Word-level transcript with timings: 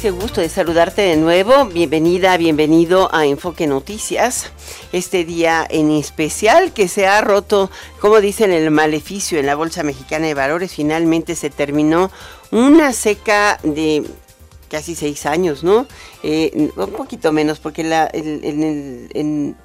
Qué 0.00 0.12
gusto 0.12 0.40
de 0.40 0.48
saludarte 0.48 1.02
de 1.02 1.16
nuevo. 1.16 1.64
Bienvenida, 1.64 2.36
bienvenido 2.36 3.12
a 3.12 3.26
Enfoque 3.26 3.66
Noticias. 3.66 4.52
Este 4.92 5.24
día 5.24 5.66
en 5.68 5.90
especial 5.90 6.72
que 6.72 6.86
se 6.86 7.08
ha 7.08 7.20
roto, 7.20 7.68
como 8.00 8.20
dicen, 8.20 8.52
el 8.52 8.70
maleficio 8.70 9.40
en 9.40 9.46
la 9.46 9.56
Bolsa 9.56 9.82
Mexicana 9.82 10.26
de 10.26 10.34
Valores. 10.34 10.72
Finalmente 10.72 11.34
se 11.34 11.50
terminó 11.50 12.12
una 12.52 12.92
seca 12.92 13.58
de 13.64 14.04
casi 14.70 14.94
seis 14.94 15.26
años, 15.26 15.64
¿no? 15.64 15.88
Eh, 16.22 16.70
un 16.76 16.92
poquito 16.92 17.32
menos, 17.32 17.58
porque 17.58 17.82
la, 17.82 18.08
en 18.12 19.08
en 19.14 19.56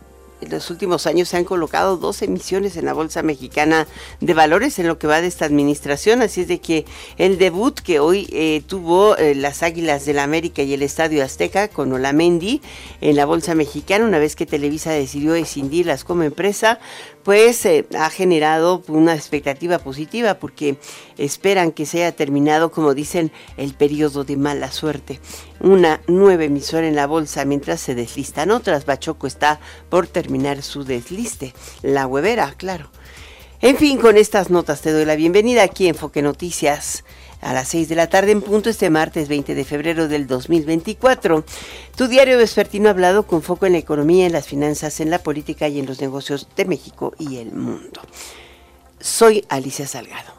los 0.49 0.69
últimos 0.69 1.05
años 1.07 1.29
se 1.29 1.37
han 1.37 1.43
colocado 1.43 1.97
dos 1.97 2.21
emisiones 2.21 2.77
en 2.77 2.85
la 2.85 2.93
Bolsa 2.93 3.23
Mexicana 3.23 3.87
de 4.21 4.33
Valores 4.33 4.79
en 4.79 4.87
lo 4.87 4.97
que 4.97 5.07
va 5.07 5.19
de 5.19 5.27
esta 5.27 5.45
administración, 5.45 6.21
así 6.21 6.41
es 6.41 6.47
de 6.47 6.59
que 6.59 6.85
el 7.17 7.37
debut 7.37 7.77
que 7.79 7.99
hoy 7.99 8.29
eh, 8.31 8.63
tuvo 8.65 9.17
eh, 9.17 9.35
las 9.35 9.63
Águilas 9.63 10.05
del 10.05 10.13
la 10.13 10.23
América 10.23 10.61
y 10.61 10.73
el 10.73 10.83
Estadio 10.83 11.23
Azteca 11.23 11.67
con 11.67 11.91
Olamendi 11.91 12.61
en 13.01 13.15
la 13.15 13.25
Bolsa 13.25 13.55
Mexicana, 13.55 14.05
una 14.05 14.19
vez 14.19 14.35
que 14.35 14.45
Televisa 14.45 14.91
decidió 14.91 15.35
escindirlas 15.35 16.03
como 16.03 16.23
empresa, 16.23 16.79
pues 17.23 17.65
eh, 17.65 17.85
ha 17.97 18.09
generado 18.09 18.83
una 18.87 19.15
expectativa 19.15 19.79
positiva 19.79 20.35
porque 20.35 20.77
esperan 21.17 21.71
que 21.71 21.85
se 21.85 22.03
haya 22.03 22.15
terminado, 22.15 22.71
como 22.71 22.93
dicen, 22.93 23.31
el 23.57 23.73
periodo 23.73 24.23
de 24.23 24.37
mala 24.37 24.71
suerte. 24.71 25.19
Una 25.59 26.01
nueva 26.07 26.43
emisora 26.43 26.87
en 26.87 26.95
la 26.95 27.07
bolsa 27.07 27.45
mientras 27.45 27.79
se 27.79 27.95
deslistan 27.95 28.51
otras. 28.51 28.85
Bachoco 28.85 29.27
está 29.27 29.59
por 29.89 30.07
terminar 30.07 30.61
su 30.61 30.83
desliste. 30.83 31.53
La 31.81 32.07
huevera, 32.07 32.53
claro. 32.57 32.89
En 33.63 33.77
fin, 33.77 33.97
con 33.97 34.17
estas 34.17 34.49
notas 34.49 34.81
te 34.81 34.91
doy 34.91 35.05
la 35.05 35.15
bienvenida 35.15 35.63
aquí 35.63 35.87
en 35.87 35.95
Foque 35.95 36.21
Noticias 36.21 37.05
a 37.39 37.53
las 37.53 37.69
6 37.69 37.87
de 37.87 37.95
la 37.95 38.07
tarde 38.07 38.33
en 38.33 38.41
punto 38.41 38.69
este 38.69 38.89
martes 38.89 39.29
20 39.29 39.55
de 39.55 39.63
febrero 39.63 40.09
del 40.09 40.27
2024. 40.27 41.45
Tu 41.95 42.07
diario 42.09 42.37
vespertino 42.37 42.89
ha 42.89 42.91
hablado 42.91 43.23
con 43.25 43.41
foco 43.41 43.65
en 43.65 43.71
la 43.71 43.77
economía, 43.77 44.25
en 44.25 44.33
las 44.33 44.47
finanzas, 44.47 44.99
en 44.99 45.09
la 45.09 45.19
política 45.19 45.69
y 45.69 45.79
en 45.79 45.85
los 45.85 46.01
negocios 46.01 46.49
de 46.57 46.65
México 46.65 47.13
y 47.17 47.37
el 47.37 47.53
mundo. 47.53 48.01
Soy 48.99 49.45
Alicia 49.47 49.87
Salgado. 49.87 50.33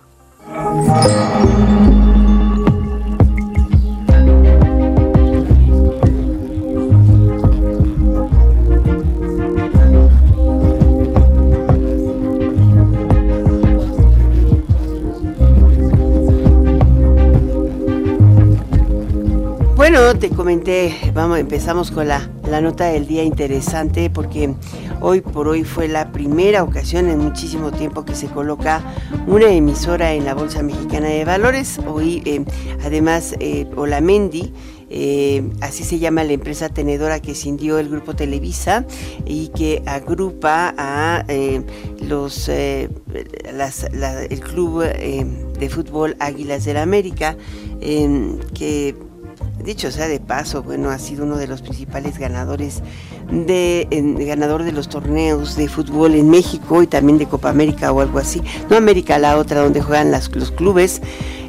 Te 20.21 20.31
comenté, 20.31 20.95
vamos, 21.13 21.39
empezamos 21.39 21.91
con 21.91 22.09
la, 22.09 22.31
la, 22.49 22.61
nota 22.61 22.87
del 22.87 23.07
día 23.07 23.25
interesante 23.25 24.09
porque 24.09 24.55
hoy 25.01 25.21
por 25.21 25.49
hoy 25.49 25.65
fue 25.65 25.89
la 25.89 26.13
primera 26.13 26.63
ocasión 26.63 27.09
en 27.09 27.19
muchísimo 27.19 27.73
tiempo 27.73 28.05
que 28.05 28.15
se 28.15 28.29
coloca 28.29 28.83
una 29.27 29.47
emisora 29.47 30.15
en 30.15 30.25
la 30.25 30.35
Bolsa 30.35 30.63
Mexicana 30.63 31.09
de 31.09 31.25
Valores. 31.25 31.79
Hoy, 31.87 32.23
eh, 32.25 32.45
además, 32.85 33.35
eh, 33.41 33.67
Olamendi, 33.77 34.53
eh, 34.89 35.51
así 35.61 35.85
se 35.85 35.99
llama 35.99 36.25
la 36.25 36.33
empresa 36.33 36.69
tenedora 36.69 37.21
que 37.21 37.35
cindió 37.35 37.79
el 37.79 37.89
grupo 37.89 38.15
Televisa 38.15 38.87
y 39.27 39.49
que 39.49 39.83
agrupa 39.85 40.75
a 40.79 41.25
los 42.01 42.49
el 42.49 42.89
club 44.41 44.85
de 44.85 45.69
fútbol 45.69 46.17
Águilas 46.19 46.65
del 46.65 46.79
América, 46.79 47.37
que 47.81 48.95
dicho 49.63 49.91
sea 49.91 50.09
de 50.09 50.21
paso, 50.21 50.63
bueno, 50.63 50.91
ha 50.91 50.99
sido 50.99 51.25
uno 51.25 51.37
de 51.37 51.47
los 51.47 51.63
principales 51.63 52.19
ganadores 52.19 52.83
de, 53.31 53.87
ganador 54.27 54.63
de 54.63 54.73
los 54.73 54.89
torneos 54.89 55.57
de 55.57 55.69
fútbol 55.69 56.15
en 56.15 56.31
México 56.31 56.83
y 56.83 56.87
también 56.87 57.19
de 57.19 57.27
Copa 57.27 57.51
América 57.51 57.93
o 57.93 58.01
algo 58.01 58.19
así. 58.19 58.43
No 58.69 58.77
América, 58.77 59.19
la 59.19 59.39
otra 59.39 59.63
donde 59.63 59.81
juegan 59.81 60.11
los 60.11 60.51
clubes. 60.51 61.01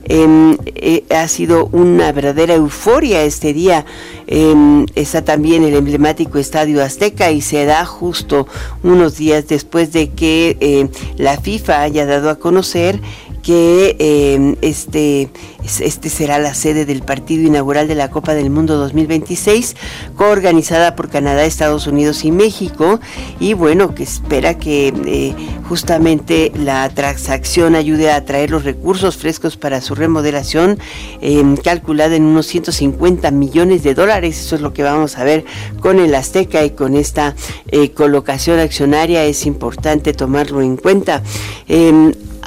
Em, 0.08 0.56
eh, 0.76 1.04
ha 1.10 1.28
sido 1.28 1.68
una 1.72 2.12
verdadera 2.12 2.54
euforia 2.54 3.24
este 3.24 3.54
día. 3.54 3.86
Em, 4.28 4.86
está 4.94 5.24
también 5.24 5.64
el 5.64 5.74
emblemático 5.74 6.38
Estadio 6.38 6.84
Azteca 6.84 7.32
y 7.32 7.42
se 7.42 7.66
da 7.66 7.86
justo 7.86 8.48
unos 8.84 9.18
días 9.18 9.48
después 9.48 9.94
de 9.94 10.12
que 10.12 10.58
eh, 10.60 10.90
la 11.18 11.38
FIFA 11.38 11.82
haya 11.82 12.06
dado 12.06 12.30
a 12.30 12.36
conocer 12.36 13.02
que 13.46 13.96
em, 14.00 14.56
este, 14.64 15.30
este 15.64 16.10
será 16.10 16.40
la 16.40 16.56
sede 16.56 16.84
del 16.86 17.04
partido 17.04 17.44
inaugural 17.44 17.88
de 17.88 17.94
la 17.94 18.10
Copa 18.10 18.34
del 18.34 18.50
Mundo 18.50 18.76
2026, 18.78 19.76
coorganizada 20.16 20.96
por 20.96 21.10
Canadá, 21.10 21.46
Estados 21.46 21.86
Unidos 21.86 22.26
y 22.26 22.32
México. 22.32 23.00
Y 23.40 23.54
bueno, 23.54 23.94
que 23.94 24.02
espera 24.02 24.58
que 24.58 24.88
eh, 25.06 25.36
justamente 25.70 26.52
la 26.56 26.90
transacción 26.90 27.76
ayude 27.76 28.10
a 28.10 28.16
atraer 28.16 28.50
los 28.50 28.64
recursos 28.64 29.16
frescos 29.16 29.58
para 29.58 29.80
su 29.80 29.94
remodelación, 29.94 30.80
em, 31.22 31.56
calculada 31.56 32.16
en 32.16 32.24
unos 32.24 32.48
150 32.48 33.30
millones 33.30 33.84
de 33.84 33.94
dólares. 33.94 34.40
Eso 34.40 34.56
es 34.56 34.62
lo 34.62 34.74
que 34.74 34.82
vamos 34.82 35.20
a 35.20 35.24
ver 35.24 35.46
con 35.82 36.00
el 36.00 36.16
Azteca 36.16 36.66
y 36.66 36.72
con 36.72 36.96
esta 36.96 37.36
eh, 37.68 37.92
colocación 37.92 38.58
accionaria. 38.58 39.24
Es 39.24 39.46
importante 39.46 40.14
tomarlo 40.14 40.64
en 40.64 40.78
cuenta. 40.78 41.22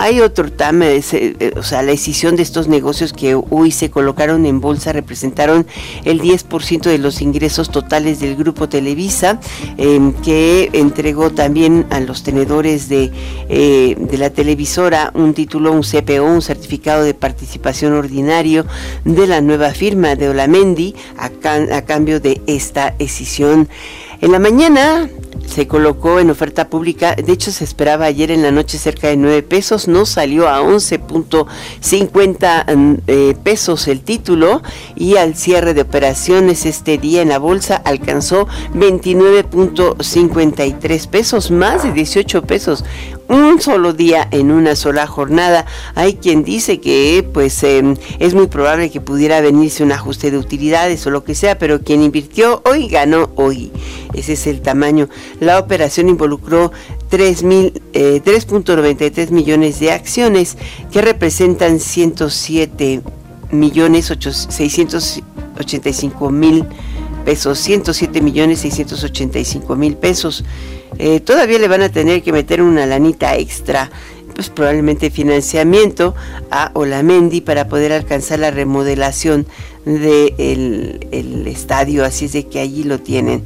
Hay 0.01 0.21
otro 0.21 0.51
tema, 0.53 0.87
eh, 0.87 1.53
o 1.57 1.63
sea, 1.65 1.83
la 1.83 1.91
decisión 1.91 2.37
de 2.37 2.45
estos 2.45 2.69
negocios 2.69 3.13
que 3.13 3.35
hoy 3.35 3.73
se 3.73 3.91
colocaron 3.91 4.47
en 4.47 4.61
bolsa 4.61 4.93
representaron 4.93 5.67
el 6.05 6.21
10% 6.21 6.89
de 6.89 6.99
los 6.99 7.21
ingresos 7.21 7.73
totales 7.73 8.21
del 8.21 8.37
grupo 8.37 8.69
Televisa, 8.69 9.41
em, 9.77 10.13
que 10.13 10.71
entregó 10.73 11.31
también 11.31 11.85
a 11.91 11.99
los 11.99 12.23
tenedores 12.23 12.89
de, 12.89 13.11
eh, 13.49 13.97
de 13.99 14.19
la 14.19 14.31
televisora 14.31 15.11
un 15.15 15.35
título, 15.35 15.73
un 15.73 15.83
CPO, 15.83 16.25
un 16.25 16.43
certificado 16.43 17.03
de 17.03 17.15
participación 17.15 17.93
ordinario 17.93 18.67
de 19.05 19.27
la 19.27 19.41
nueva 19.41 19.71
firma 19.71 20.15
de 20.15 20.29
Olamendi 20.29 20.95
a, 21.17 21.31
a 21.75 21.83
cambio 21.83 22.21
de 22.21 22.41
esta 22.47 22.95
decisión. 22.97 23.69
En 24.21 24.31
la 24.31 24.39
mañana 24.39 25.09
se 25.49 25.67
colocó 25.67 26.21
en 26.21 26.31
oferta 26.31 26.69
pública, 26.69 27.15
de 27.15 27.33
hecho 27.33 27.51
se 27.51 27.65
esperaba 27.65 28.05
ayer 28.05 28.31
en 28.31 28.43
la 28.43 28.51
noche 28.51 28.77
cerca 28.79 29.09
de 29.09 29.17
9 29.17 29.43
pesos, 29.43 29.89
no 29.89 30.05
salió 30.07 30.49
a 30.49 30.61
11.50 30.61 32.77
mm, 32.77 32.95
eh, 33.07 33.35
pesos 33.43 33.89
el 33.89 34.03
título. 34.03 34.63
Y 34.95 35.17
al 35.17 35.35
cierre 35.37 35.73
de 35.75 35.83
operaciones 35.83 36.65
este 36.67 36.99
día 36.99 37.23
en 37.23 37.31
la 37.31 37.39
bolsa 37.39 37.77
alcanzó 37.77 38.47
29.53 38.75 41.09
pesos, 41.09 41.51
más 41.51 41.83
de 41.83 41.93
18 41.93 42.43
pesos, 42.43 42.85
un 43.29 43.61
solo 43.61 43.93
día 43.93 44.27
en 44.31 44.51
una 44.51 44.75
sola 44.75 45.07
jornada. 45.07 45.67
Hay 45.95 46.15
quien 46.15 46.45
dice 46.45 46.81
que 46.81 47.29
pues 47.33 47.63
em, 47.63 47.97
es 48.19 48.35
muy 48.35 48.47
probable 48.47 48.91
que 48.91 49.01
pudiera 49.01 49.41
venirse 49.41 49.83
un 49.83 49.93
ajuste 49.93 50.31
de 50.31 50.39
utilidades 50.39 51.07
o 51.07 51.11
lo 51.11 51.25
que 51.25 51.35
sea, 51.35 51.59
pero 51.59 51.83
quien 51.83 52.03
invirtió 52.03 52.63
hoy 52.65 52.89
ganó 52.89 53.31
hoy. 53.37 53.71
Ese 54.15 54.33
es 54.33 54.47
el 54.47 54.63
tamaño. 54.63 55.11
La 55.41 55.59
operación 55.59 56.09
involucró 56.09 56.73
3.93 57.11 57.83
eh, 57.93 59.27
millones 59.31 59.81
de 59.81 59.93
acciones 59.93 60.57
que 60.91 61.03
representan 61.03 61.81
107 61.81 63.03
millones 63.51 64.07
685 64.07 66.31
mil 66.31 66.65
pesos, 67.29 67.59
107 67.59 68.23
millones 68.23 68.61
685 68.61 69.77
mil 69.77 69.99
pesos. 69.99 70.47
Eh, 70.99 71.21
todavía 71.21 71.59
le 71.59 71.69
van 71.69 71.83
a 71.83 71.91
tener 71.91 72.23
que 72.23 72.33
meter 72.33 72.63
una 72.63 72.87
lanita 72.87 73.37
extra, 73.37 73.91
pues 74.35 74.49
probablemente 74.49 75.11
financiamiento 75.11 76.15
a 76.51 76.71
Olamendi 76.73 77.43
para 77.43 77.69
poder 77.69 77.93
alcanzar 77.93 78.39
la 78.39 78.51
remodelación 78.51 79.47
del 79.85 81.07
el 81.13 81.47
estadio, 81.49 82.03
así 82.03 82.25
es 82.25 82.33
de 82.33 82.47
que 82.47 82.61
allí 82.61 82.85
lo 82.85 82.99
tienen. 82.99 83.45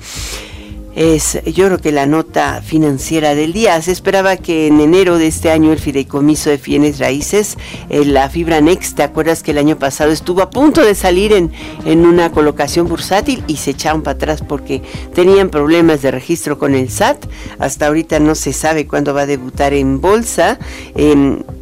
Es 0.94 1.40
yo 1.44 1.66
creo 1.66 1.78
que 1.78 1.92
la 1.92 2.06
nota 2.06 2.62
financiera 2.62 3.34
del 3.34 3.52
día. 3.52 3.80
Se 3.82 3.92
esperaba 3.92 4.36
que 4.36 4.66
en 4.66 4.80
enero 4.80 5.18
de 5.18 5.26
este 5.26 5.50
año 5.50 5.72
el 5.72 5.78
fideicomiso 5.78 6.50
de 6.50 6.56
bienes 6.58 6.98
raíces, 6.98 7.56
eh, 7.88 8.04
la 8.04 8.28
fibra 8.28 8.60
Next, 8.60 8.96
¿te 8.96 9.02
acuerdas 9.02 9.42
que 9.42 9.52
el 9.52 9.58
año 9.58 9.78
pasado 9.78 10.10
estuvo 10.10 10.42
a 10.42 10.50
punto 10.50 10.84
de 10.84 10.94
salir 10.94 11.32
en, 11.32 11.52
en 11.84 12.06
una 12.06 12.30
colocación 12.32 12.88
bursátil 12.88 13.42
y 13.46 13.56
se 13.56 13.70
echaron 13.70 14.02
para 14.02 14.16
atrás 14.16 14.42
porque 14.46 14.82
tenían 15.14 15.50
problemas 15.50 16.02
de 16.02 16.10
registro 16.10 16.58
con 16.58 16.74
el 16.74 16.90
SAT? 16.90 17.26
Hasta 17.58 17.86
ahorita 17.86 18.18
no 18.18 18.34
se 18.34 18.52
sabe 18.52 18.86
cuándo 18.86 19.14
va 19.14 19.22
a 19.22 19.26
debutar 19.26 19.72
en 19.72 20.00
bolsa. 20.00 20.58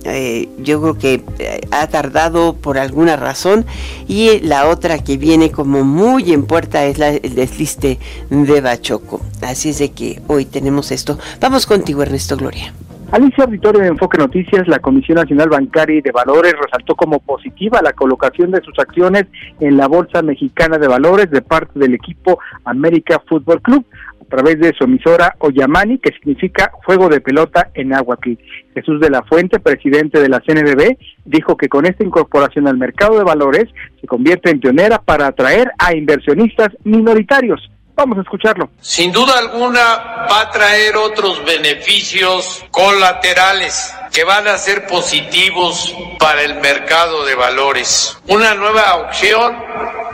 Eh, 0.04 0.48
yo 0.58 0.80
creo 0.80 0.98
que 0.98 1.24
eh, 1.38 1.60
ha 1.70 1.86
tardado 1.88 2.54
por 2.54 2.78
alguna 2.78 3.16
razón 3.16 3.66
y 4.08 4.40
la 4.40 4.68
otra 4.68 4.98
que 4.98 5.18
viene 5.18 5.50
como 5.50 5.84
muy 5.84 6.32
en 6.32 6.46
puerta 6.46 6.86
es 6.86 6.98
la, 6.98 7.10
el 7.10 7.34
desliste 7.34 7.98
de 8.30 8.60
Bachoco. 8.60 9.19
Así 9.42 9.70
es 9.70 9.78
de 9.78 9.92
que 9.92 10.20
hoy 10.26 10.44
tenemos 10.44 10.92
esto. 10.92 11.18
Vamos 11.40 11.66
contigo, 11.66 12.02
Ernesto 12.02 12.36
Gloria. 12.36 12.72
Alicia 13.12 13.42
Auditorio 13.42 13.80
de 13.80 13.88
Enfoque 13.88 14.18
Noticias, 14.18 14.68
la 14.68 14.78
Comisión 14.78 15.16
Nacional 15.16 15.48
Bancaria 15.48 15.98
y 15.98 16.00
de 16.00 16.12
Valores 16.12 16.54
resaltó 16.62 16.94
como 16.94 17.18
positiva 17.18 17.80
la 17.82 17.92
colocación 17.92 18.52
de 18.52 18.62
sus 18.62 18.78
acciones 18.78 19.26
en 19.58 19.76
la 19.76 19.88
Bolsa 19.88 20.22
Mexicana 20.22 20.78
de 20.78 20.86
Valores 20.86 21.28
de 21.28 21.42
parte 21.42 21.76
del 21.76 21.94
equipo 21.94 22.38
América 22.64 23.20
Fútbol 23.28 23.60
Club 23.62 23.84
a 24.20 24.24
través 24.26 24.60
de 24.60 24.72
su 24.78 24.84
emisora 24.84 25.34
Oyamani, 25.40 25.98
que 25.98 26.12
significa 26.12 26.70
juego 26.86 27.08
de 27.08 27.20
pelota 27.20 27.70
en 27.74 27.92
Aguaquí. 27.92 28.38
Jesús 28.74 29.00
de 29.00 29.10
la 29.10 29.24
Fuente, 29.24 29.58
presidente 29.58 30.20
de 30.20 30.28
la 30.28 30.38
CNBB, 30.38 30.96
dijo 31.24 31.56
que 31.56 31.68
con 31.68 31.86
esta 31.86 32.04
incorporación 32.04 32.68
al 32.68 32.78
mercado 32.78 33.18
de 33.18 33.24
valores 33.24 33.64
se 34.00 34.06
convierte 34.06 34.50
en 34.50 34.60
pionera 34.60 35.02
para 35.02 35.26
atraer 35.26 35.72
a 35.78 35.96
inversionistas 35.96 36.68
minoritarios. 36.84 37.72
Vamos 38.00 38.16
a 38.16 38.22
escucharlo. 38.22 38.70
Sin 38.80 39.12
duda 39.12 39.36
alguna 39.36 40.26
va 40.26 40.40
a 40.40 40.50
traer 40.50 40.96
otros 40.96 41.44
beneficios 41.44 42.64
colaterales 42.70 43.92
que 44.10 44.24
van 44.24 44.48
a 44.48 44.56
ser 44.56 44.86
positivos 44.86 45.94
para 46.18 46.40
el 46.40 46.54
mercado 46.62 47.26
de 47.26 47.34
valores. 47.34 48.16
Una 48.26 48.54
nueva 48.54 48.96
opción 48.96 49.54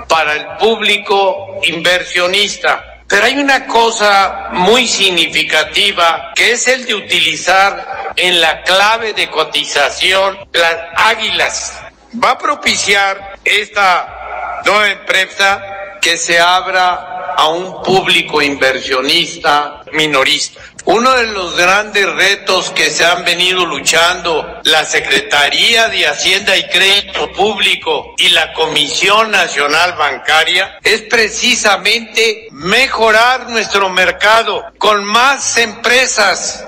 para 0.08 0.32
el 0.32 0.46
público 0.58 1.60
inversionista. 1.62 3.04
Pero 3.06 3.24
hay 3.24 3.38
una 3.38 3.68
cosa 3.68 4.48
muy 4.50 4.88
significativa 4.88 6.32
que 6.34 6.54
es 6.54 6.66
el 6.66 6.86
de 6.86 6.94
utilizar 6.96 8.14
en 8.16 8.40
la 8.40 8.62
clave 8.64 9.12
de 9.12 9.30
cotización 9.30 10.36
las 10.52 10.76
águilas. 10.96 11.80
Va 12.20 12.32
a 12.32 12.38
propiciar 12.38 13.38
esta 13.44 14.58
nueva 14.64 14.90
empresa 14.90 15.62
que 16.06 16.16
se 16.16 16.38
abra 16.38 17.34
a 17.36 17.48
un 17.48 17.82
público 17.82 18.40
inversionista 18.40 19.82
minorista. 19.90 20.60
Uno 20.84 21.12
de 21.14 21.26
los 21.26 21.56
grandes 21.56 22.06
retos 22.14 22.70
que 22.70 22.90
se 22.90 23.04
han 23.04 23.24
venido 23.24 23.66
luchando 23.66 24.60
la 24.62 24.84
Secretaría 24.84 25.88
de 25.88 26.06
Hacienda 26.06 26.56
y 26.56 26.68
Crédito 26.68 27.32
Público 27.32 28.14
y 28.18 28.28
la 28.28 28.52
Comisión 28.52 29.32
Nacional 29.32 29.94
Bancaria 29.94 30.78
es 30.84 31.02
precisamente 31.02 32.46
mejorar 32.52 33.50
nuestro 33.50 33.90
mercado 33.90 34.64
con 34.78 35.04
más 35.04 35.56
empresas, 35.56 36.64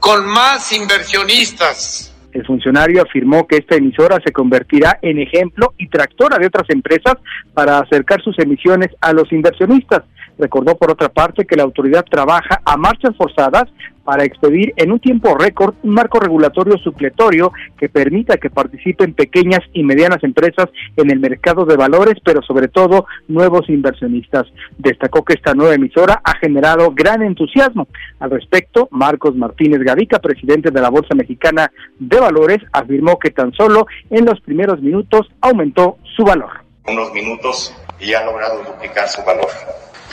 con 0.00 0.26
más 0.26 0.70
inversionistas. 0.72 2.12
El 2.36 2.44
funcionario 2.44 3.00
afirmó 3.00 3.46
que 3.46 3.56
esta 3.56 3.76
emisora 3.76 4.18
se 4.22 4.30
convertirá 4.30 4.98
en 5.00 5.18
ejemplo 5.18 5.72
y 5.78 5.88
tractora 5.88 6.36
de 6.36 6.48
otras 6.48 6.68
empresas 6.68 7.14
para 7.54 7.78
acercar 7.78 8.20
sus 8.20 8.38
emisiones 8.38 8.88
a 9.00 9.14
los 9.14 9.32
inversionistas. 9.32 10.02
Recordó 10.38 10.76
por 10.76 10.90
otra 10.90 11.08
parte 11.08 11.46
que 11.46 11.56
la 11.56 11.62
autoridad 11.62 12.04
trabaja 12.04 12.60
a 12.62 12.76
marchas 12.76 13.16
forzadas 13.16 13.64
para 14.06 14.24
expedir 14.24 14.72
en 14.76 14.92
un 14.92 15.00
tiempo 15.00 15.36
récord 15.36 15.74
un 15.82 15.92
marco 15.92 16.20
regulatorio 16.20 16.78
supletorio 16.78 17.52
que 17.76 17.88
permita 17.88 18.36
que 18.36 18.50
participen 18.50 19.14
pequeñas 19.14 19.60
y 19.72 19.82
medianas 19.82 20.22
empresas 20.22 20.66
en 20.96 21.10
el 21.10 21.18
mercado 21.18 21.66
de 21.66 21.76
valores, 21.76 22.14
pero 22.24 22.40
sobre 22.40 22.68
todo 22.68 23.06
nuevos 23.26 23.68
inversionistas. 23.68 24.46
Destacó 24.78 25.24
que 25.24 25.34
esta 25.34 25.54
nueva 25.54 25.74
emisora 25.74 26.20
ha 26.22 26.38
generado 26.38 26.92
gran 26.94 27.22
entusiasmo. 27.22 27.88
Al 28.20 28.30
respecto, 28.30 28.88
Marcos 28.92 29.34
Martínez 29.34 29.80
Gavica, 29.80 30.20
presidente 30.20 30.70
de 30.70 30.80
la 30.80 30.88
Bolsa 30.88 31.16
Mexicana 31.16 31.72
de 31.98 32.20
Valores, 32.20 32.58
afirmó 32.72 33.18
que 33.18 33.30
tan 33.30 33.52
solo 33.54 33.88
en 34.10 34.24
los 34.24 34.40
primeros 34.40 34.80
minutos 34.80 35.26
aumentó 35.40 35.98
su 36.16 36.22
valor. 36.22 36.50
Unos 36.86 37.12
minutos 37.12 37.74
y 37.98 38.14
ha 38.14 38.24
logrado 38.24 38.62
duplicar 38.62 39.08
su 39.08 39.24
valor. 39.24 39.48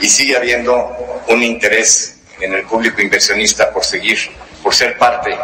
Y 0.00 0.06
sigue 0.06 0.36
habiendo 0.36 0.74
un 1.28 1.42
interés 1.44 2.13
en 2.40 2.54
el 2.54 2.64
público 2.64 3.00
inversionista 3.00 3.72
por 3.72 3.84
seguir, 3.84 4.18
por 4.62 4.74
ser 4.74 4.96
parte 4.98 5.36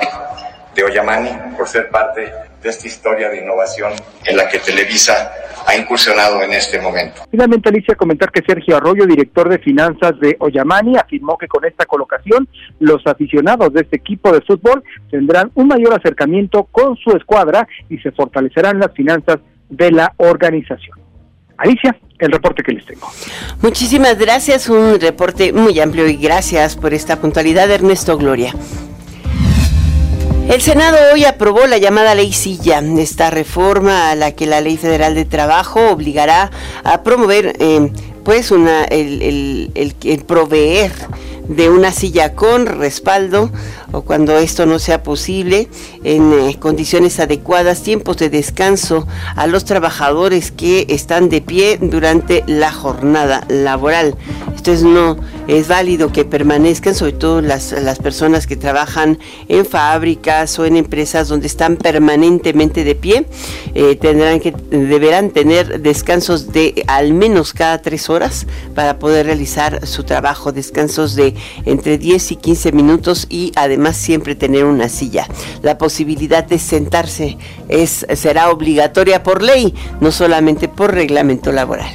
de 0.75 0.84
Oyamani, 0.84 1.31
por 1.56 1.69
ser 1.69 1.90
parte 1.90 2.32
de 2.62 2.69
esta 2.69 2.87
historia 2.87 3.28
de 3.31 3.42
innovación 3.42 3.92
en 4.25 4.37
la 4.37 4.48
que 4.48 4.58
Televisa 4.58 5.32
ha 5.66 5.76
incursionado 5.76 6.42
en 6.42 6.52
este 6.52 6.81
momento. 6.81 7.22
Finalmente, 7.31 7.69
Alicia, 7.69 7.94
comentar 7.94 8.31
que 8.31 8.42
Sergio 8.42 8.76
Arroyo, 8.76 9.06
director 9.06 9.48
de 9.48 9.58
finanzas 9.58 10.19
de 10.20 10.37
Oyamani, 10.38 10.96
afirmó 10.96 11.37
que 11.38 11.48
con 11.48 11.64
esta 11.64 11.87
colocación 11.87 12.48
los 12.78 13.06
aficionados 13.06 13.72
de 13.72 13.82
este 13.82 13.96
equipo 13.96 14.32
de 14.32 14.40
fútbol 14.43 14.82
tendrán 15.10 15.50
un 15.54 15.69
mayor 15.69 15.94
acercamiento 15.94 16.64
con 16.64 16.96
su 16.96 17.10
escuadra 17.16 17.66
y 17.88 17.98
se 17.98 18.10
fortalecerán 18.12 18.78
las 18.78 18.93
finanzas 18.93 19.38
de 19.69 19.90
la 19.90 20.12
organización. 20.16 20.98
Alicia, 21.56 21.96
el 22.20 22.32
reporte 22.32 22.62
que 22.62 22.72
les 22.72 22.84
tengo. 22.87 23.11
Muchísimas 23.62 24.19
gracias, 24.19 24.69
un 24.69 25.00
reporte 25.00 25.52
muy 25.52 25.78
amplio 25.81 26.08
y 26.08 26.17
gracias 26.17 26.76
por 26.76 26.94
esta 26.94 27.20
puntualidad, 27.20 27.70
Ernesto 27.70 28.17
Gloria. 28.17 28.55
El 30.49 30.61
Senado 30.61 30.96
hoy 31.12 31.25
aprobó 31.25 31.67
la 31.67 31.78
llamada 31.78 32.14
ley 32.14 32.32
Silla, 32.32 32.82
esta 32.99 33.31
reforma 33.31 34.11
a 34.11 34.17
la 34.17 34.32
que 34.32 34.46
la 34.46 34.61
Ley 34.61 34.76
Federal 34.76 35.14
de 35.14 35.25
Trabajo 35.25 35.90
obligará 35.90 36.50
a 36.82 37.05
promover 37.05 37.55
eh, 37.61 37.93
pues 38.25 38.50
el 38.50 39.70
proveer 40.26 40.90
de 41.50 41.69
una 41.69 41.90
silla 41.90 42.34
con 42.34 42.67
respaldo 42.67 43.50
o 43.92 44.02
cuando 44.02 44.38
esto 44.38 44.66
no 44.66 44.78
sea 44.78 45.02
posible 45.02 45.69
en 46.04 46.32
eh, 46.32 46.56
condiciones 46.58 47.20
adecuadas, 47.20 47.82
tiempos 47.82 48.16
de 48.19 48.31
descanso 48.31 49.06
a 49.37 49.46
los 49.46 49.64
trabajadores 49.64 50.50
que 50.50 50.87
están 50.88 51.28
de 51.28 51.40
pie 51.40 51.78
durante 51.81 52.44
la 52.46 52.72
jornada 52.72 53.44
laboral. 53.48 54.16
Entonces 54.48 54.82
no 54.84 55.16
es 55.48 55.69
válido 55.69 56.12
que 56.12 56.24
permanezcan, 56.24 56.94
sobre 56.94 57.12
todo 57.12 57.41
las, 57.41 57.72
las 57.72 57.98
personas 57.98 58.46
que 58.46 58.56
trabajan 58.56 59.19
en 59.48 59.65
fábricas 59.65 60.58
o 60.58 60.67
en 60.67 60.76
empresas 60.76 61.29
donde 61.29 61.46
están 61.46 61.76
permanentemente 61.76 62.84
de 62.84 62.94
pie, 62.94 63.26
eh, 63.74 63.96
tendrán 63.96 64.41
que, 64.41 64.53
deberán 64.70 65.31
tener 65.31 65.81
descansos 65.81 66.53
de 66.53 66.84
al 66.86 67.15
menos 67.15 67.53
cada 67.53 67.81
tres 67.81 68.10
horas 68.10 68.46
para 68.74 68.98
poder 68.98 69.26
realizar 69.26 69.86
su 69.86 70.05
trabajo, 70.05 70.53
descansos 70.53 71.15
de 71.17 71.34
entre 71.65 71.98
10 71.98 72.32
y 72.32 72.36
15 72.36 72.72
minutos 72.72 73.26
y 73.31 73.53
además 73.56 73.80
siempre 73.96 74.34
tener 74.34 74.65
una 74.65 74.89
silla. 74.89 75.27
La 75.63 75.79
posibilidad 75.79 76.44
de 76.44 76.58
sentarse 76.58 77.39
es, 77.69 78.06
será 78.15 78.51
obligatoria 78.51 79.22
por 79.22 79.43
ley, 79.43 79.75
no 80.01 80.13
solamente 80.13 80.69
por 80.69 80.94
reglamento 80.94 81.53
laboral. 81.53 81.91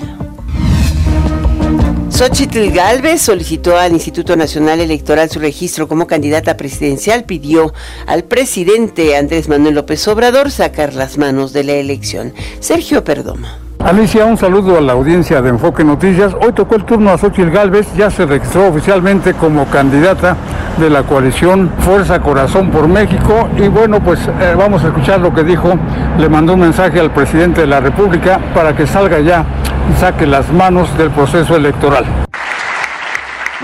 Xochitl 2.09 2.71
Galvez 2.71 3.21
solicitó 3.21 3.77
al 3.77 3.91
Instituto 3.91 4.37
Nacional 4.37 4.79
Electoral 4.79 5.29
su 5.29 5.39
registro 5.39 5.89
como 5.89 6.07
candidata 6.07 6.55
presidencial, 6.55 7.25
pidió 7.25 7.73
al 8.07 8.23
presidente 8.23 9.17
Andrés 9.17 9.49
Manuel 9.49 9.75
López 9.75 10.07
Obrador 10.07 10.49
sacar 10.49 10.93
las 10.93 11.17
manos 11.17 11.51
de 11.51 11.65
la 11.65 11.73
elección. 11.73 12.33
Sergio 12.61 13.03
Perdomo. 13.03 13.64
Alicia, 13.85 14.25
un 14.25 14.35
saludo 14.35 14.79
a 14.79 14.81
la 14.81 14.93
audiencia 14.93 15.43
de 15.43 15.49
Enfoque 15.49 15.83
Noticias. 15.83 16.33
Hoy 16.33 16.53
tocó 16.53 16.73
el 16.73 16.85
turno 16.85 17.11
a 17.11 17.19
Xochitl 17.19 17.51
Galvez, 17.51 17.93
ya 17.95 18.09
se 18.09 18.25
registró 18.25 18.69
oficialmente 18.69 19.35
como 19.35 19.67
candidata 19.67 20.35
de 20.79 20.89
la 20.89 21.03
coalición 21.03 21.69
Fuerza 21.81 22.19
Corazón 22.19 22.71
por 22.71 22.87
México. 22.87 23.47
Y 23.55 23.67
bueno, 23.67 23.99
pues 23.99 24.27
eh, 24.27 24.55
vamos 24.57 24.83
a 24.83 24.87
escuchar 24.87 25.19
lo 25.19 25.31
que 25.35 25.43
dijo. 25.43 25.75
Le 26.17 26.27
mandó 26.29 26.55
un 26.55 26.61
mensaje 26.61 26.99
al 26.99 27.11
presidente 27.11 27.61
de 27.61 27.67
la 27.67 27.79
República 27.79 28.39
para 28.55 28.75
que 28.75 28.87
salga 28.87 29.19
ya 29.19 29.45
y 29.93 29.99
saque 29.99 30.25
las 30.25 30.51
manos 30.51 30.97
del 30.97 31.11
proceso 31.11 31.55
electoral. 31.55 32.05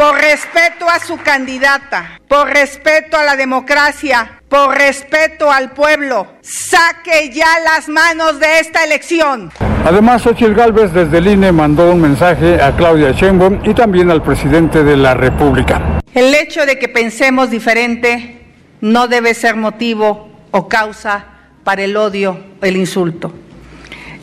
Por 0.01 0.15
respeto 0.15 0.89
a 0.89 0.98
su 0.98 1.17
candidata, 1.17 2.20
por 2.27 2.48
respeto 2.48 3.17
a 3.17 3.24
la 3.24 3.36
democracia, 3.36 4.41
por 4.50 4.75
respeto 4.75 5.51
al 5.51 5.74
pueblo, 5.74 6.25
saque 6.41 7.29
ya 7.31 7.60
las 7.63 7.88
manos 7.88 8.39
de 8.39 8.62
esta 8.62 8.84
elección. 8.84 9.51
Además, 9.86 10.24
Xochitl 10.24 10.55
Gálvez 10.55 10.91
desde 10.91 11.20
el 11.20 11.27
INE 11.27 11.51
mandó 11.51 11.91
un 11.91 12.01
mensaje 12.01 12.60
a 12.60 12.75
Claudia 12.75 13.12
Sheinbaum 13.12 13.60
y 13.63 13.75
también 13.75 14.10
al 14.10 14.24
presidente 14.24 14.84
de 14.84 14.98
la 14.98 15.13
República. 15.13 16.01
El 16.15 16.34
hecho 16.34 16.65
de 16.65 16.79
que 16.79 16.89
pensemos 16.89 17.51
diferente 17.51 18.41
no 18.81 19.08
debe 19.08 19.36
ser 19.36 19.55
motivo 19.55 20.31
o 20.50 20.67
causa 20.67 21.25
para 21.63 21.84
el 21.84 21.96
odio 21.96 22.43
o 22.60 22.65
el 22.65 22.75
insulto. 22.75 23.31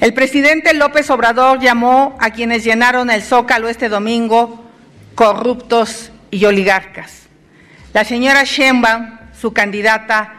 El 0.00 0.12
presidente 0.12 0.74
López 0.74 1.08
Obrador 1.10 1.60
llamó 1.60 2.16
a 2.18 2.30
quienes 2.30 2.64
llenaron 2.64 3.10
el 3.10 3.22
Zócalo 3.22 3.68
este 3.68 3.88
domingo 3.88 4.64
corruptos 5.18 6.12
y 6.30 6.44
oligarcas. 6.44 7.22
La 7.92 8.04
señora 8.04 8.44
Sheinbaum, 8.44 9.18
su 9.36 9.52
candidata, 9.52 10.34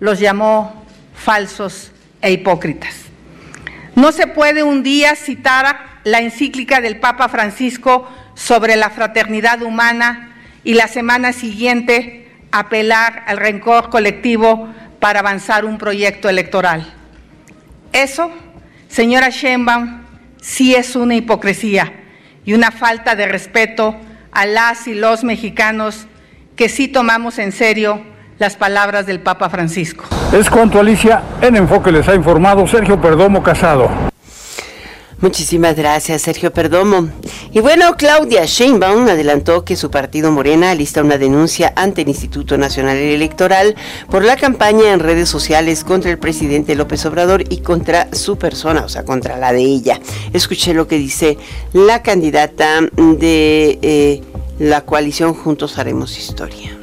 los 0.00 0.18
llamó 0.18 0.84
falsos 1.14 1.92
e 2.20 2.32
hipócritas. 2.32 3.02
No 3.94 4.10
se 4.10 4.26
puede 4.26 4.64
un 4.64 4.82
día 4.82 5.14
citar 5.14 6.00
la 6.02 6.18
encíclica 6.18 6.80
del 6.80 6.98
Papa 6.98 7.28
Francisco 7.28 8.10
sobre 8.34 8.74
la 8.74 8.90
fraternidad 8.90 9.62
humana 9.62 10.34
y 10.64 10.74
la 10.74 10.88
semana 10.88 11.32
siguiente 11.32 12.28
apelar 12.50 13.22
al 13.28 13.36
rencor 13.36 13.90
colectivo 13.90 14.68
para 14.98 15.20
avanzar 15.20 15.64
un 15.64 15.78
proyecto 15.78 16.28
electoral. 16.28 16.92
Eso, 17.92 18.32
señora 18.88 19.28
Sheinbaum, 19.28 20.02
sí 20.42 20.74
es 20.74 20.96
una 20.96 21.14
hipocresía 21.14 21.92
y 22.44 22.54
una 22.54 22.72
falta 22.72 23.14
de 23.14 23.28
respeto 23.28 23.94
a 24.36 24.44
las 24.44 24.86
y 24.86 24.94
los 24.94 25.24
mexicanos 25.24 26.06
que 26.56 26.68
sí 26.68 26.88
tomamos 26.88 27.38
en 27.38 27.52
serio 27.52 28.02
las 28.38 28.54
palabras 28.54 29.06
del 29.06 29.20
Papa 29.20 29.48
Francisco. 29.48 30.04
Es 30.30 30.50
cuanto 30.50 30.78
Alicia, 30.78 31.22
en 31.40 31.56
Enfoque 31.56 31.90
les 31.90 32.06
ha 32.06 32.14
informado 32.14 32.66
Sergio 32.66 33.00
Perdomo 33.00 33.42
Casado. 33.42 33.88
Muchísimas 35.18 35.74
gracias, 35.76 36.20
Sergio 36.20 36.52
Perdomo. 36.52 37.08
Y 37.50 37.60
bueno, 37.60 37.96
Claudia 37.96 38.44
Sheinbaum 38.44 39.08
adelantó 39.08 39.64
que 39.64 39.74
su 39.74 39.90
partido 39.90 40.30
Morena 40.30 40.74
lista 40.74 41.02
una 41.02 41.16
denuncia 41.16 41.72
ante 41.74 42.02
el 42.02 42.08
Instituto 42.08 42.58
Nacional 42.58 42.98
Electoral 42.98 43.76
por 44.10 44.22
la 44.22 44.36
campaña 44.36 44.92
en 44.92 45.00
redes 45.00 45.30
sociales 45.30 45.84
contra 45.84 46.10
el 46.10 46.18
presidente 46.18 46.74
López 46.74 47.06
Obrador 47.06 47.44
y 47.48 47.58
contra 47.58 48.08
su 48.12 48.36
persona, 48.36 48.84
o 48.84 48.90
sea, 48.90 49.06
contra 49.06 49.38
la 49.38 49.54
de 49.54 49.62
ella. 49.62 50.00
Escuché 50.34 50.74
lo 50.74 50.86
que 50.86 50.98
dice 50.98 51.38
la 51.72 52.02
candidata 52.02 52.82
de 52.82 53.78
eh, 53.80 54.20
la 54.58 54.82
coalición 54.82 55.32
Juntos 55.32 55.78
Haremos 55.78 56.18
Historia. 56.18 56.76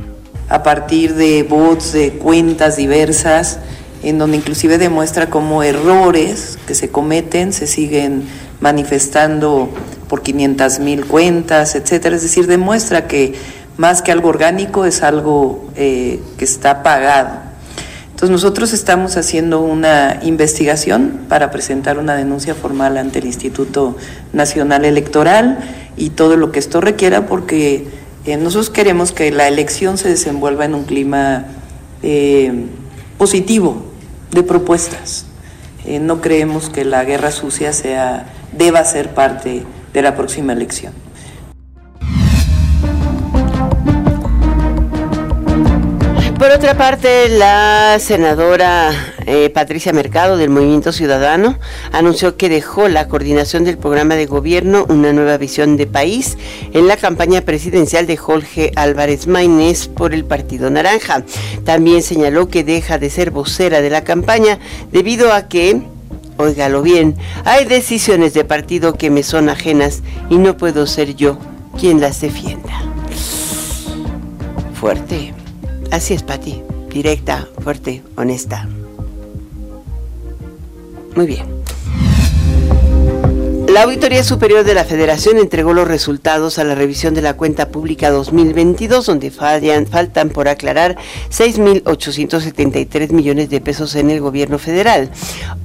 A 0.49 0.63
partir 0.63 1.13
de 1.13 1.43
bots, 1.43 1.93
de 1.93 2.13
cuentas 2.13 2.77
diversas, 2.77 3.59
en 4.03 4.17
donde 4.17 4.37
inclusive 4.37 4.77
demuestra 4.77 5.29
cómo 5.29 5.63
errores 5.63 6.59
que 6.67 6.75
se 6.75 6.89
cometen 6.89 7.53
se 7.53 7.67
siguen 7.67 8.23
manifestando 8.59 9.69
por 10.07 10.21
500 10.21 10.79
mil 10.79 11.05
cuentas, 11.05 11.75
etcétera. 11.75 12.15
Es 12.15 12.21
decir, 12.21 12.47
demuestra 12.47 13.07
que 13.07 13.33
más 13.77 14.01
que 14.01 14.11
algo 14.11 14.29
orgánico 14.29 14.85
es 14.85 15.01
algo 15.01 15.69
eh, 15.75 16.19
que 16.37 16.45
está 16.45 16.83
pagado. 16.83 17.53
Entonces 18.11 18.29
nosotros 18.29 18.73
estamos 18.73 19.17
haciendo 19.17 19.61
una 19.61 20.19
investigación 20.23 21.21
para 21.27 21.51
presentar 21.51 21.97
una 21.97 22.15
denuncia 22.15 22.55
formal 22.55 22.97
ante 22.97 23.19
el 23.19 23.25
Instituto 23.25 23.97
Nacional 24.31 24.85
Electoral 24.85 25.59
y 25.97 26.11
todo 26.11 26.37
lo 26.37 26.51
que 26.51 26.59
esto 26.59 26.79
requiera 26.79 27.25
porque 27.25 27.87
eh, 28.25 28.37
nosotros 28.37 28.69
queremos 28.69 29.11
que 29.11 29.31
la 29.31 29.47
elección 29.47 29.97
se 29.97 30.09
desenvuelva 30.09 30.65
en 30.65 30.75
un 30.75 30.83
clima 30.83 31.45
eh, 32.01 32.65
positivo, 33.17 33.83
de 34.33 34.43
propuestas. 34.43 35.25
Eh, 35.85 35.99
no 35.99 36.21
creemos 36.21 36.69
que 36.69 36.85
la 36.85 37.03
guerra 37.03 37.31
sucia 37.31 37.73
sea, 37.73 38.25
deba 38.51 38.83
ser 38.85 39.13
parte 39.13 39.63
de 39.93 40.01
la 40.01 40.15
próxima 40.15 40.53
elección. 40.53 41.02
Por 46.43 46.51
otra 46.51 46.75
parte, 46.77 47.29
la 47.29 47.97
senadora 48.01 48.91
eh, 49.25 49.49
Patricia 49.49 49.93
Mercado 49.93 50.35
del 50.35 50.49
Movimiento 50.49 50.91
Ciudadano 50.91 51.57
anunció 51.93 52.35
que 52.35 52.49
dejó 52.49 52.89
la 52.89 53.07
coordinación 53.07 53.63
del 53.63 53.77
programa 53.77 54.15
de 54.15 54.25
gobierno 54.25 54.85
Una 54.89 55.13
nueva 55.13 55.37
visión 55.37 55.77
de 55.77 55.87
país 55.87 56.37
en 56.73 56.89
la 56.89 56.97
campaña 56.97 57.39
presidencial 57.43 58.07
de 58.07 58.17
Jorge 58.17 58.73
Álvarez 58.75 59.25
Maínez 59.25 59.87
por 59.87 60.13
el 60.13 60.25
Partido 60.25 60.69
Naranja. 60.69 61.23
También 61.63 62.03
señaló 62.03 62.49
que 62.49 62.65
deja 62.65 62.97
de 62.97 63.09
ser 63.09 63.31
vocera 63.31 63.79
de 63.79 63.89
la 63.89 64.03
campaña 64.03 64.59
debido 64.91 65.31
a 65.31 65.47
que 65.47 65.81
óigalo 66.35 66.81
bien, 66.81 67.15
hay 67.45 67.63
decisiones 67.63 68.33
de 68.33 68.43
partido 68.43 68.95
que 68.95 69.09
me 69.09 69.23
son 69.23 69.47
ajenas 69.47 70.01
y 70.29 70.35
no 70.35 70.57
puedo 70.57 70.87
ser 70.87 71.15
yo 71.15 71.37
quien 71.79 72.01
las 72.01 72.19
defienda. 72.19 72.81
Fuerte. 74.73 75.42
Así 75.93 76.15
es, 76.15 76.23
Pati. 76.23 76.59
Directa, 76.89 77.47
fuerte, 77.59 78.01
honesta. 78.15 78.67
Muy 81.15 81.27
bien. 81.27 81.62
La 83.73 83.81
Auditoría 83.81 84.23
Superior 84.23 84.63
de 84.63 84.75
la 84.75 84.85
Federación 84.85 85.39
entregó 85.39 85.73
los 85.73 85.87
resultados 85.87 86.59
a 86.59 86.63
la 86.63 86.75
revisión 86.75 87.15
de 87.15 87.23
la 87.23 87.35
cuenta 87.35 87.69
pública 87.69 88.11
2022, 88.11 89.07
donde 89.07 89.31
faltan 89.31 90.29
por 90.29 90.47
aclarar 90.47 90.95
6.873 91.31 93.11
millones 93.11 93.49
de 93.49 93.61
pesos 93.61 93.95
en 93.95 94.11
el 94.11 94.21
gobierno 94.21 94.59
federal. 94.59 95.09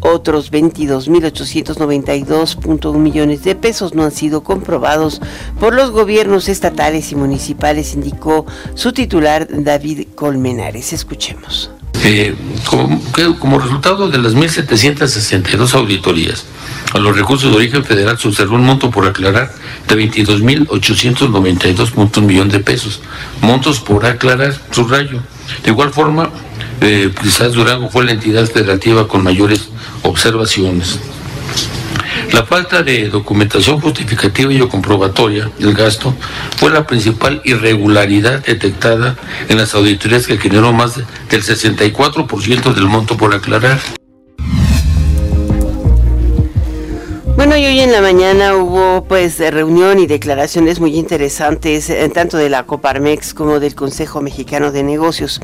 Otros 0.00 0.50
22.892.1 0.50 2.97
millones 2.97 3.45
de 3.45 3.55
pesos 3.55 3.95
no 3.95 4.05
han 4.05 4.12
sido 4.12 4.43
comprobados 4.43 5.21
por 5.61 5.75
los 5.75 5.91
gobiernos 5.91 6.49
estatales 6.49 7.12
y 7.12 7.15
municipales, 7.15 7.93
indicó 7.93 8.47
su 8.73 8.95
titular 8.95 9.47
David 9.50 10.07
Colmenares. 10.15 10.95
Escuchemos. 10.95 11.73
Eh, 12.04 12.35
como, 13.38 13.59
resultado 13.59 14.09
de 14.09 14.18
las 14.18 14.35
1.762 14.35 15.75
auditorías, 15.75 16.45
a 16.95 16.99
los 16.99 17.16
recursos 17.16 17.50
de 17.50 17.57
origen 17.57 17.83
federal 17.85 18.18
se 18.18 18.28
observó 18.28 18.57
un 18.57 18.64
monto 18.64 18.90
por 18.90 19.07
aclarar 19.07 19.50
de 19.88 19.97
22.892.1 19.97 22.21
millones 22.23 22.52
de 22.52 22.61
pesos. 22.61 23.00
Montos 23.40 23.80
por 23.80 24.04
aclarar, 24.07 24.54
subrayo. 24.71 25.21
De 25.64 25.71
igual 25.71 25.90
forma, 25.90 26.30
eh, 26.80 27.11
quizás 27.21 27.52
Durango 27.52 27.90
fue 27.90 28.04
la 28.04 28.12
entidad 28.12 28.47
federativa 28.47 29.09
con 29.09 29.25
mayores 29.25 29.68
observaciones. 30.02 31.00
La 32.32 32.44
falta 32.44 32.82
de 32.82 33.08
documentación 33.08 33.80
justificativa 33.80 34.52
y 34.52 34.61
o 34.61 34.68
comprobatoria 34.68 35.50
del 35.58 35.75
gasto 35.75 36.14
fue 36.56 36.70
la 36.70 36.87
principal 36.87 37.40
irregularidad 37.44 38.44
detectada 38.44 39.16
en 39.49 39.56
las 39.56 39.75
auditorías 39.75 40.26
que 40.26 40.38
generó 40.38 40.73
más 40.73 40.97
del 40.97 41.42
64% 41.42 42.75
del 42.75 42.85
monto 42.85 43.16
por 43.16 43.35
aclarar. 43.35 43.98
Y 47.59 47.67
hoy 47.67 47.81
en 47.81 47.91
la 47.91 48.00
mañana 48.00 48.55
hubo 48.55 49.03
pues 49.03 49.38
reunión 49.38 49.99
y 49.99 50.07
declaraciones 50.07 50.79
muy 50.79 50.97
interesantes, 50.97 51.91
eh, 51.91 52.09
tanto 52.09 52.37
de 52.37 52.49
la 52.49 52.62
Coparmex 52.62 53.35
como 53.35 53.59
del 53.59 53.75
Consejo 53.75 54.21
Mexicano 54.21 54.71
de 54.71 54.85
Negocios. 54.85 55.41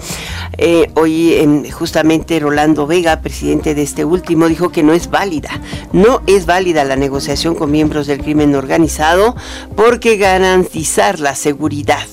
Eh, 0.56 0.92
hoy 0.94 1.34
em, 1.34 1.68
justamente 1.68 2.38
Rolando 2.38 2.86
Vega, 2.86 3.20
presidente 3.20 3.74
de 3.74 3.82
este 3.82 4.04
último, 4.04 4.46
dijo 4.46 4.70
que 4.70 4.84
no 4.84 4.92
es 4.92 5.10
válida, 5.10 5.60
no 5.92 6.22
es 6.28 6.46
válida 6.46 6.84
la 6.84 6.94
negociación 6.94 7.56
con 7.56 7.72
miembros 7.72 8.06
del 8.06 8.22
crimen 8.22 8.54
organizado 8.54 9.34
porque 9.74 10.16
garantizar 10.16 11.18
la 11.18 11.34
seguridad 11.34 12.06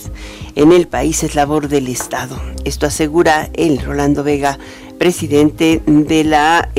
en 0.56 0.72
el 0.72 0.88
país 0.88 1.22
es 1.24 1.36
labor 1.36 1.68
del 1.68 1.88
Estado. 1.88 2.42
Esto 2.66 2.88
asegura 2.88 3.52
él, 3.54 3.80
Rolando 3.84 4.24
Vega, 4.24 4.58
presidente 4.98 5.84
de 5.86 6.24
la... 6.24 6.70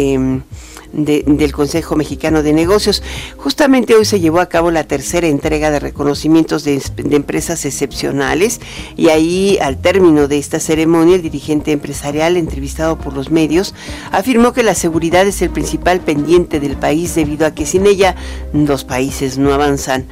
Del 0.92 1.52
Consejo 1.52 1.96
Mexicano 1.96 2.42
de 2.42 2.52
Negocios. 2.52 3.02
Justamente 3.37 3.94
hoy 3.94 4.04
se 4.04 4.20
llevó 4.20 4.40
a 4.40 4.49
cabo 4.49 4.70
la 4.70 4.84
tercera 4.84 5.26
entrega 5.26 5.70
de 5.70 5.80
reconocimientos 5.80 6.64
de, 6.64 6.82
empresas 7.11 7.64
excepcionales 7.64 8.61
y 8.96 9.08
ahí 9.08 9.58
al 9.61 9.80
término 9.80 10.28
de 10.28 10.38
esta 10.38 10.61
ceremonia 10.61 11.16
el 11.16 11.22
dirigente 11.22 11.72
empresarial 11.72 12.37
entrevistado 12.37 12.99
por 12.99 13.14
los 13.14 13.30
medios 13.30 13.75
afirmó 14.11 14.52
que 14.52 14.62
la 14.62 14.75
seguridad 14.75 15.26
es 15.26 15.42
el 15.42 15.50
principal 15.50 16.00
pendiente 16.00 16.61
del 16.61 16.76
país 16.76 17.14
debido 17.14 17.46
a 17.46 17.54
que 17.54 17.66
sin 17.66 17.87
ella 17.87 18.16
los 18.52 18.84
países 18.84 19.38
no 19.38 19.52
avanzan. 19.52 20.06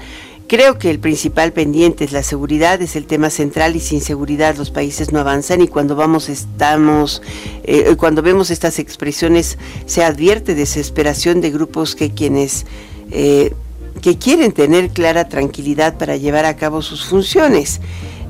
Creo 0.51 0.79
que 0.79 0.91
el 0.91 0.99
principal 0.99 1.53
pendiente 1.53 2.03
es 2.03 2.11
la 2.11 2.25
seguridad, 2.25 2.83
es 2.83 2.97
el 2.97 3.07
tema 3.07 3.31
central 3.31 3.77
y 3.77 3.79
sin 3.79 4.01
seguridad 4.01 4.57
los 4.57 4.73
países 4.73 5.13
no 5.13 5.21
avanzan 5.21 5.61
y 5.61 5.69
cuando 5.69 5.95
vamos 5.95 6.29
estamos, 6.29 7.23
eh, 7.63 7.95
cuando 7.97 8.21
vemos 8.21 8.51
estas 8.51 8.81
expresiones 8.81 9.59
se 9.87 10.03
advierte 10.03 10.57
desesperación 10.57 11.41
de 11.41 11.53
grupos 11.53 11.95
que 11.95 12.11
quienes 12.11 12.67
eh, 13.13 13.55
que 14.03 14.19
quieren 14.19 14.51
tener 14.51 14.91
clara 14.91 15.29
tranquilidad 15.29 15.97
para 15.97 16.17
llevar 16.17 16.47
a 16.47 16.57
cabo 16.57 16.83
sus 16.83 17.05
funciones. 17.05 17.81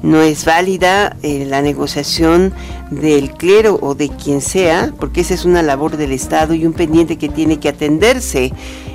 No 0.02 0.22
es 0.22 0.44
válida 0.44 1.16
eh, 1.22 1.44
la 1.46 1.62
negociación 1.62 2.54
del 2.90 3.32
clero 3.32 3.78
o 3.82 3.94
de 3.94 4.08
quien 4.08 4.40
sea, 4.40 4.92
porque 4.98 5.20
esa 5.20 5.34
es 5.34 5.44
una 5.44 5.62
labor 5.62 5.96
del 5.96 6.12
Estado 6.12 6.54
y 6.54 6.66
un 6.66 6.72
pendiente 6.72 7.18
que 7.18 7.28
tiene 7.28 7.60
que 7.60 7.68
atenderse 7.68 8.52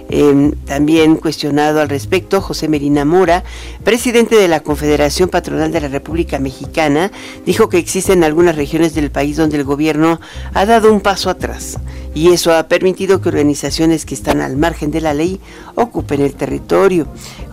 Em, 0.08 0.52
también 0.66 1.16
cuestionado 1.16 1.82
al 1.82 1.90
respecto, 1.90 2.40
José 2.40 2.68
Merina 2.68 3.06
Mora, 3.06 3.44
presidente 3.84 4.36
de 4.36 4.48
la 4.48 4.60
Confederación 4.60 5.30
Patronal 5.30 5.72
de 5.72 5.82
la 5.82 5.88
República 5.88 6.38
Mexicana, 6.38 7.12
dijo 7.44 7.70
que 7.70 7.80
existen 7.80 8.24
algunas 8.24 8.56
regiones 8.56 8.94
del 8.94 9.10
país 9.10 9.36
donde 9.36 9.58
el 9.58 9.64
gobierno 9.64 10.20
ha 10.54 10.66
dado 10.68 10.94
un 10.94 11.02
paso 11.02 11.32
atrás 11.32 11.80
y 12.14 12.30
eso 12.30 12.54
ha 12.54 12.68
permitido 12.68 13.20
que 13.20 13.30
organizaciones 13.30 14.06
que 14.06 14.14
están 14.14 14.42
al 14.42 14.58
margen 14.58 14.92
de 14.92 15.02
la 15.02 15.16
ley 15.16 15.40
ocupen 15.74 16.22
el 16.22 16.36
territorio. 16.36 17.08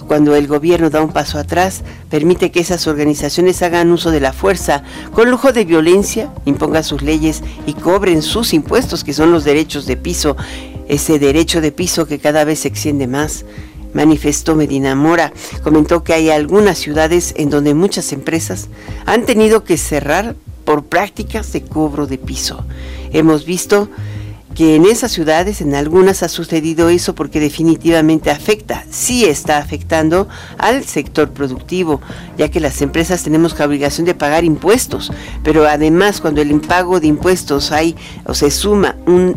Cuando 0.07 0.35
el 0.37 0.47
gobierno 0.47 0.91
da 0.91 1.03
un 1.03 1.13
paso 1.13 1.39
atrás, 1.39 1.83
permite 2.11 2.51
que 2.51 2.61
esas 2.61 2.87
organizaciones 2.87 3.63
hagan 3.63 3.91
uso 3.91 4.11
de 4.11 4.21
la 4.21 4.33
fuerza, 4.33 4.83
con 5.13 5.31
lujo 5.31 5.53
de 5.53 5.65
violencia, 5.65 6.33
impongan 6.45 6.85
sus 6.85 7.03
leyes 7.03 7.43
y 7.67 7.75
cobren 7.75 8.23
sus 8.23 8.53
impuestos, 8.53 9.05
que 9.05 9.13
son 9.13 9.33
los 9.33 9.45
derechos 9.45 9.87
de 9.87 9.97
piso, 9.97 10.37
ese 10.89 11.19
derecho 11.19 11.61
de 11.61 11.73
piso 11.73 12.07
que 12.07 12.19
cada 12.19 12.45
vez 12.45 12.61
se 12.61 12.69
extiende 12.69 13.07
más 13.07 13.45
manifestó 13.95 14.55
Medina 14.55 14.95
Mora. 14.95 15.33
Comentó 15.63 16.03
que 16.03 16.15
hay 16.15 16.31
algunas 16.31 16.79
ciudades 16.79 17.35
en 17.37 17.51
donde 17.51 17.75
muchas 17.75 18.13
empresas 18.13 18.69
han 19.07 19.27
tenido 19.27 19.65
que 19.65 19.77
cerrar 19.77 20.35
por 20.65 20.85
prácticas 20.85 21.53
de 21.53 21.63
cobro 21.63 22.07
de 22.07 22.19
piso. 22.19 22.65
Hemos 23.13 23.45
visto 23.45 23.89
que 24.55 24.77
en 24.77 24.85
esas 24.85 25.13
ciudades, 25.13 25.61
en 25.61 25.75
algunas 25.75 26.23
ha 26.23 26.29
sucedido 26.29 26.89
eso 26.89 27.15
porque 27.15 27.41
definitivamente 27.41 28.31
afecta, 28.31 28.85
sí 28.91 29.25
está 29.25 29.59
afectando 29.59 30.29
al 30.59 30.85
sector 30.85 31.31
productivo, 31.31 32.01
ya 32.37 32.51
que 32.51 32.61
las 32.61 32.83
empresas 32.83 33.23
tenemos 33.23 33.59
la 33.59 33.67
obligación 33.67 34.05
de 34.05 34.15
pagar 34.15 34.45
impuestos, 34.45 35.13
pero 35.43 35.67
además 35.67 36.21
cuando 36.21 36.43
el 36.43 36.51
impago 36.51 37.01
de 37.01 37.07
impuestos 37.07 37.73
hay 37.73 37.97
o 38.25 38.35
se 38.35 38.51
suma 38.51 38.97
un, 39.07 39.37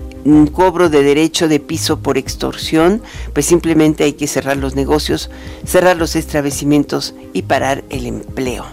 cobro 0.52 0.90
de 0.90 1.04
derecho 1.04 1.48
de 1.48 1.60
piso 1.60 2.00
por 2.00 2.18
extorsión, 2.18 3.02
pues 3.34 3.46
simplemente 3.46 4.04
hay 4.04 4.14
que 4.14 4.26
cerrar 4.26 4.58
los 4.58 4.76
negocios, 4.76 5.30
cerrar 5.66 5.98
los 5.98 6.16
establecimientos 6.16 7.14
y 7.32 7.44
parar 7.44 7.84
el 7.90 8.08
empleo. 8.08 8.66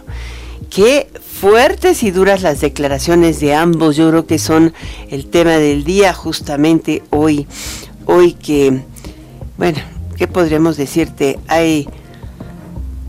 Qué 0.70 1.08
fuertes 1.42 2.04
y 2.04 2.12
duras 2.12 2.42
las 2.42 2.60
declaraciones 2.60 3.40
de 3.40 3.52
ambos, 3.52 3.96
yo 3.96 4.08
creo 4.10 4.26
que 4.26 4.38
son 4.38 4.72
el 5.10 5.26
tema 5.26 5.58
del 5.58 5.82
día 5.82 6.14
justamente 6.14 7.02
hoy, 7.10 7.48
hoy 8.06 8.34
que, 8.34 8.80
bueno, 9.58 9.80
¿qué 10.16 10.28
podríamos 10.28 10.76
decirte? 10.76 11.40
Hay 11.48 11.88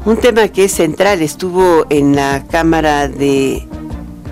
un 0.03 0.17
tema 0.17 0.47
que 0.47 0.63
es 0.63 0.71
central, 0.71 1.21
estuvo 1.21 1.85
en 1.91 2.15
la 2.15 2.43
Cámara 2.49 3.07
de 3.07 3.67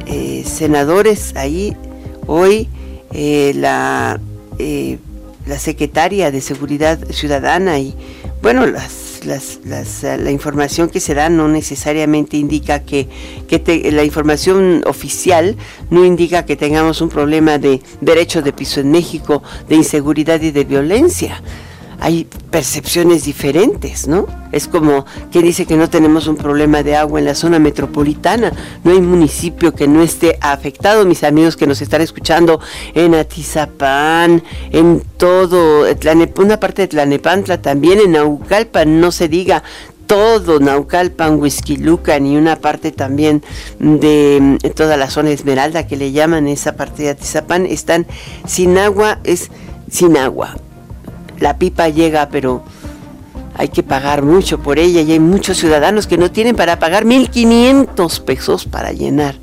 eh, 0.07 0.43
Senadores 0.47 1.35
ahí 1.35 1.77
hoy 2.25 2.69
eh, 3.13 3.53
la, 3.55 4.19
eh, 4.57 4.97
la 5.45 5.59
secretaria 5.59 6.31
de 6.31 6.41
Seguridad 6.41 6.97
Ciudadana 7.11 7.77
y, 7.77 7.93
bueno, 8.41 8.65
las 8.65 9.10
eh, 9.23 10.17
la 10.17 10.31
información 10.31 10.89
que 10.89 10.99
se 10.99 11.13
da 11.13 11.29
no 11.29 11.47
necesariamente 11.47 12.37
indica 12.37 12.83
que, 12.83 13.07
que 13.47 13.91
la 13.91 14.03
información 14.03 14.83
oficial 14.85 15.55
no 15.89 16.05
indica 16.05 16.45
que 16.45 16.55
tengamos 16.55 17.01
un 17.01 17.09
problema 17.09 17.57
de 17.57 17.81
derecho 18.01 18.41
de 18.41 18.53
piso 18.53 18.79
en 18.81 18.91
México, 18.91 19.43
de 19.69 19.75
inseguridad 19.75 20.41
y 20.41 20.51
de 20.51 20.63
violencia 20.63 21.41
hay 22.01 22.27
percepciones 22.49 23.25
diferentes, 23.25 24.07
¿no? 24.07 24.25
Es 24.51 24.67
como 24.67 25.05
que 25.31 25.43
dice 25.43 25.67
que 25.67 25.77
no 25.77 25.87
tenemos 25.87 26.27
un 26.27 26.35
problema 26.35 26.81
de 26.81 26.95
agua 26.95 27.19
en 27.19 27.25
la 27.25 27.35
zona 27.35 27.59
metropolitana, 27.59 28.51
no 28.83 28.91
hay 28.91 28.99
municipio 28.99 29.75
que 29.75 29.87
no 29.87 30.01
esté 30.01 30.39
afectado, 30.41 31.05
mis 31.05 31.23
amigos 31.23 31.55
que 31.55 31.67
nos 31.67 31.79
están 31.79 32.01
escuchando 32.01 32.59
en 32.95 33.13
Atizapán, 33.13 34.43
en 34.71 35.03
todo, 35.17 35.85
una 36.37 36.59
parte 36.59 36.81
de 36.81 36.87
Tlanepantla, 36.87 37.61
también 37.61 37.99
en 37.99 38.13
Naucalpan, 38.13 38.99
no 38.99 39.11
se 39.11 39.27
diga, 39.27 39.61
todo 40.07 40.59
Naucalpan, 40.59 41.39
Huizquilucan 41.39 42.25
y 42.25 42.35
una 42.35 42.55
parte 42.55 42.91
también 42.91 43.43
de 43.77 44.57
toda 44.75 44.97
la 44.97 45.07
zona 45.11 45.29
Esmeralda 45.29 45.85
que 45.85 45.97
le 45.97 46.11
llaman 46.11 46.47
esa 46.47 46.75
parte 46.75 47.03
de 47.03 47.09
Atizapán, 47.11 47.67
están 47.67 48.07
sin 48.47 48.79
agua, 48.79 49.19
es 49.23 49.51
sin 49.87 50.17
agua 50.17 50.55
la 51.41 51.57
pipa 51.57 51.89
llega, 51.89 52.29
pero 52.29 52.63
hay 53.55 53.67
que 53.69 53.83
pagar 53.83 54.21
mucho 54.21 54.59
por 54.59 54.79
ella 54.79 55.01
y 55.01 55.11
hay 55.11 55.19
muchos 55.19 55.57
ciudadanos 55.57 56.07
que 56.07 56.17
no 56.17 56.31
tienen 56.31 56.55
para 56.55 56.79
pagar 56.79 57.03
1.500 57.03 58.21
pesos 58.21 58.65
para 58.65 58.91
llenar 58.91 59.35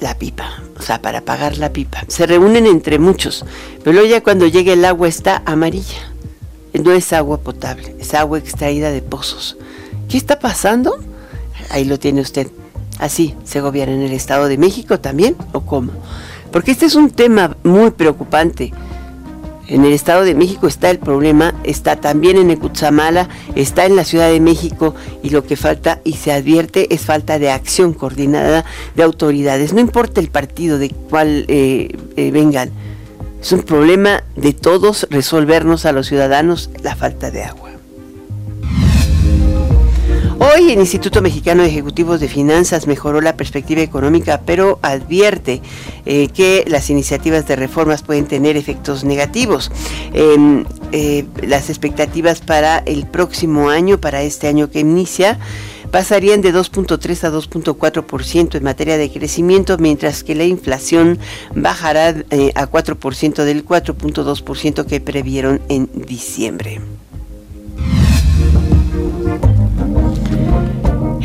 la 0.00 0.16
pipa, 0.16 0.62
o 0.78 0.82
sea, 0.82 1.02
para 1.02 1.22
pagar 1.22 1.58
la 1.58 1.72
pipa. 1.72 2.04
Se 2.06 2.26
reúnen 2.26 2.66
entre 2.66 2.98
muchos, 2.98 3.44
pero 3.82 4.04
ya 4.04 4.22
cuando 4.22 4.46
llega 4.46 4.72
el 4.72 4.84
agua 4.84 5.08
está 5.08 5.42
amarilla. 5.44 6.12
No 6.72 6.92
es 6.92 7.12
agua 7.12 7.40
potable, 7.40 7.96
es 7.98 8.14
agua 8.14 8.38
extraída 8.38 8.92
de 8.92 9.02
pozos. 9.02 9.56
¿Qué 10.08 10.16
está 10.16 10.38
pasando? 10.38 10.98
Ahí 11.70 11.84
lo 11.84 11.98
tiene 11.98 12.20
usted. 12.20 12.48
Así 12.98 13.34
se 13.44 13.60
gobierna 13.60 13.94
en 13.94 14.02
el 14.02 14.12
Estado 14.12 14.46
de 14.46 14.58
México 14.58 15.00
también, 15.00 15.36
¿o 15.52 15.62
cómo? 15.62 15.92
Porque 16.52 16.70
este 16.70 16.86
es 16.86 16.94
un 16.94 17.10
tema 17.10 17.56
muy 17.64 17.90
preocupante 17.90 18.72
en 19.68 19.84
el 19.84 19.92
Estado 19.92 20.24
de 20.24 20.34
México 20.34 20.66
está 20.66 20.90
el 20.90 20.98
problema, 20.98 21.54
está 21.62 21.96
también 21.96 22.38
en 22.38 22.50
Ecutzamala, 22.50 23.28
está 23.54 23.84
en 23.84 23.96
la 23.96 24.04
Ciudad 24.04 24.30
de 24.30 24.40
México 24.40 24.94
y 25.22 25.30
lo 25.30 25.44
que 25.44 25.56
falta 25.56 26.00
y 26.04 26.14
se 26.14 26.32
advierte 26.32 26.92
es 26.94 27.02
falta 27.02 27.38
de 27.38 27.50
acción 27.50 27.92
coordinada 27.92 28.64
de 28.96 29.02
autoridades. 29.02 29.72
No 29.72 29.80
importa 29.80 30.20
el 30.20 30.30
partido 30.30 30.78
de 30.78 30.90
cuál 30.90 31.44
eh, 31.48 31.96
eh, 32.16 32.30
vengan, 32.30 32.70
es 33.40 33.52
un 33.52 33.62
problema 33.62 34.24
de 34.36 34.52
todos 34.52 35.06
resolvernos 35.10 35.84
a 35.84 35.92
los 35.92 36.08
ciudadanos 36.08 36.70
la 36.82 36.96
falta 36.96 37.30
de 37.30 37.44
agua. 37.44 37.77
Hoy 40.54 40.72
el 40.72 40.78
Instituto 40.78 41.20
Mexicano 41.20 41.62
de 41.62 41.68
Ejecutivos 41.68 42.20
de 42.20 42.28
Finanzas 42.28 42.86
mejoró 42.86 43.20
la 43.20 43.36
perspectiva 43.36 43.82
económica, 43.82 44.40
pero 44.46 44.78
advierte 44.80 45.60
eh, 46.06 46.28
que 46.28 46.64
las 46.66 46.88
iniciativas 46.88 47.46
de 47.46 47.56
reformas 47.56 48.02
pueden 48.02 48.24
tener 48.24 48.56
efectos 48.56 49.04
negativos. 49.04 49.70
Em, 50.14 50.64
eh, 50.92 51.26
las 51.42 51.68
expectativas 51.68 52.40
para 52.40 52.78
el 52.78 53.06
próximo 53.06 53.68
año, 53.68 53.98
para 53.98 54.22
este 54.22 54.48
año 54.48 54.70
que 54.70 54.80
inicia, 54.80 55.38
pasarían 55.90 56.40
de 56.40 56.54
2.3 56.54 57.24
a 57.24 57.30
2.4% 57.30 58.56
en 58.56 58.64
materia 58.64 58.96
de 58.96 59.10
crecimiento, 59.10 59.76
mientras 59.76 60.24
que 60.24 60.34
la 60.34 60.44
inflación 60.44 61.18
bajará 61.54 62.10
eh, 62.30 62.52
a 62.54 62.70
4% 62.70 63.44
del 63.44 63.66
4.2% 63.66 64.86
que 64.86 65.00
previeron 65.00 65.60
en 65.68 65.90
diciembre. 66.06 66.80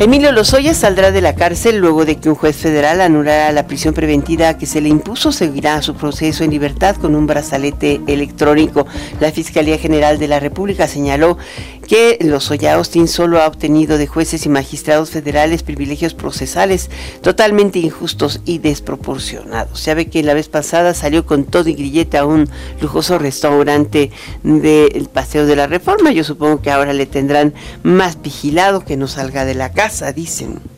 Emilio 0.04 0.32
Lozoya 0.32 0.74
saldrá 0.74 1.12
de 1.12 1.22
la 1.22 1.34
cárcel 1.34 1.78
luego 1.78 2.04
de 2.04 2.16
que 2.16 2.28
un 2.28 2.34
juez 2.34 2.54
federal 2.54 3.00
anulara 3.00 3.50
la 3.52 3.66
prisión 3.66 3.94
preventiva 3.94 4.58
que 4.58 4.66
se 4.66 4.82
le 4.82 4.90
impuso. 4.90 5.32
Seguirá 5.32 5.80
su 5.80 5.94
proceso 5.94 6.44
en 6.44 6.50
libertad 6.50 6.96
con 6.96 7.14
un 7.14 7.26
brazalete 7.26 8.02
electrónico. 8.06 8.86
La 9.18 9.32
Fiscalía 9.32 9.78
General 9.78 10.18
de 10.18 10.28
la 10.28 10.40
República 10.40 10.88
señaló 10.88 11.38
que 11.84 12.18
Lozoya 12.20 12.74
Austin 12.74 13.08
solo 13.08 13.40
ha 13.40 13.46
obtenido 13.46 13.98
de 13.98 14.06
jueces 14.06 14.46
y 14.46 14.48
magistrados 14.48 15.10
federales 15.10 15.62
privilegios 15.62 16.14
procesales 16.14 16.90
totalmente 17.22 17.78
injustos 17.78 18.40
y 18.44 18.58
desproporcionados. 18.58 19.80
Se 19.80 19.94
ve 19.94 20.08
que 20.08 20.22
la 20.22 20.34
vez 20.34 20.48
pasada 20.48 20.94
salió 20.94 21.26
con 21.26 21.44
todo 21.44 21.68
y 21.68 21.74
grillete 21.74 22.18
a 22.18 22.26
un 22.26 22.48
lujoso 22.80 23.18
restaurante 23.18 24.10
del 24.42 25.08
Paseo 25.12 25.46
de 25.46 25.56
la 25.56 25.66
Reforma. 25.66 26.12
Yo 26.12 26.24
supongo 26.24 26.60
que 26.60 26.70
ahora 26.70 26.92
le 26.92 27.06
tendrán 27.06 27.54
más 27.82 28.20
vigilado 28.20 28.84
que 28.84 28.96
no 28.96 29.08
salga 29.08 29.44
de 29.44 29.54
la 29.54 29.72
cárcel 29.72 30.14
dicen. 30.14 30.73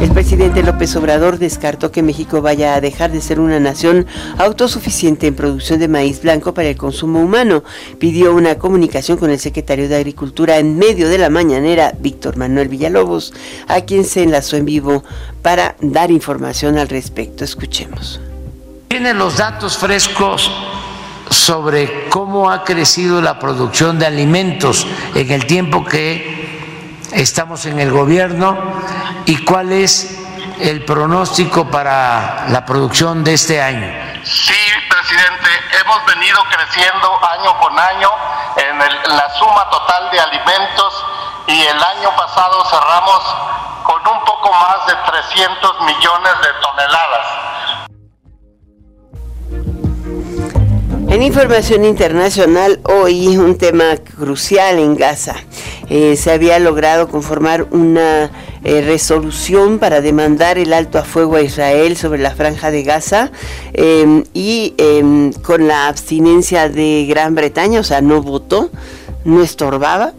El 0.00 0.10
presidente 0.10 0.62
López 0.62 0.94
Obrador 0.96 1.38
descartó 1.38 1.90
que 1.90 2.02
México 2.02 2.42
vaya 2.42 2.74
a 2.74 2.80
dejar 2.80 3.10
de 3.12 3.20
ser 3.20 3.40
una 3.40 3.60
nación 3.60 4.06
autosuficiente 4.38 5.26
en 5.26 5.34
producción 5.34 5.78
de 5.78 5.88
maíz 5.88 6.20
blanco 6.20 6.52
para 6.52 6.68
el 6.68 6.76
consumo 6.76 7.20
humano. 7.20 7.62
Pidió 7.98 8.34
una 8.34 8.56
comunicación 8.56 9.16
con 9.16 9.30
el 9.30 9.38
secretario 9.38 9.88
de 9.88 9.96
Agricultura 9.96 10.58
en 10.58 10.76
medio 10.76 11.08
de 11.08 11.18
la 11.18 11.30
mañanera, 11.30 11.94
Víctor 11.98 12.36
Manuel 12.36 12.68
Villalobos, 12.68 13.32
a 13.68 13.82
quien 13.82 14.04
se 14.04 14.22
enlazó 14.24 14.56
en 14.56 14.66
vivo 14.66 15.04
para 15.42 15.76
dar 15.80 16.10
información 16.10 16.76
al 16.76 16.88
respecto. 16.88 17.44
Escuchemos. 17.44 18.20
Tienen 18.88 19.16
los 19.16 19.38
datos 19.38 19.78
frescos 19.78 20.50
sobre 21.30 22.08
cómo 22.08 22.50
ha 22.50 22.64
crecido 22.64 23.22
la 23.22 23.38
producción 23.38 23.98
de 23.98 24.06
alimentos 24.06 24.86
en 25.14 25.30
el 25.30 25.46
tiempo 25.46 25.84
que 25.84 26.33
estamos 27.14 27.64
en 27.66 27.78
el 27.78 27.90
gobierno 27.90 28.56
y 29.24 29.44
cuál 29.44 29.72
es 29.72 30.20
el 30.60 30.84
pronóstico 30.84 31.70
para 31.70 32.46
la 32.48 32.64
producción 32.64 33.24
de 33.24 33.34
este 33.34 33.62
año. 33.62 33.92
Sí, 34.24 34.54
presidente, 34.88 35.48
hemos 35.80 36.04
venido 36.06 36.38
creciendo 36.50 37.20
año 37.26 37.58
con 37.58 37.78
año 37.78 38.10
en 38.56 38.78
la 39.16 39.30
suma 39.38 39.68
total 39.70 40.10
de 40.10 40.20
alimentos 40.20 41.06
y 41.46 41.62
el 41.62 41.82
año 41.82 42.10
pasado 42.16 42.64
cerramos 42.66 43.22
con 43.84 44.00
un 44.08 44.24
poco 44.24 44.50
más 44.52 44.86
de 44.86 44.94
300 44.94 45.80
millones 45.82 46.32
de 46.42 46.52
toneladas. 46.60 47.53
En 51.14 51.22
información 51.22 51.84
internacional, 51.84 52.80
hoy 52.82 53.36
un 53.36 53.56
tema 53.56 53.98
crucial 53.98 54.80
en 54.80 54.96
Gaza. 54.96 55.36
Eh, 55.88 56.16
se 56.16 56.32
había 56.32 56.58
logrado 56.58 57.06
conformar 57.06 57.68
una 57.70 58.32
eh, 58.64 58.82
resolución 58.82 59.78
para 59.78 60.00
demandar 60.00 60.58
el 60.58 60.72
alto 60.72 60.98
a 60.98 61.04
fuego 61.04 61.36
a 61.36 61.42
Israel 61.42 61.96
sobre 61.96 62.20
la 62.20 62.34
franja 62.34 62.72
de 62.72 62.82
Gaza 62.82 63.30
em, 63.74 64.24
y 64.34 64.74
em, 64.76 65.32
con 65.34 65.68
la 65.68 65.86
abstinencia 65.86 66.68
de 66.68 67.06
Gran 67.08 67.36
Bretaña, 67.36 67.78
o 67.78 67.84
sea, 67.84 68.00
no 68.00 68.20
votó 68.20 68.72
no 69.24 69.40
estorbaba, 69.40 70.14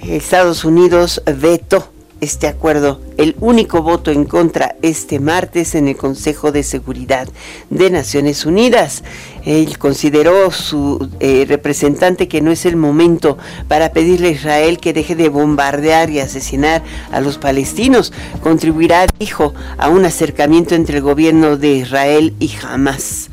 Estados 0.00 0.64
Unidos 0.64 1.24
vetó 1.26 1.88
este 2.24 2.48
acuerdo, 2.48 3.00
el 3.16 3.36
único 3.40 3.82
voto 3.82 4.10
en 4.10 4.24
contra 4.24 4.76
este 4.82 5.20
martes 5.20 5.74
en 5.74 5.86
el 5.86 5.96
Consejo 5.96 6.50
de 6.50 6.62
Seguridad 6.62 7.28
de 7.70 7.90
Naciones 7.90 8.44
Unidas. 8.44 9.04
Él 9.44 9.78
consideró 9.78 10.50
su 10.50 11.08
eh, 11.20 11.44
representante 11.46 12.26
que 12.26 12.40
no 12.40 12.50
es 12.50 12.66
el 12.66 12.76
momento 12.76 13.38
para 13.68 13.92
pedirle 13.92 14.28
a 14.28 14.32
Israel 14.32 14.80
que 14.80 14.92
deje 14.92 15.14
de 15.14 15.28
bombardear 15.28 16.10
y 16.10 16.18
asesinar 16.18 16.82
a 17.12 17.20
los 17.20 17.38
palestinos. 17.38 18.12
Contribuirá, 18.42 19.06
dijo, 19.18 19.54
a 19.78 19.88
un 19.88 20.04
acercamiento 20.04 20.74
entre 20.74 20.96
el 20.96 21.02
gobierno 21.02 21.56
de 21.56 21.76
Israel 21.76 22.34
y 22.40 22.50
Hamas 22.62 23.30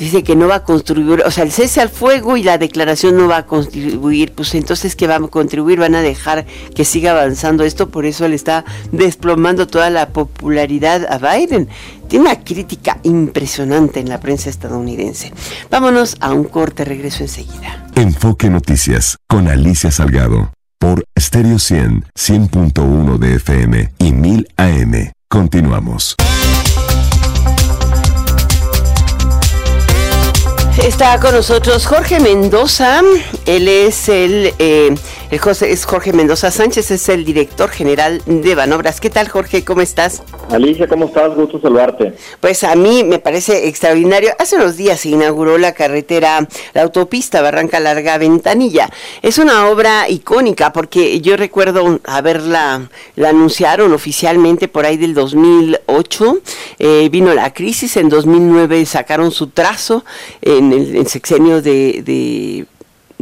dice 0.00 0.24
que 0.24 0.34
no 0.34 0.48
va 0.48 0.56
a 0.56 0.64
contribuir, 0.64 1.22
o 1.24 1.30
sea, 1.30 1.44
el 1.44 1.52
cese 1.52 1.80
al 1.80 1.90
fuego 1.90 2.36
y 2.36 2.42
la 2.42 2.58
declaración 2.58 3.16
no 3.16 3.28
va 3.28 3.38
a 3.38 3.46
contribuir, 3.46 4.32
pues 4.32 4.54
entonces 4.54 4.96
¿qué 4.96 5.06
va 5.06 5.16
a 5.16 5.20
contribuir? 5.20 5.78
Van 5.78 5.94
a 5.94 6.00
dejar 6.00 6.46
que 6.74 6.84
siga 6.84 7.12
avanzando 7.12 7.64
esto, 7.64 7.90
por 7.90 8.06
eso 8.06 8.26
le 8.26 8.34
está 8.34 8.64
desplomando 8.92 9.66
toda 9.66 9.90
la 9.90 10.08
popularidad 10.08 11.06
a 11.10 11.18
Biden. 11.18 11.68
Tiene 12.08 12.24
una 12.24 12.42
crítica 12.42 12.98
impresionante 13.02 14.00
en 14.00 14.08
la 14.08 14.18
prensa 14.18 14.50
estadounidense. 14.50 15.32
Vámonos 15.70 16.16
a 16.20 16.32
un 16.32 16.44
corte, 16.44 16.84
regreso 16.84 17.22
enseguida. 17.22 17.86
Enfoque 17.94 18.48
Noticias 18.48 19.18
con 19.28 19.48
Alicia 19.48 19.90
Salgado 19.90 20.50
por 20.78 21.04
Stereo 21.18 21.58
100, 21.58 22.06
100.1 22.18 23.18
de 23.18 23.34
FM 23.34 23.92
y 23.98 24.12
1000 24.12 24.48
AM. 24.56 25.12
Continuamos. 25.28 26.16
Está 30.84 31.20
con 31.20 31.34
nosotros 31.34 31.86
Jorge 31.86 32.20
Mendoza. 32.20 33.02
Él 33.44 33.68
es 33.68 34.08
el, 34.08 34.54
eh, 34.58 34.94
el 35.30 35.38
José, 35.38 35.70
es 35.70 35.84
Jorge 35.84 36.12
Mendoza 36.12 36.50
Sánchez, 36.50 36.90
es 36.90 37.08
el 37.08 37.24
director 37.24 37.70
general 37.70 38.20
de 38.26 38.54
Banobras. 38.56 39.00
¿Qué 39.00 39.10
tal, 39.10 39.28
Jorge? 39.28 39.64
¿Cómo 39.64 39.80
estás? 39.80 40.24
Alicia, 40.50 40.88
¿cómo 40.88 41.04
estás? 41.06 41.36
Gusto 41.36 41.60
saludarte. 41.60 42.14
Pues 42.40 42.64
a 42.64 42.74
mí 42.74 43.04
me 43.04 43.20
parece 43.20 43.68
extraordinario. 43.68 44.32
Hace 44.40 44.56
unos 44.56 44.76
días 44.76 44.98
se 44.98 45.10
inauguró 45.10 45.56
la 45.56 45.72
carretera, 45.72 46.48
la 46.74 46.82
autopista 46.82 47.42
Barranca 47.42 47.78
Larga 47.78 48.18
Ventanilla. 48.18 48.90
Es 49.22 49.38
una 49.38 49.68
obra 49.68 50.08
icónica 50.08 50.72
porque 50.72 51.20
yo 51.20 51.36
recuerdo 51.36 52.00
haberla, 52.04 52.90
la 53.14 53.28
anunciaron 53.28 53.92
oficialmente 53.92 54.66
por 54.66 54.84
ahí 54.84 54.96
del 54.96 55.14
2008. 55.14 56.38
Eh, 56.80 57.08
vino 57.12 57.32
la 57.34 57.54
crisis, 57.54 57.96
en 57.96 58.08
2009 58.08 58.84
sacaron 58.84 59.30
su 59.30 59.46
trazo 59.46 60.04
en 60.42 60.72
el 60.72 61.06
sexenio 61.06 61.62
de, 61.62 62.02
de 62.02 62.66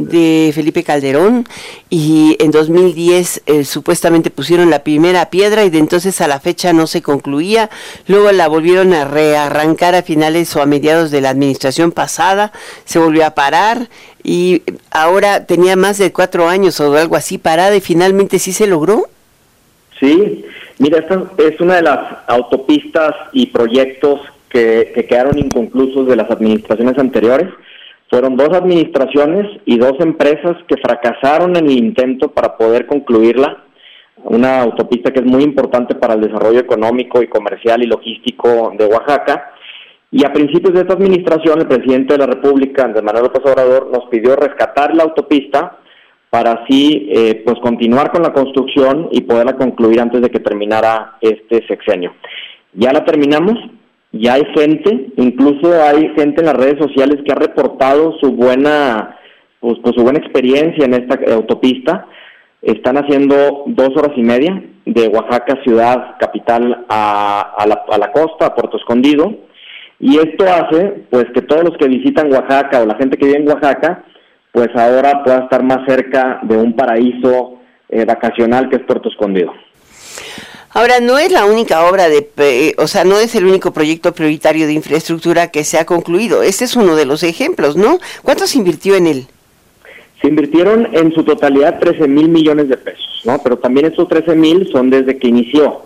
de 0.07 0.51
Felipe 0.53 0.83
Calderón 0.83 1.45
y 1.89 2.37
en 2.39 2.51
2010 2.51 3.43
eh, 3.45 3.63
supuestamente 3.65 4.29
pusieron 4.29 4.69
la 4.69 4.83
primera 4.83 5.29
piedra 5.29 5.65
y 5.65 5.69
de 5.69 5.79
entonces 5.79 6.21
a 6.21 6.27
la 6.27 6.39
fecha 6.39 6.73
no 6.73 6.87
se 6.87 7.01
concluía. 7.01 7.69
Luego 8.07 8.31
la 8.31 8.47
volvieron 8.47 8.93
a 8.93 9.05
rearrancar 9.05 9.95
a 9.95 10.03
finales 10.03 10.55
o 10.55 10.61
a 10.61 10.65
mediados 10.65 11.11
de 11.11 11.21
la 11.21 11.29
administración 11.29 11.91
pasada, 11.91 12.51
se 12.85 12.99
volvió 12.99 13.25
a 13.25 13.31
parar 13.31 13.89
y 14.23 14.63
ahora 14.91 15.45
tenía 15.45 15.75
más 15.75 15.97
de 15.97 16.11
cuatro 16.11 16.47
años 16.47 16.79
o 16.79 16.95
algo 16.95 17.15
así 17.15 17.37
parada 17.37 17.75
y 17.75 17.81
finalmente 17.81 18.39
sí 18.39 18.53
se 18.53 18.67
logró. 18.67 19.03
Sí, 19.99 20.45
mira, 20.77 20.99
esta 20.99 21.23
es 21.37 21.59
una 21.59 21.75
de 21.75 21.81
las 21.81 21.99
autopistas 22.27 23.13
y 23.33 23.47
proyectos 23.47 24.21
que, 24.49 24.91
que 24.95 25.05
quedaron 25.05 25.37
inconclusos 25.37 26.07
de 26.07 26.15
las 26.15 26.29
administraciones 26.31 26.97
anteriores 26.97 27.49
fueron 28.09 28.35
dos 28.35 28.49
administraciones 28.49 29.45
y 29.65 29.77
dos 29.77 29.93
empresas 29.99 30.57
que 30.67 30.77
fracasaron 30.77 31.55
en 31.55 31.65
el 31.65 31.77
intento 31.77 32.31
para 32.31 32.57
poder 32.57 32.87
concluirla, 32.87 33.63
una 34.23 34.61
autopista 34.61 35.11
que 35.11 35.19
es 35.19 35.25
muy 35.25 35.43
importante 35.43 35.95
para 35.95 36.15
el 36.15 36.21
desarrollo 36.21 36.59
económico 36.59 37.21
y 37.21 37.27
comercial 37.27 37.83
y 37.83 37.87
logístico 37.87 38.73
de 38.77 38.85
Oaxaca. 38.85 39.51
Y 40.11 40.25
a 40.25 40.33
principios 40.33 40.73
de 40.73 40.81
esta 40.81 40.95
administración, 40.95 41.59
el 41.59 41.67
presidente 41.67 42.13
de 42.13 42.19
la 42.19 42.25
República, 42.25 42.83
Andrés 42.83 43.03
Manuel 43.03 43.25
López 43.25 43.43
Obrador, 43.45 43.89
nos 43.91 44.09
pidió 44.09 44.35
rescatar 44.35 44.93
la 44.95 45.03
autopista 45.03 45.77
para 46.29 46.51
así 46.51 47.07
eh, 47.11 47.41
pues 47.45 47.59
continuar 47.59 48.11
con 48.11 48.23
la 48.23 48.33
construcción 48.33 49.09
y 49.11 49.21
poderla 49.21 49.55
concluir 49.55 50.01
antes 50.01 50.21
de 50.21 50.29
que 50.29 50.39
terminara 50.39 51.17
este 51.21 51.65
sexenio. 51.67 52.13
Ya 52.73 52.91
la 52.91 53.05
terminamos, 53.05 53.55
ya 54.11 54.33
hay 54.33 54.43
gente, 54.55 55.11
incluso 55.17 55.71
hay 55.83 56.09
gente 56.15 56.41
en 56.41 56.47
las 56.47 56.55
redes 56.55 56.79
sociales 56.79 57.21
que 57.23 57.31
ha 57.31 57.35
reportado 57.35 58.17
su 58.19 58.31
buena, 58.31 59.17
pues, 59.59 59.77
pues, 59.83 59.95
su 59.95 60.03
buena 60.03 60.19
experiencia 60.19 60.85
en 60.85 60.95
esta 60.95 61.19
autopista. 61.33 62.07
Están 62.61 62.97
haciendo 62.97 63.63
dos 63.67 63.89
horas 63.95 64.11
y 64.17 64.23
media 64.23 64.63
de 64.85 65.07
Oaxaca, 65.09 65.61
ciudad 65.63 66.17
capital, 66.19 66.85
a, 66.89 67.65
la, 67.67 67.85
a 67.87 67.97
la 67.97 68.11
costa, 68.11 68.47
a 68.47 68.55
Puerto 68.55 68.77
Escondido. 68.77 69.33
Y 69.99 70.17
esto 70.17 70.45
hace, 70.45 71.03
pues, 71.09 71.25
que 71.33 71.41
todos 71.41 71.63
los 71.63 71.77
que 71.77 71.87
visitan 71.87 72.31
Oaxaca 72.31 72.81
o 72.81 72.85
la 72.85 72.95
gente 72.95 73.17
que 73.17 73.27
vive 73.27 73.39
en 73.39 73.47
Oaxaca, 73.47 74.03
pues 74.51 74.69
ahora 74.75 75.23
pueda 75.23 75.39
estar 75.39 75.63
más 75.63 75.85
cerca 75.87 76.39
de 76.43 76.57
un 76.57 76.73
paraíso 76.73 77.59
eh, 77.89 78.05
vacacional 78.05 78.69
que 78.69 78.77
es 78.77 78.83
Puerto 78.83 79.09
Escondido. 79.09 79.53
Ahora, 80.71 80.99
no 80.99 81.17
es 81.17 81.31
la 81.31 81.45
única 81.45 81.89
obra 81.89 82.09
de, 82.09 82.75
o 82.77 82.87
sea, 82.87 83.03
no 83.03 83.17
es 83.17 83.33
el 83.35 83.45
único 83.45 83.73
proyecto 83.73 84.13
prioritario 84.13 84.67
de 84.67 84.73
infraestructura 84.73 85.47
que 85.49 85.63
se 85.63 85.79
ha 85.79 85.85
concluido. 85.85 86.43
Este 86.43 86.65
es 86.65 86.75
uno 86.75 86.95
de 86.95 87.05
los 87.05 87.23
ejemplos, 87.23 87.75
¿no? 87.75 87.97
¿Cuánto 88.21 88.45
se 88.45 88.59
invirtió 88.59 88.95
en 88.95 89.07
él? 89.07 89.27
Se 90.21 90.27
invirtieron 90.27 90.89
en 90.91 91.11
su 91.13 91.23
totalidad 91.23 91.79
13 91.79 92.07
mil 92.07 92.29
millones 92.29 92.69
de 92.69 92.77
pesos, 92.77 93.21
¿no? 93.25 93.39
Pero 93.41 93.57
también 93.57 93.87
esos 93.87 94.07
13 94.07 94.35
mil 94.35 94.69
son 94.71 94.89
desde 94.89 95.17
que 95.17 95.27
inició. 95.27 95.81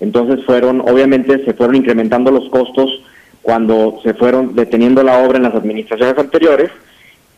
Entonces 0.00 0.44
fueron, 0.44 0.80
obviamente, 0.80 1.44
se 1.44 1.54
fueron 1.54 1.76
incrementando 1.76 2.32
los 2.32 2.48
costos 2.48 3.02
cuando 3.42 4.00
se 4.02 4.14
fueron 4.14 4.56
deteniendo 4.56 5.02
la 5.02 5.18
obra 5.18 5.36
en 5.36 5.44
las 5.44 5.54
administraciones 5.54 6.18
anteriores 6.18 6.70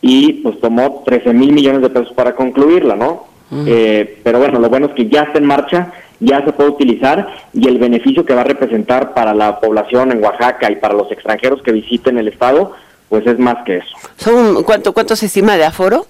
y 0.01 0.33
pues 0.33 0.59
tomó 0.59 1.03
13 1.05 1.33
mil 1.33 1.51
millones 1.51 1.81
de 1.81 1.89
pesos 1.89 2.13
para 2.13 2.33
concluirla, 2.33 2.95
¿no? 2.95 3.27
Eh, 3.65 4.19
pero 4.23 4.39
bueno, 4.39 4.59
lo 4.59 4.69
bueno 4.69 4.87
es 4.87 4.93
que 4.93 5.07
ya 5.07 5.23
está 5.23 5.37
en 5.37 5.45
marcha 5.45 5.93
ya 6.19 6.43
se 6.43 6.51
puede 6.51 6.69
utilizar 6.69 7.27
y 7.53 7.67
el 7.67 7.77
beneficio 7.77 8.25
que 8.25 8.33
va 8.33 8.41
a 8.41 8.45
representar 8.45 9.13
para 9.13 9.33
la 9.33 9.59
población 9.59 10.11
en 10.11 10.23
Oaxaca 10.23 10.71
y 10.71 10.77
para 10.77 10.93
los 10.93 11.11
extranjeros 11.11 11.61
que 11.61 11.71
visiten 11.71 12.17
el 12.17 12.27
estado, 12.27 12.73
pues 13.09 13.25
es 13.25 13.39
más 13.39 13.63
que 13.65 13.77
eso. 13.77 13.97
¿Son, 14.17 14.63
cuánto, 14.63 14.93
¿Cuánto 14.93 15.15
se 15.15 15.27
estima 15.27 15.55
de 15.57 15.65
aforo? 15.65 16.05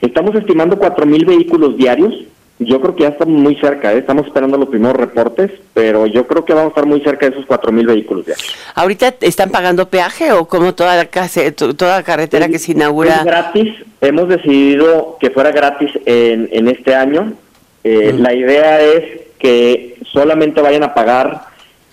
Estamos 0.00 0.34
estimando 0.34 0.78
cuatro 0.78 1.06
mil 1.06 1.24
vehículos 1.24 1.76
diarios. 1.76 2.14
Yo 2.58 2.80
creo 2.80 2.94
que 2.94 3.02
ya 3.02 3.08
estamos 3.08 3.40
muy 3.40 3.56
cerca, 3.56 3.92
¿eh? 3.92 3.98
estamos 3.98 4.26
esperando 4.26 4.56
los 4.56 4.68
primeros 4.68 4.96
reportes, 4.96 5.50
pero 5.74 6.06
yo 6.06 6.28
creo 6.28 6.44
que 6.44 6.52
vamos 6.52 6.66
a 6.66 6.68
estar 6.70 6.86
muy 6.86 7.00
cerca 7.00 7.26
de 7.26 7.32
esos 7.32 7.46
cuatro 7.46 7.72
mil 7.72 7.86
vehículos 7.86 8.26
diarios. 8.26 8.54
¿Ahorita 8.74 9.14
están 9.20 9.50
pagando 9.50 9.88
peaje 9.88 10.30
o 10.32 10.46
como 10.46 10.72
toda 10.74 10.96
la, 10.96 11.08
toda 11.76 12.02
carretera 12.04 12.48
que 12.48 12.60
se 12.60 12.72
inaugura? 12.72 13.16
Es 13.16 13.24
gratis, 13.24 13.74
hemos 14.00 14.28
decidido 14.28 15.16
que 15.18 15.30
fuera 15.30 15.50
gratis 15.50 15.90
en, 16.06 16.48
en 16.52 16.68
este 16.68 16.94
año, 16.94 17.32
eh, 17.84 18.14
la 18.16 18.34
idea 18.34 18.80
es 18.80 19.04
que 19.38 19.96
solamente 20.12 20.60
vayan 20.60 20.84
a 20.84 20.94
pagar 20.94 21.42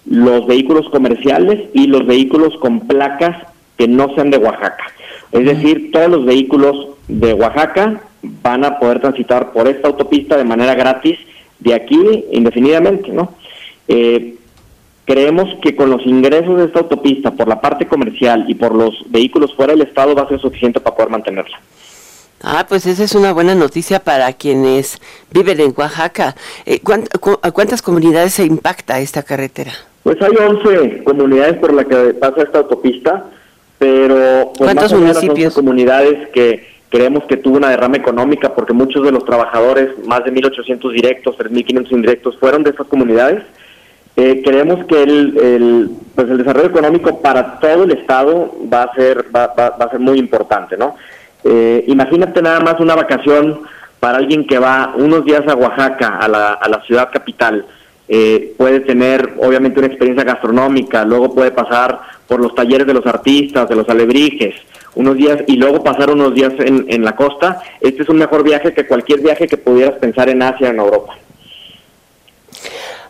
los 0.06 0.46
vehículos 0.48 0.90
comerciales 0.90 1.70
y 1.74 1.88
los 1.88 2.06
vehículos 2.06 2.56
con 2.60 2.88
placas 2.88 3.38
que 3.78 3.88
no 3.88 4.14
sean 4.16 4.30
de 4.30 4.38
Oaxaca. 4.38 4.86
Es 5.32 5.46
decir, 5.46 5.92
todos 5.92 6.10
los 6.10 6.26
vehículos 6.26 6.90
de 7.08 7.34
Oaxaca 7.34 8.02
van 8.22 8.66
a 8.66 8.80
poder 8.80 9.00
transitar 9.00 9.52
por 9.52 9.68
esta 9.68 9.88
autopista 9.88 10.38
de 10.38 10.44
manera 10.44 10.76
gratis 10.76 11.18
de 11.60 11.74
aquí 11.74 12.26
indefinidamente, 12.32 13.12
¿no? 13.12 13.34
Eh, 13.88 14.36
creemos 15.06 15.50
que 15.62 15.76
con 15.76 15.90
los 15.90 16.06
ingresos 16.06 16.58
de 16.58 16.66
esta 16.66 16.80
autopista 16.80 17.32
por 17.32 17.48
la 17.48 17.60
parte 17.62 17.88
comercial 17.88 18.46
y 18.48 18.56
por 18.56 18.76
los 18.76 18.94
vehículos 19.10 19.56
fuera 19.56 19.74
del 19.74 19.82
estado 19.82 20.14
va 20.14 20.24
a 20.24 20.30
ser 20.30 20.40
suficiente 20.40 20.80
para 20.80 20.96
poder 20.96 21.10
mantenerla. 21.10 21.60
Ah, 22.42 22.66
pues 22.68 22.86
esa 22.86 23.04
es 23.04 23.16
una 23.16 23.34
buena 23.34 23.54
noticia 23.54 24.00
para 24.00 24.32
quienes 24.34 25.00
viven 25.32 25.60
en 25.60 25.74
Oaxaca. 25.76 26.36
Eh, 26.66 26.82
¿A 27.42 27.52
cuántas 27.52 27.82
comunidades 27.82 28.34
se 28.34 28.46
impacta 28.46 29.00
esta 29.00 29.24
carretera? 29.24 29.72
Pues 30.04 30.22
hay 30.22 30.32
11 30.32 31.04
comunidades 31.04 31.58
por 31.58 31.74
las 31.74 31.86
que 31.86 32.14
pasa 32.14 32.44
esta 32.44 32.60
autopista, 32.60 33.26
pero 33.78 34.54
pues 34.58 34.74
¿cuántos 34.74 34.94
municipios? 34.94 35.54
comunidades 35.54 36.30
que 36.30 36.66
creemos 36.90 37.26
que 37.26 37.38
tuvo 37.38 37.58
una 37.58 37.70
derrama 37.70 37.98
económica 37.98 38.56
porque 38.56 38.74
muchos 38.74 39.04
de 39.04 39.12
los 39.12 39.26
trabajadores, 39.26 39.90
más 40.06 40.24
de 40.24 40.32
1.800 40.32 40.92
directos, 40.94 41.38
3.500 41.38 41.92
indirectos, 41.92 42.38
fueron 42.40 42.64
de 42.64 42.70
estas 42.70 42.88
comunidades. 42.88 43.44
Eh, 44.16 44.42
creemos 44.44 44.86
que 44.86 45.04
el, 45.04 45.38
el, 45.38 45.90
pues 46.16 46.30
el 46.30 46.38
desarrollo 46.38 46.70
económico 46.70 47.22
para 47.22 47.60
todo 47.60 47.84
el 47.84 47.92
estado 47.92 48.54
va 48.72 48.84
a 48.84 48.94
ser 48.96 49.26
va, 49.34 49.48
va, 49.48 49.70
va 49.72 49.86
a 49.86 49.92
ser 49.92 50.00
muy 50.00 50.18
importante, 50.18 50.78
¿no? 50.78 50.96
Eh, 51.44 51.84
imagínate 51.88 52.42
nada 52.42 52.60
más 52.60 52.80
una 52.80 52.96
vacación 52.96 53.62
para 54.00 54.18
alguien 54.18 54.46
que 54.46 54.60
va 54.60 54.94
unos 54.96 55.26
días 55.26 55.48
a 55.48 55.56
Oaxaca, 55.56 56.18
a 56.18 56.28
la, 56.28 56.54
a 56.54 56.70
la 56.70 56.82
ciudad 56.82 57.10
capital. 57.12 57.66
Eh, 58.08 58.56
puede 58.58 58.80
tener 58.80 59.36
obviamente 59.40 59.80
una 59.80 59.88
experiencia 59.88 60.24
gastronómica, 60.24 61.06
luego 61.06 61.34
puede 61.34 61.52
pasar 61.52 62.00
por 62.28 62.40
los 62.40 62.56
talleres 62.56 62.88
de 62.88 62.94
los 62.94 63.06
artistas, 63.06 63.70
de 63.70 63.76
los 63.76 63.88
alebrijes, 63.88 64.56
unos 64.96 65.16
días 65.16 65.40
y 65.46 65.58
luego 65.58 65.84
pasar 65.84 66.10
unos 66.10 66.34
días 66.34 66.54
en, 66.58 66.86
en 66.88 67.04
la 67.04 67.16
costa, 67.16 67.62
este 67.80 68.02
es 68.02 68.10
un 68.10 68.18
mejor 68.18 68.44
viaje 68.44 68.74
que 68.74 68.88
cualquier 68.88 69.22
viaje 69.22 69.48
que 69.48 69.58
pudieras 69.58 69.96
pensar 70.00 70.28
en 70.30 70.42
Asia 70.42 70.70
o 70.70 70.72
en 70.72 70.80
Europa. 70.80 71.14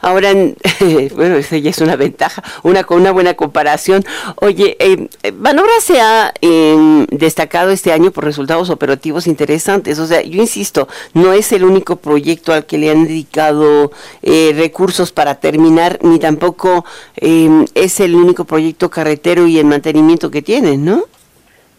Ahora, 0.02 0.34
bueno, 1.16 1.36
esa 1.36 1.58
ya 1.58 1.70
es 1.70 1.80
una 1.80 1.96
ventaja, 1.96 2.44
una 2.64 2.84
con 2.84 3.02
una 3.02 3.12
buena 3.12 3.34
comparación. 3.34 4.04
Oye, 4.36 4.78
eh, 4.80 5.08
Banobra 5.34 5.74
se 5.82 6.00
ha 6.00 6.34
em, 6.42 7.06
destacado 7.08 7.72
este 7.72 7.92
año 7.92 8.12
por 8.12 8.24
resultados 8.24 8.70
operativos 8.70 9.28
interesantes. 9.28 10.00
O 10.00 10.08
sea, 10.08 10.22
yo 10.22 10.42
insisto, 10.42 10.88
no 11.14 11.34
es 11.34 11.52
el 11.52 11.64
único 11.64 11.98
proyecto 11.98 12.54
al 12.54 12.66
que 12.66 12.78
le 12.78 12.92
han 12.92 13.06
dedicado 13.06 13.92
eh, 14.22 14.54
recursos 14.56 15.12
para 15.12 15.36
terminar, 15.36 16.00
ni 16.02 16.20
tampoco 16.20 16.86
em, 17.18 17.66
es 17.76 18.00
el 18.00 18.16
único 18.16 18.46
proyecto 18.46 18.90
carretero 18.90 19.48
y 19.48 19.60
en 19.60 19.68
mantenimiento 19.68 20.32
que 20.32 20.42
tienen, 20.42 20.86
¿no? 20.86 21.06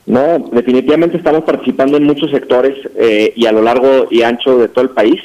No, 0.07 0.39
definitivamente 0.51 1.17
estamos 1.17 1.45
participando 1.45 1.97
en 1.97 2.05
muchos 2.05 2.31
sectores 2.31 2.75
eh, 2.97 3.33
y 3.37 3.47
a 3.47 3.53
lo 3.53 3.63
largo 3.63 4.09
y 4.11 4.23
ancho 4.23 4.59
de 4.59 4.69
todo 4.69 4.83
el 4.85 4.91
país. 4.91 5.21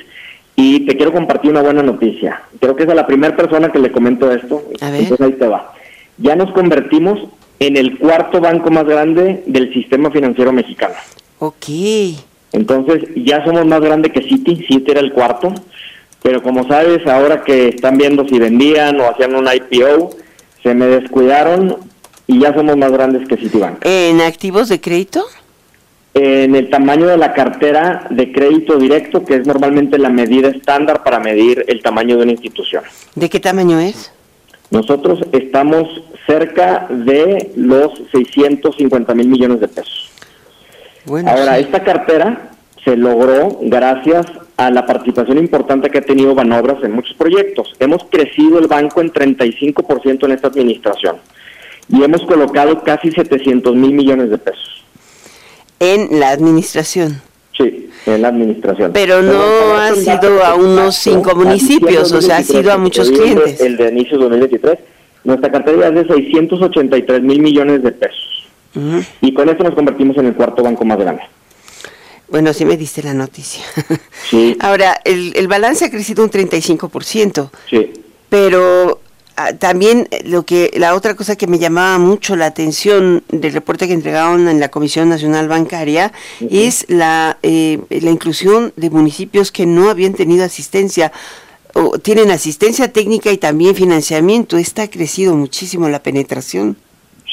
Y 0.55 0.85
te 0.85 0.95
quiero 0.95 1.11
compartir 1.11 1.51
una 1.51 1.61
buena 1.61 1.83
noticia. 1.83 2.41
Creo 2.59 2.75
que 2.75 2.83
es 2.83 2.89
a 2.89 2.95
la 2.95 3.05
primera 3.05 3.35
persona 3.35 3.71
que 3.71 3.79
le 3.79 3.91
comento 3.91 4.31
esto. 4.31 4.63
Entonces 4.79 5.21
ahí 5.21 5.33
te 5.33 5.47
va. 5.47 5.73
Ya 6.17 6.35
nos 6.35 6.51
convertimos 6.53 7.19
en 7.59 7.77
el 7.77 7.97
cuarto 7.97 8.39
banco 8.39 8.71
más 8.71 8.85
grande 8.85 9.43
del 9.47 9.73
sistema 9.73 10.11
financiero 10.11 10.53
mexicano. 10.53 10.95
Ok. 11.39 11.65
Entonces 12.53 13.03
ya 13.15 13.43
somos 13.43 13.65
más 13.65 13.81
grande 13.81 14.11
que 14.11 14.21
Citi. 14.21 14.65
Citi 14.65 14.91
era 14.91 15.01
el 15.01 15.11
cuarto. 15.11 15.53
Pero 16.23 16.41
como 16.41 16.67
sabes, 16.67 17.05
ahora 17.05 17.43
que 17.43 17.67
están 17.67 17.97
viendo 17.97 18.27
si 18.27 18.39
vendían 18.39 18.99
o 18.99 19.09
hacían 19.09 19.35
un 19.35 19.47
IPO, 19.47 20.11
se 20.63 20.73
me 20.73 20.87
descuidaron 20.87 21.77
y 22.27 22.39
ya 22.39 22.53
somos 22.53 22.75
más 22.77 22.91
grandes 22.91 23.27
que 23.27 23.37
Citibank. 23.37 23.85
¿En 23.85 24.21
activos 24.21 24.69
de 24.69 24.81
crédito? 24.81 25.25
En 26.17 26.55
el 26.55 26.69
tamaño 26.69 27.07
de 27.07 27.17
la 27.17 27.33
cartera 27.33 28.07
de 28.09 28.31
crédito 28.31 28.77
directo, 28.77 29.25
que 29.25 29.35
es 29.35 29.45
normalmente 29.45 29.97
la 29.97 30.09
medida 30.09 30.47
estándar 30.47 31.03
para 31.03 31.19
medir 31.19 31.65
el 31.67 31.81
tamaño 31.81 32.15
de 32.15 32.23
una 32.23 32.31
institución. 32.31 32.83
¿De 33.15 33.29
qué 33.29 33.41
tamaño 33.41 33.79
es? 33.81 34.13
Nosotros 34.71 35.19
estamos 35.33 36.03
cerca 36.25 36.87
de 36.89 37.51
los 37.57 37.91
650 38.13 39.13
mil 39.13 39.27
millones 39.27 39.59
de 39.59 39.67
pesos. 39.67 40.09
Bueno, 41.05 41.29
Ahora, 41.29 41.55
sí. 41.57 41.63
esta 41.63 41.83
cartera 41.83 42.49
se 42.85 42.95
logró 42.95 43.59
gracias 43.63 44.25
a 44.55 44.71
la 44.71 44.85
participación 44.85 45.37
importante 45.37 45.89
que 45.89 45.97
ha 45.97 46.01
tenido 46.01 46.33
Banobras 46.33 46.81
en 46.83 46.93
muchos 46.93 47.15
proyectos. 47.17 47.73
Hemos 47.79 48.05
crecido 48.05 48.59
el 48.59 48.67
banco 48.67 49.01
en 49.01 49.11
35% 49.11 50.23
en 50.23 50.31
esta 50.31 50.47
administración 50.47 51.17
y 51.89 52.01
hemos 52.03 52.23
colocado 52.25 52.81
casi 52.83 53.11
700 53.11 53.75
mil 53.75 53.91
millones 53.91 54.29
de 54.29 54.37
pesos. 54.37 54.84
En 55.79 56.19
la 56.19 56.29
administración. 56.29 57.21
Sí, 57.57 57.89
en 58.05 58.21
la 58.21 58.29
administración. 58.29 58.91
Pero 58.93 59.21
no 59.21 59.75
ha 59.77 59.93
sido 59.93 60.43
a 60.43 60.55
unos 60.55 60.95
cinco 60.95 61.35
municipios, 61.35 62.11
o 62.11 62.21
sea, 62.21 62.37
ha 62.37 62.39
2023, 62.39 62.47
sido 62.47 62.71
a 62.71 62.77
muchos 62.77 63.09
clientes. 63.11 63.61
El 63.61 63.77
de 63.77 63.89
inicio 63.89 64.17
de 64.17 64.23
2023. 64.23 64.79
Nuestra 65.23 65.51
cartera 65.51 65.87
es 65.87 65.95
de 65.95 66.13
683 66.13 67.21
mil 67.21 67.41
millones 67.41 67.83
de 67.83 67.91
pesos. 67.91 68.49
Y 69.21 69.33
con 69.33 69.47
esto 69.47 69.63
nos 69.63 69.73
convertimos 69.73 70.17
en 70.17 70.27
el 70.27 70.33
cuarto 70.35 70.61
banco 70.61 70.83
más 70.83 70.97
grande. 70.97 71.23
Bueno, 72.27 72.53
sí 72.53 72.65
me 72.65 72.75
diste 72.75 73.01
la 73.03 73.13
noticia. 73.13 73.63
Sí, 74.29 74.57
Ahora, 74.59 74.99
el, 75.05 75.31
el 75.35 75.47
balance 75.47 75.85
ha 75.85 75.91
crecido 75.91 76.23
un 76.23 76.29
35%, 76.29 77.49
sí. 77.69 77.93
pero 78.27 78.99
también 79.59 80.07
eh, 80.11 80.23
lo 80.25 80.43
que 80.43 80.71
la 80.75 80.95
otra 80.95 81.15
cosa 81.15 81.35
que 81.35 81.47
me 81.47 81.59
llamaba 81.59 81.97
mucho 81.97 82.35
la 82.35 82.45
atención 82.45 83.23
del 83.29 83.53
reporte 83.53 83.87
que 83.87 83.93
entregaron 83.93 84.47
en 84.47 84.59
la 84.59 84.69
Comisión 84.69 85.09
Nacional 85.09 85.47
Bancaria 85.47 86.11
es 86.49 86.85
la 86.87 87.37
eh, 87.43 87.79
la 87.89 88.11
inclusión 88.11 88.73
de 88.75 88.89
municipios 88.89 89.51
que 89.51 89.65
no 89.65 89.89
habían 89.89 90.13
tenido 90.13 90.45
asistencia 90.45 91.11
o 91.73 91.99
tienen 91.99 92.31
asistencia 92.31 92.93
técnica 92.93 93.31
y 93.31 93.37
también 93.37 93.75
financiamiento. 93.75 94.57
Esta 94.57 94.83
ha 94.83 94.89
crecido 94.89 95.35
muchísimo 95.35 95.89
la 95.89 96.01
penetración. 96.01 96.77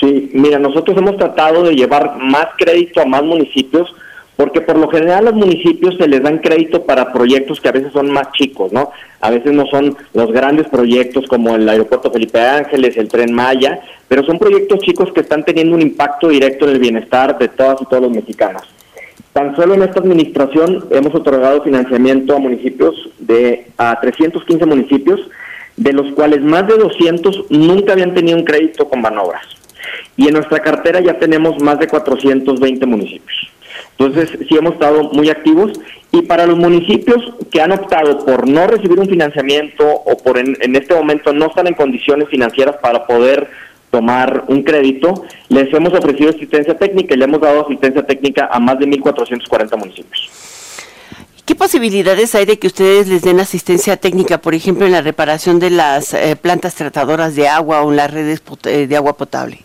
Sí, 0.00 0.30
mira, 0.34 0.58
nosotros 0.58 0.96
hemos 0.98 1.16
tratado 1.16 1.62
de 1.62 1.74
llevar 1.74 2.16
más 2.18 2.48
crédito 2.58 3.00
a 3.00 3.04
más 3.04 3.22
municipios 3.22 3.88
porque 4.36 4.60
por 4.60 4.78
lo 4.78 4.88
general 4.88 5.28
a 5.28 5.30
los 5.30 5.34
municipios 5.34 5.96
se 5.98 6.08
les 6.08 6.22
dan 6.22 6.38
crédito 6.38 6.84
para 6.84 7.12
proyectos 7.12 7.60
que 7.60 7.68
a 7.68 7.72
veces 7.72 7.92
son 7.92 8.10
más 8.10 8.32
chicos, 8.32 8.72
¿no? 8.72 8.90
A 9.20 9.30
veces 9.30 9.52
no 9.52 9.66
son 9.66 9.96
los 10.14 10.32
grandes 10.32 10.68
proyectos 10.68 11.26
como 11.26 11.54
el 11.54 11.68
aeropuerto 11.68 12.10
Felipe 12.10 12.40
Ángeles, 12.40 12.96
el 12.96 13.08
tren 13.08 13.32
Maya, 13.32 13.80
pero 14.08 14.24
son 14.24 14.38
proyectos 14.38 14.80
chicos 14.80 15.12
que 15.12 15.20
están 15.20 15.44
teniendo 15.44 15.74
un 15.74 15.82
impacto 15.82 16.28
directo 16.28 16.66
en 16.66 16.72
el 16.72 16.80
bienestar 16.80 17.38
de 17.38 17.48
todas 17.48 17.80
y 17.82 17.86
todos 17.86 18.02
los 18.02 18.12
mexicanos. 18.12 18.62
Tan 19.32 19.56
solo 19.56 19.74
en 19.74 19.82
esta 19.82 20.00
administración 20.00 20.84
hemos 20.90 21.14
otorgado 21.14 21.62
financiamiento 21.62 22.36
a 22.36 22.38
municipios 22.38 22.94
de 23.18 23.66
a 23.78 23.98
315 23.98 24.66
municipios, 24.66 25.20
de 25.76 25.92
los 25.94 26.12
cuales 26.12 26.42
más 26.42 26.66
de 26.66 26.76
200 26.76 27.46
nunca 27.48 27.94
habían 27.94 28.14
tenido 28.14 28.36
un 28.36 28.44
crédito 28.44 28.88
con 28.88 29.00
Banobras. 29.00 29.46
Y 30.16 30.28
en 30.28 30.34
nuestra 30.34 30.60
cartera 30.60 31.00
ya 31.00 31.18
tenemos 31.18 31.60
más 31.62 31.78
de 31.78 31.88
420 31.88 32.84
municipios. 32.84 33.41
Entonces, 33.98 34.38
sí 34.48 34.56
hemos 34.56 34.74
estado 34.74 35.04
muy 35.12 35.30
activos 35.30 35.72
y 36.10 36.22
para 36.22 36.46
los 36.46 36.58
municipios 36.58 37.18
que 37.50 37.60
han 37.60 37.72
optado 37.72 38.24
por 38.24 38.48
no 38.48 38.66
recibir 38.66 38.98
un 38.98 39.08
financiamiento 39.08 39.84
o 39.88 40.16
por 40.16 40.38
en, 40.38 40.56
este 40.76 40.94
momento 40.94 41.32
no 41.32 41.46
están 41.46 41.66
en 41.66 41.74
condiciones 41.74 42.28
financieras 42.28 42.76
para 42.82 43.06
poder 43.06 43.48
tomar 43.90 44.44
un 44.48 44.62
crédito, 44.62 45.24
les 45.48 45.72
hemos 45.72 45.92
ofrecido 45.92 46.30
asistencia 46.30 46.76
técnica 46.76 47.14
y 47.14 47.18
le 47.18 47.24
hemos 47.24 47.40
dado 47.40 47.64
asistencia 47.64 48.02
técnica 48.02 48.48
a 48.50 48.58
más 48.58 48.78
de 48.78 48.86
1.440 48.86 49.78
municipios. 49.78 50.30
¿Qué 51.44 51.54
posibilidades 51.54 52.34
hay 52.34 52.46
de 52.46 52.58
que 52.58 52.68
ustedes 52.68 53.08
les 53.08 53.22
den 53.22 53.40
asistencia 53.40 53.96
técnica, 53.96 54.38
por 54.38 54.54
ejemplo, 54.54 54.86
en 54.86 54.92
la 54.92 55.02
reparación 55.02 55.58
de 55.58 55.70
las 55.70 56.14
eh, 56.14 56.36
plantas 56.36 56.74
tratadoras 56.74 57.34
de 57.34 57.48
agua 57.48 57.82
o 57.82 57.90
en 57.90 57.96
las 57.96 58.10
redes 58.10 58.42
eh, 58.64 58.86
de 58.86 58.96
agua 58.96 59.16
potable? 59.16 59.58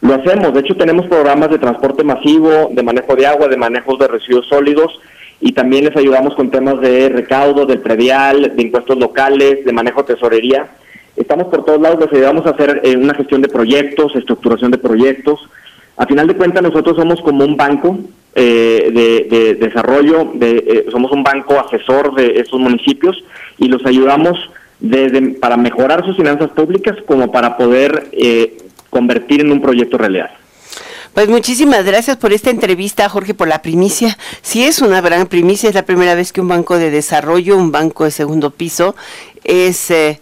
Lo 0.00 0.14
hacemos, 0.14 0.54
de 0.54 0.60
hecho 0.60 0.76
tenemos 0.76 1.06
programas 1.06 1.50
de 1.50 1.58
transporte 1.58 2.04
masivo, 2.04 2.70
de 2.70 2.82
manejo 2.82 3.16
de 3.16 3.26
agua, 3.26 3.48
de 3.48 3.56
manejos 3.56 3.98
de 3.98 4.08
residuos 4.08 4.46
sólidos 4.46 5.00
y 5.40 5.52
también 5.52 5.84
les 5.84 5.96
ayudamos 5.96 6.34
con 6.34 6.50
temas 6.50 6.80
de 6.80 7.08
recaudo, 7.08 7.66
del 7.66 7.80
predial, 7.80 8.54
de 8.56 8.62
impuestos 8.62 8.96
locales, 8.98 9.64
de 9.64 9.72
manejo 9.72 10.02
de 10.02 10.14
tesorería. 10.14 10.68
Estamos 11.16 11.48
por 11.48 11.64
todos 11.64 11.80
lados, 11.80 12.00
les 12.00 12.12
ayudamos 12.12 12.46
a 12.46 12.50
hacer 12.50 12.80
eh, 12.84 12.96
una 12.96 13.14
gestión 13.14 13.42
de 13.42 13.48
proyectos, 13.48 14.14
estructuración 14.14 14.70
de 14.70 14.78
proyectos. 14.78 15.40
A 15.96 16.06
final 16.06 16.28
de 16.28 16.36
cuentas 16.36 16.62
nosotros 16.62 16.96
somos 16.96 17.20
como 17.22 17.44
un 17.44 17.56
banco 17.56 17.98
eh, 18.36 18.90
de, 18.92 19.36
de 19.36 19.54
desarrollo, 19.54 20.30
de, 20.34 20.58
eh, 20.58 20.86
somos 20.92 21.10
un 21.10 21.24
banco 21.24 21.58
asesor 21.58 22.14
de 22.14 22.40
esos 22.40 22.60
municipios 22.60 23.24
y 23.58 23.66
los 23.66 23.84
ayudamos 23.84 24.38
desde 24.78 25.20
para 25.40 25.56
mejorar 25.56 26.04
sus 26.04 26.16
finanzas 26.16 26.50
públicas 26.50 26.96
como 27.06 27.32
para 27.32 27.56
poder 27.56 28.08
eh, 28.12 28.56
convertir 28.90 29.40
en 29.40 29.52
un 29.52 29.60
proyecto 29.60 29.98
realidad. 29.98 30.30
Pues 31.14 31.28
muchísimas 31.28 31.84
gracias 31.84 32.16
por 32.16 32.32
esta 32.32 32.50
entrevista, 32.50 33.08
Jorge, 33.08 33.34
por 33.34 33.48
la 33.48 33.60
primicia. 33.60 34.16
Sí 34.42 34.64
es 34.64 34.80
una 34.80 35.00
gran 35.00 35.26
primicia, 35.26 35.68
es 35.68 35.74
la 35.74 35.84
primera 35.84 36.14
vez 36.14 36.32
que 36.32 36.40
un 36.40 36.48
banco 36.48 36.78
de 36.78 36.90
desarrollo, 36.90 37.56
un 37.56 37.72
banco 37.72 38.04
de 38.04 38.10
segundo 38.10 38.50
piso, 38.50 38.94
es 39.42 39.90
eh, 39.90 40.20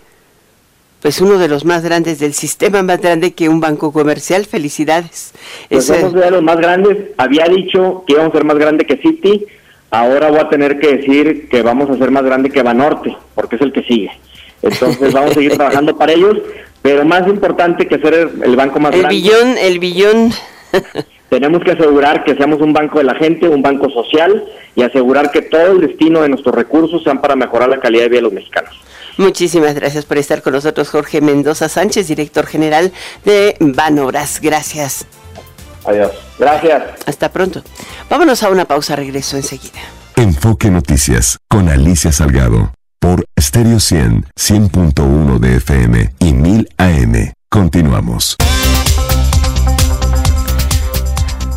pues 1.03 1.21
uno 1.21 1.39
de 1.39 1.49
los 1.49 1.65
más 1.65 1.85
grandes 1.85 2.19
del 2.19 2.33
sistema, 2.33 2.83
más 2.83 3.01
grande 3.01 3.33
que 3.33 3.49
un 3.49 3.61
banco 3.61 3.93
comercial. 3.93 4.47
Felicidades. 4.47 5.35
Pues 5.69 5.91
Es, 5.91 6.01
somos 6.01 6.15
de 6.15 6.31
los 6.31 6.43
más 6.43 6.57
grandes. 6.57 6.97
Había 7.19 7.45
dicho 7.45 8.05
que 8.07 8.15
íbamos 8.15 8.31
a 8.31 8.39
ser 8.39 8.45
más 8.45 8.57
grande 8.57 8.87
que 8.87 8.97
City. 8.97 9.47
Ahora 9.91 10.31
voy 10.31 10.41
a 10.41 10.49
tener 10.49 10.81
que 10.81 10.97
decir 10.97 11.49
que 11.49 11.63
vamos 11.63 11.91
a 11.91 11.99
ser 11.99 12.11
más 12.11 12.25
grande 12.25 12.51
que 12.51 12.63
Banorte, 12.63 13.17
porque 13.35 13.57
es 13.57 13.63
el 13.63 13.73
que 13.73 13.83
sigue. 13.83 14.11
Entonces 14.63 15.13
vamos 15.13 15.33
a 15.33 15.35
seguir 15.35 15.53
trabajando 15.57 15.97
para 15.97 16.13
ellos. 16.13 16.39
Pero 16.87 17.05
más 17.05 17.27
importante 17.27 17.89
que 17.89 17.99
ser 17.99 18.15
el, 18.15 18.45
el 18.45 18.55
banco 18.55 18.79
más 18.79 18.95
el 18.95 19.01
grande, 19.01 19.17
billón, 19.17 19.59
el 19.59 19.79
billón. 19.81 20.33
tenemos 21.29 21.63
que 21.65 21.73
asegurar 21.73 22.23
que 22.23 22.37
seamos 22.37 22.61
un 22.61 22.73
banco 22.73 22.99
de 22.99 23.05
la 23.05 23.15
gente, 23.17 23.49
un 23.49 23.61
banco 23.61 23.91
social 23.91 24.45
y 24.77 24.83
asegurar 24.83 25.31
que 25.33 25.43
todo 25.43 25.73
el 25.73 25.81
destino 25.81 26.23
de 26.23 26.29
nuestros 26.29 26.55
recursos 26.55 27.03
sean 27.03 27.21
para 27.21 27.35
mejorar 27.35 27.69
la 27.69 27.81
calidad 27.81 28.05
de 28.05 28.09
vida 28.11 28.19
de 28.19 28.23
los 28.23 28.33
mexicanos. 28.33 28.71
Muchísimas 29.17 29.75
gracias 29.75 30.05
por 30.05 30.19
estar 30.19 30.43
con 30.43 30.53
nosotros, 30.53 30.89
Jorge 30.91 31.21
Mendoza 31.21 31.69
Sánchez, 31.69 32.07
director 32.07 32.47
general 32.47 32.93
de 33.25 33.57
Banobras. 33.59 34.41
Gracias. 34.41 35.07
Adiós. 35.85 36.13
Gracias. 36.39 36.83
Hasta 37.07 37.33
pronto. 37.33 37.63
Vámonos 38.11 38.43
a 38.43 38.51
una 38.51 38.65
pausa, 38.65 38.95
regreso 38.95 39.37
enseguida. 39.37 39.81
Enfoque 40.17 40.71
Noticias 40.71 41.39
con 41.49 41.69
Alicia 41.69 42.13
Salgado 42.13 42.76
por 42.99 43.27
Stereo 43.41 43.81
100, 43.81 44.27
100.1 44.37 45.39
de 45.39 45.57
FM 45.57 46.15
y 46.19 46.33
1000 46.33 46.69
AM. 46.79 47.33
Continuamos. 47.49 48.37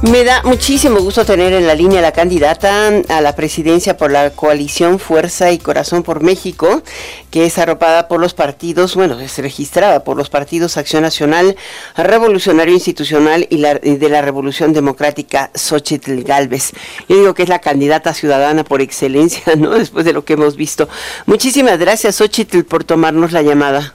Me 0.02 0.24
da 0.24 0.42
muchísimo 0.44 1.02
gusto 1.02 1.26
tener 1.26 1.52
en 1.52 1.68
la 1.68 1.76
línea 1.76 2.02
la 2.02 2.14
candidata 2.14 2.88
a 3.10 3.20
la 3.20 3.36
presidencia 3.36 3.98
por 3.98 4.12
la 4.12 4.30
coalición 4.30 4.98
Fuerza 4.98 5.52
y 5.52 5.58
Corazón 5.58 6.04
por 6.04 6.24
México, 6.24 6.84
que 7.32 7.46
es 7.46 7.58
arropada 7.58 8.08
por 8.08 8.22
los 8.22 8.34
partidos, 8.34 8.96
bueno, 8.96 9.20
es 9.20 9.38
registrada 9.40 10.06
por 10.06 10.16
los 10.16 10.30
partidos 10.30 10.78
Acción 10.78 11.04
Nacional, 11.04 11.58
Revolucionario 11.98 12.74
Institucional 12.74 13.46
y, 13.50 13.62
de 13.62 14.10
la 14.10 14.22
Revolución 14.22 14.72
Democrática, 14.72 15.52
Xochitl 15.54 16.24
Galvez. 16.24 16.72
Yo 17.10 17.18
digo 17.18 17.34
que 17.34 17.44
es 17.44 17.50
la 17.50 17.60
candidata 17.60 18.14
ciudadana 18.14 18.64
por 18.64 18.80
excelencia, 18.80 19.54
¿no? 19.58 19.72
Después 19.78 20.06
de 20.06 20.14
lo 20.14 20.24
que 20.24 20.34
hemos 20.34 20.56
visto. 20.56 20.88
Muchísimas 21.26 21.78
gracias, 21.78 22.16
Xochitl, 22.16 22.62
por 22.62 22.86
tomarnos 22.86 23.34
la 23.34 23.42
llamada. 23.42 23.94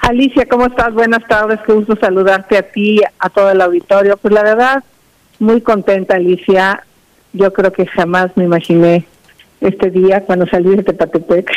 Alicia, 0.00 0.44
¿cómo 0.50 0.66
estás? 0.66 0.92
Buenas 0.92 1.24
tardes, 1.28 1.60
qué 1.64 1.72
gusto 1.72 1.94
saludarte 2.00 2.58
a 2.58 2.62
ti, 2.62 3.00
a 3.18 3.28
todo 3.28 3.52
el 3.52 3.60
auditorio. 3.60 4.16
Pues 4.16 4.34
la 4.34 4.42
verdad, 4.42 4.82
muy 5.40 5.60
contenta, 5.62 6.14
Alicia. 6.14 6.84
Yo 7.32 7.52
creo 7.52 7.72
que 7.72 7.86
jamás 7.86 8.36
me 8.36 8.44
imaginé 8.44 9.06
este 9.60 9.90
día 9.90 10.24
cuando 10.24 10.46
salí 10.46 10.76
de 10.76 10.82
Tepatepec. 10.82 11.50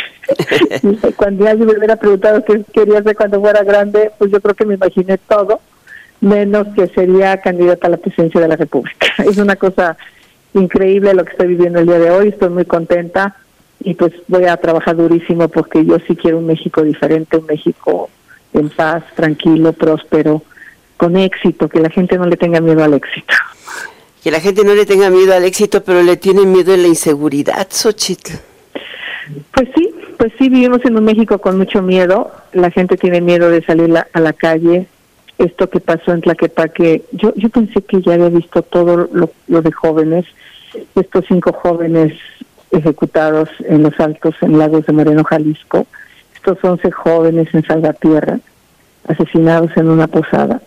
cuando 1.16 1.48
alguien 1.48 1.68
me 1.68 1.78
hubiera 1.78 1.98
preguntado 1.98 2.44
qué 2.44 2.64
quería 2.74 3.00
hacer 3.00 3.16
cuando 3.16 3.40
fuera 3.40 3.64
grande, 3.64 4.12
pues 4.18 4.32
yo 4.32 4.42
creo 4.42 4.56
que 4.56 4.66
me 4.66 4.76
imaginé 4.76 5.18
todo, 5.18 5.62
menos 6.22 6.68
que 6.76 6.88
sería 6.88 7.38
candidata 7.42 7.88
a 7.88 7.92
la 7.92 7.98
presidencia 7.98 8.42
de 8.42 8.48
la 8.48 8.56
República. 8.56 9.08
Es 9.26 9.38
una 9.38 9.56
cosa 9.56 9.98
increíble 10.54 11.14
lo 11.14 11.26
que 11.26 11.32
estoy 11.32 11.48
viviendo 11.48 11.80
el 11.80 11.88
día 11.88 12.00
de 12.00 12.12
hoy, 12.12 12.30
estoy 12.30 12.50
muy 12.50 12.66
contenta 12.66 13.36
y 13.80 13.96
pues 13.96 14.14
voy 14.28 14.46
a 14.46 14.56
trabajar 14.58 14.96
durísimo 14.96 15.50
porque 15.50 15.84
yo 15.84 15.98
sí 16.08 16.16
quiero 16.16 16.38
un 16.38 16.46
México 16.46 16.84
diferente, 16.84 17.38
un 17.38 17.46
México 17.46 18.10
en 18.54 18.70
paz, 18.70 19.04
tranquilo, 19.16 19.74
próspero, 19.74 20.44
con 20.96 21.18
éxito, 21.18 21.68
que 21.68 21.82
la 21.82 21.90
gente 21.90 22.18
no 22.18 22.28
le 22.28 22.38
tenga 22.38 22.62
miedo 22.62 22.84
al 22.84 22.94
éxito 22.94 23.34
que 24.24 24.32
la 24.32 24.40
gente 24.40 24.64
no 24.64 24.74
le 24.74 24.86
tenga 24.86 25.10
miedo 25.10 25.34
al 25.34 25.44
éxito, 25.44 25.84
pero 25.84 26.02
le 26.02 26.16
tiene 26.16 26.46
miedo 26.46 26.74
a 26.74 26.78
la 26.78 26.88
inseguridad, 26.88 27.68
Xochitl. 27.70 28.32
Pues 29.52 29.68
sí, 29.76 29.94
pues 30.18 30.32
sí, 30.38 30.48
vivimos 30.48 30.80
en 30.86 30.98
un 30.98 31.04
México 31.04 31.40
con 31.40 31.58
mucho 31.58 31.82
miedo. 31.82 32.32
La 32.54 32.72
gente 32.72 32.96
tiene 32.96 33.20
miedo 33.20 33.50
de 33.50 33.62
salir 33.64 33.94
a 33.98 34.20
la 34.22 34.32
calle. 34.32 34.88
Esto 35.38 35.70
que 35.70 35.82
pasó 35.82 36.14
en 36.14 36.22
Tlaquepaque, 36.22 37.04
yo, 37.12 37.34
yo 37.36 37.50
pensé 37.50 37.82
que 37.82 38.02
ya 38.02 38.14
había 38.14 38.30
visto 38.30 38.62
todo 38.62 39.10
lo, 39.12 39.32
lo 39.48 39.62
de 39.62 39.72
jóvenes, 39.72 40.26
estos 40.96 41.26
cinco 41.28 41.52
jóvenes 41.52 42.14
ejecutados 42.72 43.50
en 43.68 43.84
los 43.84 44.00
altos 44.00 44.36
en 44.42 44.58
Lagos 44.58 44.86
de 44.86 44.94
Moreno, 44.94 45.24
Jalisco, 45.24 45.86
estos 46.34 46.64
once 46.64 46.90
jóvenes 46.92 47.54
en 47.54 47.66
Salvatierra, 47.66 48.40
asesinados 49.08 49.76
en 49.76 49.90
una 49.90 50.08
posada. 50.08 50.62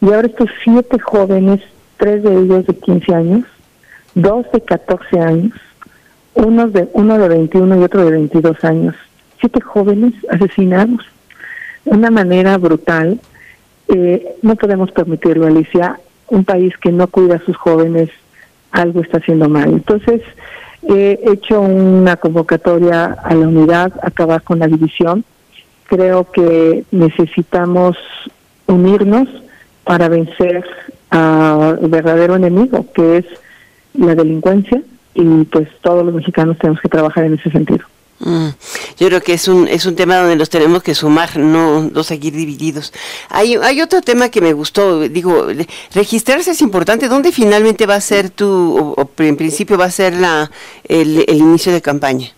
Y 0.00 0.06
ahora 0.06 0.28
estos 0.28 0.48
siete 0.64 0.98
jóvenes 1.00 1.60
tres 1.98 2.22
de 2.22 2.32
ellos 2.32 2.66
de 2.66 2.74
15 2.74 3.14
años, 3.14 3.44
dos 4.14 4.46
de 4.52 4.60
14 4.62 5.20
años, 5.20 5.52
uno 6.34 6.68
de, 6.68 6.88
uno 6.92 7.18
de 7.18 7.28
21 7.28 7.80
y 7.80 7.84
otro 7.84 8.04
de 8.04 8.12
22 8.12 8.64
años, 8.64 8.94
siete 9.40 9.60
jóvenes 9.60 10.14
asesinados 10.30 11.04
de 11.84 11.90
una 11.90 12.10
manera 12.10 12.56
brutal. 12.58 13.20
Eh, 13.88 14.36
no 14.42 14.56
podemos 14.56 14.90
permitirlo, 14.92 15.46
Alicia. 15.46 16.00
Un 16.28 16.44
país 16.44 16.76
que 16.78 16.92
no 16.92 17.08
cuida 17.08 17.36
a 17.36 17.44
sus 17.44 17.56
jóvenes, 17.56 18.10
algo 18.70 19.00
está 19.00 19.18
haciendo 19.18 19.48
mal. 19.48 19.70
Entonces, 19.70 20.20
he 20.82 21.18
hecho 21.24 21.60
una 21.60 22.16
convocatoria 22.16 23.16
a 23.24 23.34
la 23.34 23.48
unidad, 23.48 23.92
acabar 24.02 24.42
con 24.42 24.58
la 24.58 24.66
división. 24.66 25.24
Creo 25.86 26.30
que 26.30 26.84
necesitamos 26.90 27.96
unirnos 28.66 29.26
para 29.84 30.08
vencer 30.10 30.64
al 31.10 31.78
verdadero 31.88 32.36
enemigo, 32.36 32.86
que 32.94 33.18
es 33.18 33.24
la 33.94 34.14
delincuencia, 34.14 34.82
y 35.14 35.44
pues 35.44 35.68
todos 35.82 36.04
los 36.04 36.14
mexicanos 36.14 36.58
tenemos 36.58 36.80
que 36.80 36.88
trabajar 36.88 37.24
en 37.24 37.34
ese 37.34 37.50
sentido. 37.50 37.84
Mm, 38.20 38.48
yo 38.98 39.06
creo 39.06 39.20
que 39.20 39.32
es 39.32 39.46
un, 39.46 39.68
es 39.68 39.86
un 39.86 39.94
tema 39.94 40.16
donde 40.16 40.36
nos 40.36 40.50
tenemos 40.50 40.82
que 40.82 40.94
sumar, 40.94 41.36
no, 41.36 41.82
no 41.82 42.02
seguir 42.02 42.34
divididos. 42.34 42.92
Hay, 43.28 43.54
hay 43.54 43.80
otro 43.80 44.00
tema 44.00 44.28
que 44.28 44.40
me 44.40 44.52
gustó, 44.52 45.00
digo, 45.08 45.46
registrarse 45.94 46.50
es 46.50 46.60
importante. 46.60 47.08
¿Dónde 47.08 47.30
finalmente 47.30 47.86
va 47.86 47.94
a 47.94 48.00
ser 48.00 48.30
tu, 48.30 48.94
o, 48.96 49.10
en 49.18 49.36
principio 49.36 49.78
va 49.78 49.84
a 49.84 49.90
ser 49.90 50.14
la, 50.14 50.50
el, 50.88 51.24
inicio 51.28 51.72
de 51.72 51.80
campaña? 51.80 52.28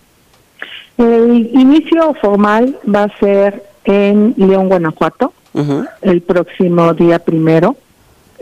El 0.97 1.49
inicio 1.53 2.13
formal 2.21 2.77
va 2.93 3.03
a 3.03 3.19
ser 3.19 3.63
en 3.85 4.35
León, 4.37 4.69
Guanajuato, 4.69 5.33
el 6.01 6.21
próximo 6.21 6.93
día 6.93 7.17
primero. 7.17 7.75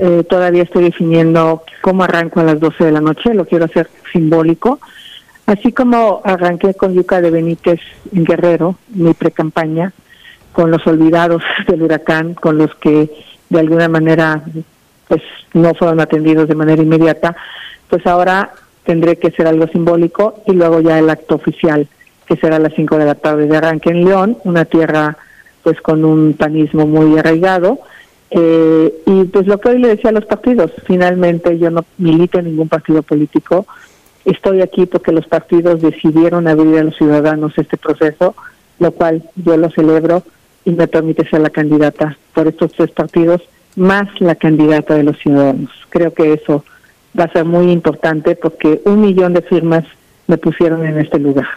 Eh, 0.01 0.23
todavía 0.23 0.63
estoy 0.63 0.85
definiendo 0.85 1.63
cómo 1.81 2.05
arranco 2.05 2.39
a 2.39 2.45
las 2.45 2.57
12 2.57 2.85
de 2.85 2.91
la 2.93 3.01
noche, 3.01 3.33
lo 3.33 3.45
quiero 3.45 3.65
hacer 3.65 3.89
simbólico. 4.13 4.79
Así 5.45 5.73
como 5.73 6.21
arranqué 6.23 6.73
con 6.73 6.93
Yuca 6.93 7.19
de 7.19 7.31
Benítez 7.31 7.81
en 8.13 8.23
Guerrero, 8.23 8.77
mi 8.93 9.13
precampaña, 9.13 9.91
con 10.53 10.71
los 10.71 10.87
olvidados 10.87 11.43
del 11.67 11.81
huracán, 11.81 12.33
con 12.33 12.57
los 12.57 12.73
que 12.75 13.11
de 13.49 13.59
alguna 13.59 13.89
manera 13.89 14.41
pues 15.09 15.21
no 15.53 15.73
fueron 15.73 15.99
atendidos 15.99 16.47
de 16.47 16.55
manera 16.55 16.81
inmediata, 16.81 17.35
pues 17.89 18.07
ahora 18.07 18.51
tendré 18.85 19.17
que 19.17 19.27
hacer 19.27 19.47
algo 19.47 19.67
simbólico 19.67 20.43
y 20.47 20.53
luego 20.53 20.79
ya 20.79 20.97
el 20.97 21.09
acto 21.09 21.35
oficial, 21.35 21.89
que 22.25 22.37
será 22.37 22.55
a 22.55 22.59
las 22.59 22.73
5 22.73 22.97
de 22.97 23.05
la 23.05 23.15
tarde 23.15 23.47
de 23.47 23.57
arranque 23.57 23.89
en 23.89 24.05
León, 24.05 24.37
una 24.45 24.63
tierra 24.63 25.17
pues 25.61 25.81
con 25.81 26.05
un 26.05 26.35
panismo 26.35 26.87
muy 26.87 27.19
arraigado, 27.19 27.79
eh, 28.31 28.93
y 29.05 29.23
pues 29.25 29.47
lo 29.47 29.59
que 29.59 29.69
hoy 29.69 29.79
le 29.79 29.89
decía 29.89 30.11
a 30.11 30.13
los 30.13 30.25
partidos, 30.25 30.71
finalmente 30.85 31.57
yo 31.57 31.71
no 31.71 31.83
milito 31.97 32.39
en 32.39 32.45
ningún 32.45 32.69
partido 32.69 33.01
político, 33.01 33.65
estoy 34.25 34.61
aquí 34.61 34.85
porque 34.85 35.11
los 35.11 35.27
partidos 35.27 35.81
decidieron 35.81 36.47
abrir 36.47 36.77
a 36.77 36.83
los 36.83 36.95
ciudadanos 36.95 37.57
este 37.57 37.77
proceso, 37.77 38.35
lo 38.79 38.91
cual 38.91 39.23
yo 39.35 39.57
lo 39.57 39.69
celebro 39.71 40.23
y 40.63 40.71
me 40.71 40.87
permite 40.87 41.27
ser 41.27 41.41
la 41.41 41.49
candidata 41.49 42.17
por 42.33 42.47
estos 42.47 42.71
tres 42.73 42.91
partidos, 42.91 43.41
más 43.75 44.07
la 44.19 44.35
candidata 44.35 44.93
de 44.93 45.03
los 45.03 45.17
ciudadanos. 45.19 45.71
Creo 45.89 46.13
que 46.13 46.33
eso 46.33 46.63
va 47.19 47.23
a 47.23 47.31
ser 47.31 47.45
muy 47.45 47.71
importante 47.71 48.35
porque 48.35 48.81
un 48.85 49.01
millón 49.01 49.33
de 49.33 49.41
firmas 49.41 49.85
me 50.27 50.37
pusieron 50.37 50.85
en 50.85 50.99
este 50.99 51.17
lugar 51.17 51.47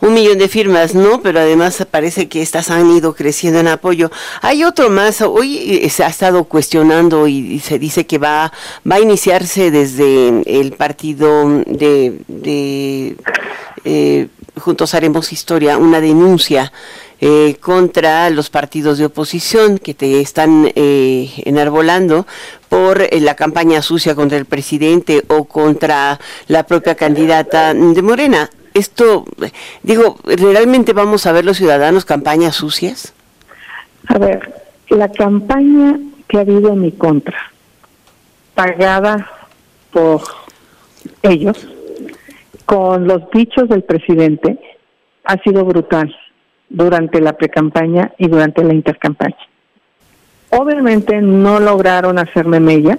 un 0.00 0.14
millón 0.14 0.38
de 0.38 0.48
firmas, 0.48 0.94
¿no? 0.94 1.20
Pero 1.22 1.40
además 1.40 1.86
parece 1.90 2.28
que 2.28 2.42
estas 2.42 2.70
han 2.70 2.90
ido 2.90 3.14
creciendo 3.14 3.60
en 3.60 3.68
apoyo. 3.68 4.10
Hay 4.42 4.64
otro 4.64 4.90
más, 4.90 5.20
hoy 5.22 5.80
eh, 5.82 5.90
se 5.90 6.04
ha 6.04 6.08
estado 6.08 6.44
cuestionando 6.44 7.26
y, 7.26 7.58
se 7.60 7.78
dice 7.78 8.06
que 8.06 8.18
va, 8.18 8.52
va 8.90 8.96
a 8.96 9.00
iniciarse 9.00 9.70
desde 9.70 10.42
el 10.46 10.72
partido 10.72 11.48
de, 11.66 12.20
de 12.28 13.16
eh, 13.84 14.28
Juntos 14.56 14.94
Haremos 14.94 15.32
Historia, 15.32 15.78
una 15.78 16.00
denuncia 16.00 16.72
eh, 17.20 17.56
contra 17.60 18.30
los 18.30 18.48
partidos 18.48 18.98
de 18.98 19.06
oposición 19.06 19.78
que 19.78 19.94
te 19.94 20.20
están 20.20 20.70
eh, 20.76 21.30
enarbolando 21.44 22.26
por 22.68 23.12
la 23.12 23.34
campaña 23.34 23.82
sucia 23.82 24.14
contra 24.14 24.38
el 24.38 24.44
presidente 24.44 25.24
o 25.26 25.44
contra 25.44 26.20
la 26.46 26.64
propia 26.64 26.94
candidata 26.94 27.74
de 27.74 28.02
Morena 28.02 28.50
esto, 28.78 29.24
digo, 29.82 30.16
¿realmente 30.24 30.92
vamos 30.92 31.26
a 31.26 31.32
ver 31.32 31.44
los 31.44 31.56
ciudadanos 31.56 32.04
campañas 32.04 32.56
sucias? 32.56 33.12
A 34.08 34.18
ver, 34.18 34.54
la 34.88 35.10
campaña 35.10 35.98
que 36.26 36.38
ha 36.38 36.40
habido 36.40 36.72
en 36.72 36.80
mi 36.80 36.92
contra, 36.92 37.38
pagada 38.54 39.30
por 39.92 40.22
ellos, 41.22 41.66
con 42.64 43.06
los 43.06 43.30
dichos 43.30 43.68
del 43.68 43.82
presidente, 43.82 44.58
ha 45.24 45.36
sido 45.42 45.64
brutal 45.64 46.14
durante 46.68 47.20
la 47.20 47.34
precampaña 47.34 48.12
y 48.18 48.28
durante 48.28 48.62
la 48.62 48.74
intercampaña. 48.74 49.36
Obviamente 50.50 51.20
no 51.20 51.60
lograron 51.60 52.18
hacerme 52.18 52.60
mellas, 52.60 52.98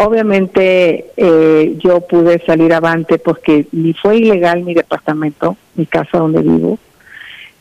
Obviamente 0.00 1.06
eh, 1.16 1.76
yo 1.82 2.02
pude 2.02 2.40
salir 2.46 2.72
avante 2.72 3.18
porque 3.18 3.66
ni 3.72 3.94
fue 3.94 4.18
ilegal 4.18 4.62
mi 4.62 4.72
departamento, 4.72 5.56
mi 5.74 5.86
casa 5.86 6.18
donde 6.18 6.40
vivo. 6.40 6.78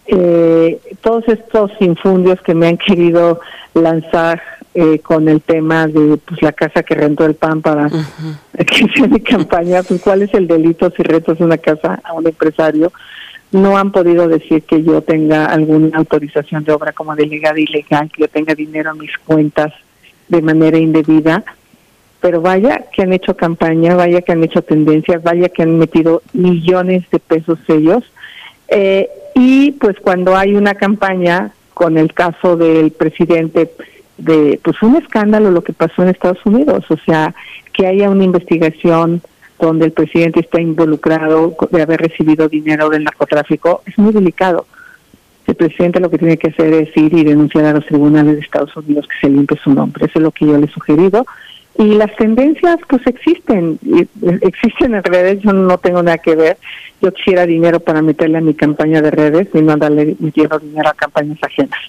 Eh, 0.06 0.80
todos 1.02 1.28
estos 1.30 1.72
infundios 1.80 2.40
que 2.44 2.54
me 2.54 2.68
han 2.68 2.78
querido 2.88 3.40
lanzar 3.74 4.40
eh, 4.76 5.00
con 5.00 5.28
el 5.28 5.42
tema 5.42 5.88
de 5.88 6.18
pues 6.18 6.44
la 6.44 6.52
casa 6.52 6.84
que 6.84 6.94
rentó 6.94 7.26
el 7.26 7.34
PAN 7.34 7.64
para 7.64 7.90
que 8.56 8.88
sea 8.96 9.08
mi 9.08 9.20
campaña, 9.20 9.82
pues 9.82 10.00
cuál 10.04 10.22
es 10.22 10.32
el 10.36 10.46
delito 10.46 10.92
si 10.92 11.02
rentas 11.02 11.40
una 11.40 11.58
casa 11.58 12.00
a 12.04 12.14
un 12.14 12.28
empresario. 12.28 12.94
No 13.52 13.80
han 13.80 13.92
podido 13.92 14.28
decir 14.28 14.62
que 14.62 14.84
yo 14.84 15.02
tenga 15.02 15.48
alguna 15.48 15.98
autorización 15.98 16.64
de 16.66 16.72
obra 16.72 16.92
como 16.92 17.16
delegada 17.16 17.60
ilegal, 17.60 18.12
que 18.12 18.22
yo 18.22 18.28
tenga 18.28 18.54
dinero 18.54 18.92
en 18.92 19.00
mis 19.00 19.18
cuentas 19.26 19.74
de 20.28 20.42
manera 20.44 20.78
indebida 20.78 21.44
pero 22.22 22.42
vaya 22.42 22.86
que 22.92 23.04
han 23.04 23.14
hecho 23.14 23.36
campaña, 23.36 23.96
vaya 23.96 24.22
que 24.22 24.32
han 24.32 24.44
hecho 24.44 24.62
tendencias, 24.62 25.22
vaya 25.24 25.50
que 25.50 25.64
han 25.64 25.78
metido 25.78 26.22
millones 26.34 27.04
de 27.12 27.20
pesos 27.20 27.60
ellos. 27.68 28.04
Eh, 28.68 29.08
y 29.36 29.72
pues 29.74 29.98
cuando 30.00 30.36
hay 30.36 30.56
una 30.56 30.76
campaña, 30.76 31.52
con 31.74 31.98
el 31.98 32.14
caso 32.14 32.58
del 32.58 32.92
presidente, 32.92 33.72
de 34.18 34.60
pues 34.64 34.82
un 34.82 34.96
escándalo 34.96 35.52
lo 35.52 35.64
que 35.64 35.74
pasó 35.74 36.02
en 36.02 36.10
Estados 36.10 36.44
Unidos, 36.46 36.86
o 36.90 36.98
sea, 37.06 37.36
que 37.72 37.86
haya 37.86 38.10
una 38.10 38.24
investigación 38.24 39.22
donde 39.60 39.86
el 39.86 39.92
presidente 39.92 40.40
está 40.40 40.60
involucrado 40.60 41.56
de 41.72 41.82
haber 41.82 42.02
recibido 42.02 42.50
dinero 42.50 42.90
del 42.90 43.04
narcotráfico, 43.04 43.84
es 43.86 43.98
muy 43.98 44.12
delicado. 44.12 44.66
El 45.46 45.56
presidente 45.56 46.00
lo 46.00 46.10
que 46.10 46.18
tiene 46.18 46.38
que 46.38 46.50
hacer 46.50 46.74
es 46.74 46.96
ir 46.98 47.14
y 47.14 47.24
denunciar 47.24 47.66
a 47.66 47.74
los 47.74 47.86
tribunales 47.86 48.36
de 48.36 48.42
Estados 48.42 48.76
Unidos 48.76 49.08
que 49.08 49.28
se 49.28 49.34
limpie 49.34 49.58
su 49.64 49.74
nombre. 49.74 50.06
Eso 50.06 50.20
es 50.20 50.24
lo 50.24 50.32
que 50.32 50.46
yo 50.46 50.58
le 50.58 50.66
he 50.66 50.70
sugerido. 50.70 51.26
Y 51.78 51.94
las 51.94 52.16
tendencias, 52.16 52.78
pues 52.90 53.06
existen, 53.06 53.80
existen 54.42 54.96
en 54.96 55.04
redes, 55.04 55.42
yo 55.42 55.54
no 55.54 55.78
tengo 55.78 56.02
nada 56.02 56.18
que 56.18 56.36
ver. 56.36 56.58
Yo 57.02 57.14
quisiera 57.14 57.46
dinero 57.46 57.80
para 57.80 58.02
meterle 58.02 58.40
a 58.40 58.42
mi 58.42 58.56
campaña 58.56 59.02
de 59.02 59.12
redes 59.12 59.48
y 59.54 59.62
no 59.62 59.74
andarle 59.74 60.16
metiendo 60.20 60.58
dinero 60.58 60.90
a 60.90 60.94
campañas 60.94 61.38
ajenas. 61.44 61.80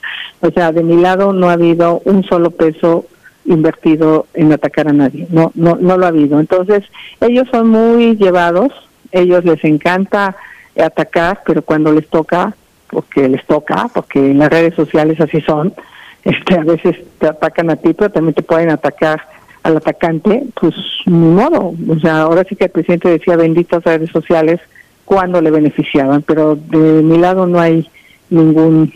O 0.40 0.50
sea, 0.50 0.72
de 0.72 0.82
mi 0.82 0.96
lado 0.96 1.32
no 1.32 1.48
ha 1.48 1.54
habido 1.54 2.02
un 2.04 2.22
solo 2.24 2.50
peso 2.50 3.06
invertido 3.46 4.26
en 4.34 4.52
atacar 4.52 4.88
a 4.88 4.92
nadie, 4.92 5.26
no, 5.30 5.52
no, 5.54 5.76
no 5.80 5.96
lo 5.96 6.04
ha 6.04 6.08
habido. 6.08 6.38
Entonces, 6.38 6.84
ellos 7.22 7.48
son 7.50 7.68
muy 7.68 8.14
llevados, 8.16 8.72
ellos 9.10 9.42
les 9.44 9.64
encanta 9.64 10.36
atacar, 10.78 11.40
pero 11.46 11.62
cuando 11.62 11.92
les 11.92 12.06
toca, 12.08 12.54
porque 12.90 13.26
les 13.26 13.44
toca, 13.46 13.88
porque 13.92 14.18
en 14.18 14.38
las 14.38 14.50
redes 14.50 14.74
sociales 14.74 15.18
así 15.18 15.40
son, 15.40 15.72
este, 16.24 16.56
a 16.56 16.64
veces 16.64 16.96
te 17.18 17.26
atacan 17.26 17.70
a 17.70 17.76
ti, 17.76 17.94
pero 17.94 18.10
también 18.10 18.34
te 18.34 18.42
pueden 18.42 18.70
atacar 18.70 19.37
al 19.62 19.76
atacante, 19.76 20.44
pues 20.60 20.74
ni 21.06 21.28
modo. 21.28 21.74
O 21.88 21.98
sea, 22.00 22.22
ahora 22.22 22.44
sí 22.48 22.56
que 22.56 22.64
el 22.64 22.70
presidente 22.70 23.08
decía 23.08 23.36
benditas 23.36 23.84
redes 23.84 24.10
sociales 24.10 24.60
cuando 25.04 25.40
le 25.40 25.50
beneficiaban, 25.50 26.22
pero 26.22 26.56
de 26.56 27.02
mi 27.02 27.18
lado 27.18 27.46
no 27.46 27.60
hay 27.60 27.88
ningún 28.30 28.92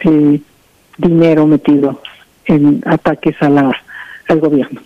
eh, 0.00 0.40
dinero 0.98 1.46
metido 1.46 2.00
en 2.44 2.82
ataques 2.86 3.34
a 3.40 3.48
la, 3.48 3.76
al 4.28 4.40
gobierno. 4.40 4.80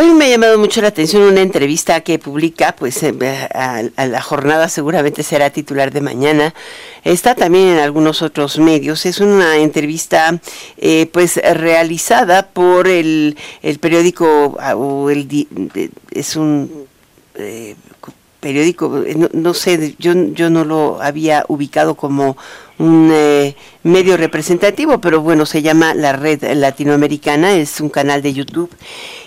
Hoy 0.00 0.14
me 0.14 0.26
ha 0.26 0.28
llamado 0.28 0.60
mucho 0.60 0.80
la 0.80 0.86
atención 0.86 1.24
una 1.24 1.40
entrevista 1.40 2.02
que 2.02 2.20
publica, 2.20 2.70
pues 2.76 3.02
eh, 3.02 3.12
a, 3.52 4.06
la 4.06 4.22
jornada 4.22 4.68
seguramente 4.68 5.24
será 5.24 5.50
titular 5.50 5.90
de 5.90 6.00
mañana. 6.00 6.54
Está 7.02 7.34
también 7.34 7.66
en 7.66 7.78
algunos 7.80 8.22
otros 8.22 8.60
medios. 8.60 9.06
Es 9.06 9.18
una 9.18 9.56
entrevista, 9.56 10.40
eh, 10.76 11.10
pues 11.12 11.40
realizada 11.42 12.46
por 12.46 12.86
el, 12.86 13.36
el 13.60 13.80
periódico 13.80 14.56
ah, 14.60 14.76
o 14.76 15.10
el 15.10 15.48
es 16.12 16.36
un 16.36 16.86
eh, 17.34 17.74
periódico, 18.38 19.04
no, 19.32 19.52
sé, 19.52 19.96
yo 19.98 20.12
yo 20.32 20.48
no 20.48 20.64
lo 20.64 21.02
había 21.02 21.44
ubicado 21.48 21.96
como 21.96 22.36
un 22.78 23.10
eh, 23.12 23.56
medio 23.82 24.16
representativo, 24.16 25.00
pero 25.00 25.20
bueno, 25.20 25.44
se 25.44 25.62
llama 25.62 25.92
La 25.94 26.12
Red 26.12 26.44
Latinoamericana, 26.54 27.54
es 27.54 27.80
un 27.80 27.88
canal 27.88 28.22
de 28.22 28.34
YouTube 28.34 28.70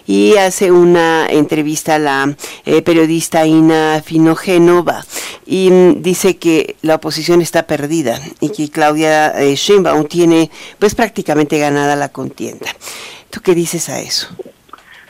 y 0.07 0.35
hace 0.37 0.71
una 0.71 1.27
entrevista 1.27 1.95
a 1.95 1.99
la 1.99 2.35
eh, 2.65 2.81
periodista 2.81 3.45
Ina 3.45 4.01
Finogénova 4.03 5.03
y 5.45 5.69
mm, 5.69 6.01
dice 6.01 6.37
que 6.37 6.75
la 6.81 6.95
oposición 6.95 7.41
está 7.41 7.63
perdida 7.63 8.19
y 8.39 8.49
que 8.49 8.69
Claudia 8.69 9.29
eh, 9.41 9.55
Sheinbaum 9.55 10.05
tiene 10.05 10.49
pues 10.79 10.95
prácticamente 10.95 11.59
ganada 11.59 11.95
la 11.95 12.09
contienda. 12.09 12.67
¿Tú 13.29 13.41
qué 13.41 13.55
dices 13.55 13.89
a 13.89 13.99
eso? 13.99 14.27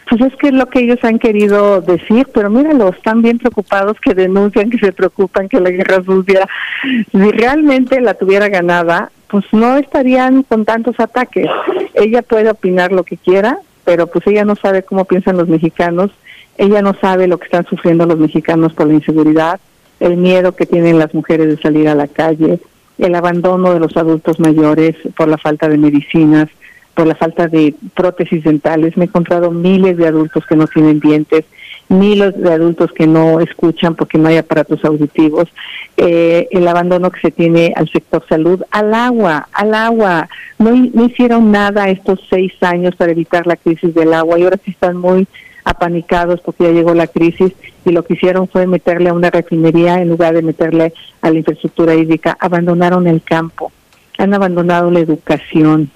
Pues 0.09 0.21
es 0.23 0.35
que 0.35 0.47
es 0.47 0.53
lo 0.53 0.65
que 0.67 0.79
ellos 0.79 0.99
han 1.03 1.19
querido 1.19 1.79
decir, 1.79 2.27
pero 2.33 2.49
míralo, 2.49 2.89
están 2.89 3.21
bien 3.21 3.37
preocupados 3.37 3.97
que 4.01 4.13
denuncian, 4.13 4.69
que 4.69 4.77
se 4.77 4.91
preocupan 4.91 5.47
que 5.47 5.61
la 5.61 5.69
guerra 5.69 6.03
sucia, 6.03 6.45
si 6.83 7.31
realmente 7.31 8.01
la 8.01 8.13
tuviera 8.13 8.49
ganada, 8.49 9.09
pues 9.29 9.45
no 9.53 9.77
estarían 9.77 10.43
con 10.43 10.65
tantos 10.65 10.99
ataques. 10.99 11.47
Ella 11.93 12.21
puede 12.23 12.49
opinar 12.49 12.91
lo 12.91 13.05
que 13.05 13.15
quiera, 13.15 13.59
pero 13.83 14.07
pues 14.07 14.25
ella 14.27 14.45
no 14.45 14.55
sabe 14.55 14.83
cómo 14.83 15.05
piensan 15.05 15.37
los 15.37 15.47
mexicanos, 15.47 16.11
ella 16.57 16.81
no 16.81 16.93
sabe 16.93 17.27
lo 17.27 17.37
que 17.37 17.45
están 17.45 17.65
sufriendo 17.65 18.05
los 18.05 18.17
mexicanos 18.17 18.73
por 18.73 18.87
la 18.87 18.93
inseguridad, 18.93 19.59
el 19.99 20.17
miedo 20.17 20.55
que 20.55 20.65
tienen 20.65 20.99
las 20.99 21.13
mujeres 21.13 21.47
de 21.47 21.61
salir 21.61 21.87
a 21.87 21.95
la 21.95 22.07
calle, 22.07 22.59
el 22.97 23.15
abandono 23.15 23.73
de 23.73 23.79
los 23.79 23.95
adultos 23.97 24.39
mayores 24.39 24.95
por 25.15 25.27
la 25.27 25.37
falta 25.37 25.67
de 25.69 25.77
medicinas, 25.77 26.49
por 26.93 27.07
la 27.07 27.15
falta 27.15 27.47
de 27.47 27.73
prótesis 27.95 28.43
dentales. 28.43 28.97
Me 28.97 29.05
he 29.05 29.07
encontrado 29.07 29.51
miles 29.51 29.97
de 29.97 30.07
adultos 30.07 30.45
que 30.45 30.55
no 30.55 30.67
tienen 30.67 30.99
dientes, 30.99 31.45
miles 31.91 32.35
de 32.41 32.53
adultos 32.53 32.91
que 32.93 33.05
no 33.05 33.39
escuchan 33.39 33.95
porque 33.95 34.17
no 34.17 34.29
hay 34.29 34.37
aparatos 34.37 34.83
auditivos, 34.85 35.49
eh, 35.97 36.47
el 36.51 36.67
abandono 36.67 37.11
que 37.11 37.19
se 37.19 37.31
tiene 37.31 37.73
al 37.75 37.89
sector 37.89 38.23
salud, 38.27 38.63
al 38.71 38.93
agua, 38.93 39.47
al 39.51 39.73
agua. 39.75 40.29
No, 40.57 40.71
no 40.71 41.05
hicieron 41.05 41.51
nada 41.51 41.89
estos 41.89 42.19
seis 42.29 42.53
años 42.61 42.95
para 42.95 43.11
evitar 43.11 43.45
la 43.45 43.57
crisis 43.57 43.93
del 43.93 44.13
agua 44.13 44.39
y 44.39 44.43
ahora 44.43 44.57
sí 44.63 44.71
están 44.71 44.97
muy 44.97 45.27
apanicados 45.63 46.41
porque 46.41 46.63
ya 46.63 46.71
llegó 46.71 46.93
la 46.93 47.07
crisis 47.07 47.53
y 47.85 47.91
lo 47.91 48.03
que 48.03 48.13
hicieron 48.13 48.47
fue 48.47 48.65
meterle 48.67 49.09
a 49.09 49.13
una 49.13 49.29
refinería 49.29 50.01
en 50.01 50.09
lugar 50.09 50.33
de 50.33 50.41
meterle 50.41 50.93
a 51.21 51.29
la 51.29 51.37
infraestructura 51.37 51.95
hídrica. 51.95 52.37
Abandonaron 52.39 53.07
el 53.07 53.21
campo, 53.21 53.71
han 54.17 54.33
abandonado 54.33 54.89
la 54.91 54.99
educación, 54.99 55.91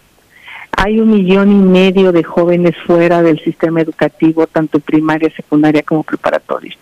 hay 0.78 1.00
un 1.00 1.12
millón 1.12 1.52
y 1.52 1.56
medio 1.56 2.12
de 2.12 2.24
jóvenes 2.24 2.76
fuera 2.86 3.22
del 3.22 3.40
sistema 3.40 3.82
educativo, 3.82 4.46
tanto 4.48 4.80
primaria, 4.80 5.32
secundaria 5.36 5.84
como 5.84 6.04
preparatoria. 6.04 6.76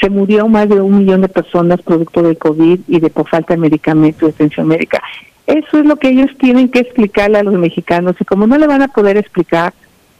Se 0.00 0.10
murió 0.10 0.48
más 0.48 0.68
de 0.68 0.80
un 0.80 0.98
millón 0.98 1.22
de 1.22 1.28
personas 1.28 1.80
producto 1.82 2.22
del 2.22 2.38
COVID 2.38 2.80
y 2.88 3.00
de 3.00 3.10
por 3.10 3.28
falta 3.28 3.54
de 3.54 3.60
medicamentos 3.60 4.22
y 4.22 4.32
atención 4.32 4.68
médica. 4.68 5.02
Eso 5.46 5.78
es 5.78 5.86
lo 5.86 5.96
que 5.96 6.08
ellos 6.08 6.30
tienen 6.38 6.70
que 6.70 6.80
explicarle 6.80 7.38
a 7.38 7.42
los 7.42 7.54
mexicanos 7.54 8.16
y 8.18 8.24
como 8.24 8.46
no 8.46 8.58
le 8.58 8.66
van 8.66 8.82
a 8.82 8.88
poder 8.88 9.16
explicar, 9.16 9.72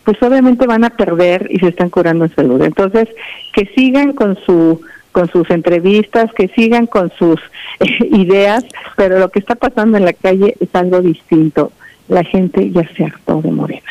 pues 0.05 0.23
obviamente 0.23 0.67
van 0.67 0.85
a 0.85 0.91
perder 0.91 1.49
y 1.51 1.59
se 1.59 1.69
están 1.69 1.91
curando 1.91 2.25
en 2.25 2.35
salud. 2.35 2.63
Entonces, 2.63 3.09
que 3.53 3.67
sigan 3.75 4.13
con 4.13 4.37
su 4.45 4.81
con 5.11 5.31
sus 5.31 5.49
entrevistas, 5.49 6.31
que 6.35 6.49
sigan 6.49 6.87
con 6.87 7.11
sus 7.19 7.41
ideas, 8.13 8.67
pero 8.97 9.19
lo 9.19 9.31
que 9.31 9.39
está 9.39 9.55
pasando 9.55 9.97
en 9.97 10.05
la 10.05 10.13
calle 10.13 10.55
es 10.61 10.69
algo 10.75 11.01
distinto 11.01 11.73
la 12.09 12.25
gente 12.25 12.71
ya 12.71 12.89
se 12.95 13.05
hartó 13.05 13.41
de 13.43 13.51
Morena. 13.51 13.91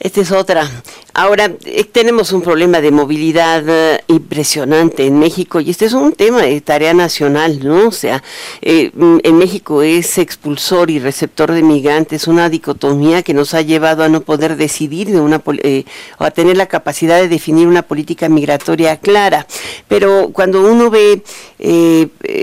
Esta 0.00 0.20
es 0.20 0.32
otra. 0.32 0.68
Ahora, 1.16 1.52
eh, 1.64 1.84
tenemos 1.84 2.32
un 2.32 2.42
problema 2.42 2.80
de 2.80 2.90
movilidad 2.90 3.62
eh, 3.68 4.02
impresionante 4.08 5.06
en 5.06 5.20
México 5.20 5.60
y 5.60 5.70
este 5.70 5.84
es 5.84 5.92
un 5.92 6.10
tema 6.10 6.42
de 6.42 6.60
tarea 6.60 6.92
nacional, 6.92 7.60
¿no? 7.62 7.86
O 7.86 7.92
sea, 7.92 8.24
eh, 8.62 8.90
mm, 8.92 9.18
en 9.22 9.38
México 9.38 9.82
es 9.82 10.18
expulsor 10.18 10.90
y 10.90 10.98
receptor 10.98 11.52
de 11.52 11.62
migrantes, 11.62 12.26
una 12.26 12.48
dicotomía 12.48 13.22
que 13.22 13.32
nos 13.32 13.54
ha 13.54 13.62
llevado 13.62 14.02
a 14.02 14.08
no 14.08 14.22
poder 14.22 14.56
decidir 14.56 15.06
de 15.06 15.20
una 15.20 15.40
o 15.44 16.24
a 16.24 16.30
tener 16.32 16.56
la 16.56 16.66
capacidad 16.66 17.20
de 17.20 17.28
definir 17.28 17.68
una 17.68 17.82
política 17.82 18.28
migratoria 18.28 18.96
clara. 18.96 19.46
Pero 19.86 20.30
cuando 20.32 20.68
uno 20.68 20.90
ve 20.90 21.22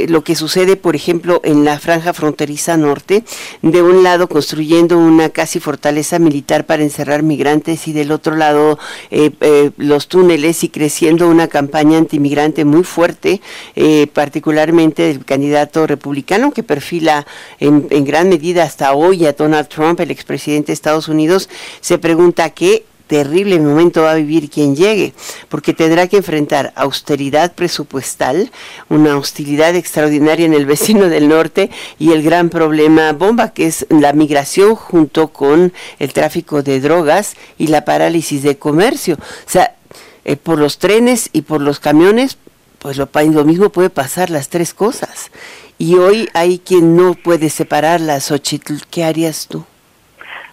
lo 0.07 0.23
que 0.23 0.35
sucede, 0.35 0.77
por 0.77 0.95
ejemplo, 0.95 1.41
en 1.43 1.65
la 1.65 1.77
franja 1.77 2.13
fronteriza 2.13 2.77
norte, 2.77 3.25
de 3.61 3.81
un 3.81 4.03
lado 4.03 4.29
construyendo 4.29 4.97
una 4.97 5.27
casi 5.29 5.59
fortaleza 5.59 6.19
militar 6.19 6.65
para 6.65 6.83
encerrar 6.83 7.21
migrantes 7.21 7.87
y 7.89 7.93
del 7.93 8.11
otro 8.13 8.35
lado 8.35 8.60
eh, 9.09 9.31
eh, 9.41 9.71
los 9.77 10.07
túneles 10.07 10.63
y 10.63 10.69
creciendo 10.69 11.27
una 11.29 11.47
campaña 11.47 11.97
antimigrante 11.97 12.65
muy 12.65 12.83
fuerte, 12.83 13.41
eh, 13.75 14.07
particularmente 14.13 15.03
del 15.03 15.25
candidato 15.25 15.87
republicano 15.87 16.51
que 16.51 16.63
perfila 16.63 17.25
en, 17.59 17.87
en 17.89 18.05
gran 18.05 18.29
medida 18.29 18.63
hasta 18.63 18.93
hoy 18.93 19.25
a 19.25 19.33
Donald 19.33 19.67
Trump, 19.67 19.99
el 19.99 20.11
expresidente 20.11 20.67
de 20.67 20.73
Estados 20.73 21.07
Unidos, 21.07 21.49
se 21.81 21.97
pregunta 21.97 22.49
qué 22.51 22.85
terrible 23.11 23.59
momento 23.59 24.03
va 24.03 24.11
a 24.11 24.15
vivir 24.15 24.49
quien 24.49 24.73
llegue, 24.73 25.13
porque 25.49 25.73
tendrá 25.73 26.07
que 26.07 26.15
enfrentar 26.15 26.71
austeridad 26.77 27.51
presupuestal, 27.51 28.49
una 28.87 29.17
hostilidad 29.17 29.75
extraordinaria 29.75 30.45
en 30.45 30.53
el 30.53 30.65
vecino 30.65 31.09
del 31.09 31.27
norte 31.27 31.69
y 31.99 32.13
el 32.13 32.23
gran 32.23 32.49
problema 32.49 33.11
bomba 33.11 33.49
que 33.49 33.67
es 33.67 33.85
la 33.89 34.13
migración 34.13 34.75
junto 34.75 35.27
con 35.27 35.73
el 35.99 36.13
tráfico 36.13 36.63
de 36.63 36.79
drogas 36.79 37.35
y 37.57 37.67
la 37.67 37.83
parálisis 37.83 38.43
de 38.43 38.57
comercio. 38.57 39.15
O 39.15 39.49
sea, 39.49 39.75
eh, 40.23 40.37
por 40.37 40.57
los 40.57 40.77
trenes 40.77 41.31
y 41.33 41.41
por 41.41 41.59
los 41.59 41.81
camiones, 41.81 42.37
pues 42.79 42.95
lo, 42.95 43.09
lo 43.13 43.43
mismo 43.43 43.71
puede 43.71 43.89
pasar 43.89 44.29
las 44.29 44.47
tres 44.47 44.73
cosas. 44.73 45.31
Y 45.77 45.95
hoy 45.95 46.29
hay 46.33 46.59
quien 46.59 46.95
no 46.95 47.13
puede 47.13 47.49
separarlas. 47.49 48.31
Ochitl, 48.31 48.75
¿qué 48.89 49.03
harías 49.03 49.47
tú? 49.47 49.65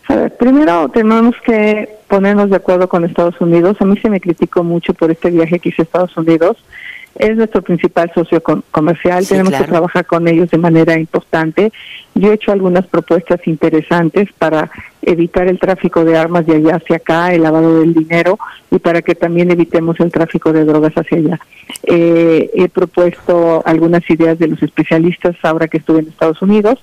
A 0.09 0.16
ver, 0.16 0.36
primero 0.36 0.88
tenemos 0.88 1.34
que 1.44 1.88
ponernos 2.09 2.48
de 2.48 2.56
acuerdo 2.56 2.88
con 2.88 3.04
Estados 3.04 3.38
Unidos. 3.40 3.76
A 3.80 3.84
mí 3.84 3.96
se 3.98 4.09
me 4.09 4.20
criticó 4.20 4.64
mucho 4.64 4.94
por 4.94 5.11
este 5.11 5.30
viaje 5.30 5.59
que 5.59 5.68
hice 5.68 5.82
a 5.82 5.84
Estados 5.84 6.16
Unidos. 6.16 6.56
es 7.14 7.36
nuestro 7.36 7.62
principal 7.62 8.11
socio 8.14 8.42
comercial, 8.70 9.26
tenemos 9.26 9.52
que 9.52 9.64
trabajar 9.64 10.06
con 10.06 10.26
ellos 10.28 10.50
de 10.50 10.59
manera 10.59 10.98
importante. 10.98 11.72
Yo 12.14 12.30
he 12.30 12.34
hecho 12.34 12.52
algunas 12.52 12.86
propuestas 12.86 13.40
interesantes 13.46 14.28
para 14.38 14.70
evitar 15.02 15.46
el 15.48 15.59
tráfico 15.59 16.04
de 16.04 16.16
armas 16.16 16.46
de 16.46 16.56
allá 16.56 16.76
hacia 16.76 16.96
acá, 16.96 17.34
el 17.34 17.42
lavado 17.42 17.80
del 17.80 17.92
dinero 17.92 18.38
y 18.70 18.78
para 18.78 19.02
que 19.02 19.14
también 19.14 19.50
evitemos 19.50 19.98
el 20.00 20.11
tráfico 20.12 20.52
de 20.52 20.64
drogas 20.64 20.92
hacia 20.94 21.18
allá. 21.18 21.40
Eh, 21.84 22.50
he 22.54 22.68
propuesto 22.68 23.62
algunas 23.66 24.09
ideas 24.09 24.38
de 24.38 24.48
los 24.48 24.62
especialistas 24.62 25.36
ahora 25.42 25.68
que 25.68 25.78
estuve 25.78 26.00
en 26.00 26.09
Estados 26.09 26.40
Unidos. 26.40 26.78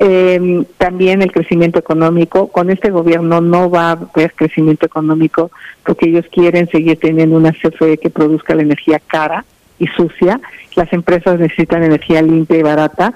Eh, 0.00 0.64
también 0.78 1.22
el 1.22 1.32
crecimiento 1.32 1.80
económico. 1.80 2.46
Con 2.46 2.70
este 2.70 2.90
gobierno 2.90 3.40
no 3.40 3.68
va 3.68 3.88
a 3.88 3.92
haber 3.92 4.32
crecimiento 4.32 4.86
económico 4.86 5.50
porque 5.84 6.08
ellos 6.08 6.24
quieren 6.30 6.68
seguir 6.68 7.00
teniendo 7.00 7.36
una 7.36 7.50
CFE 7.50 7.98
que 7.98 8.08
produzca 8.08 8.54
la 8.54 8.62
energía 8.62 9.00
cara 9.04 9.44
y 9.80 9.88
sucia. 9.88 10.40
Las 10.76 10.92
empresas 10.92 11.40
necesitan 11.40 11.82
energía 11.82 12.22
limpia 12.22 12.58
y 12.58 12.62
barata. 12.62 13.14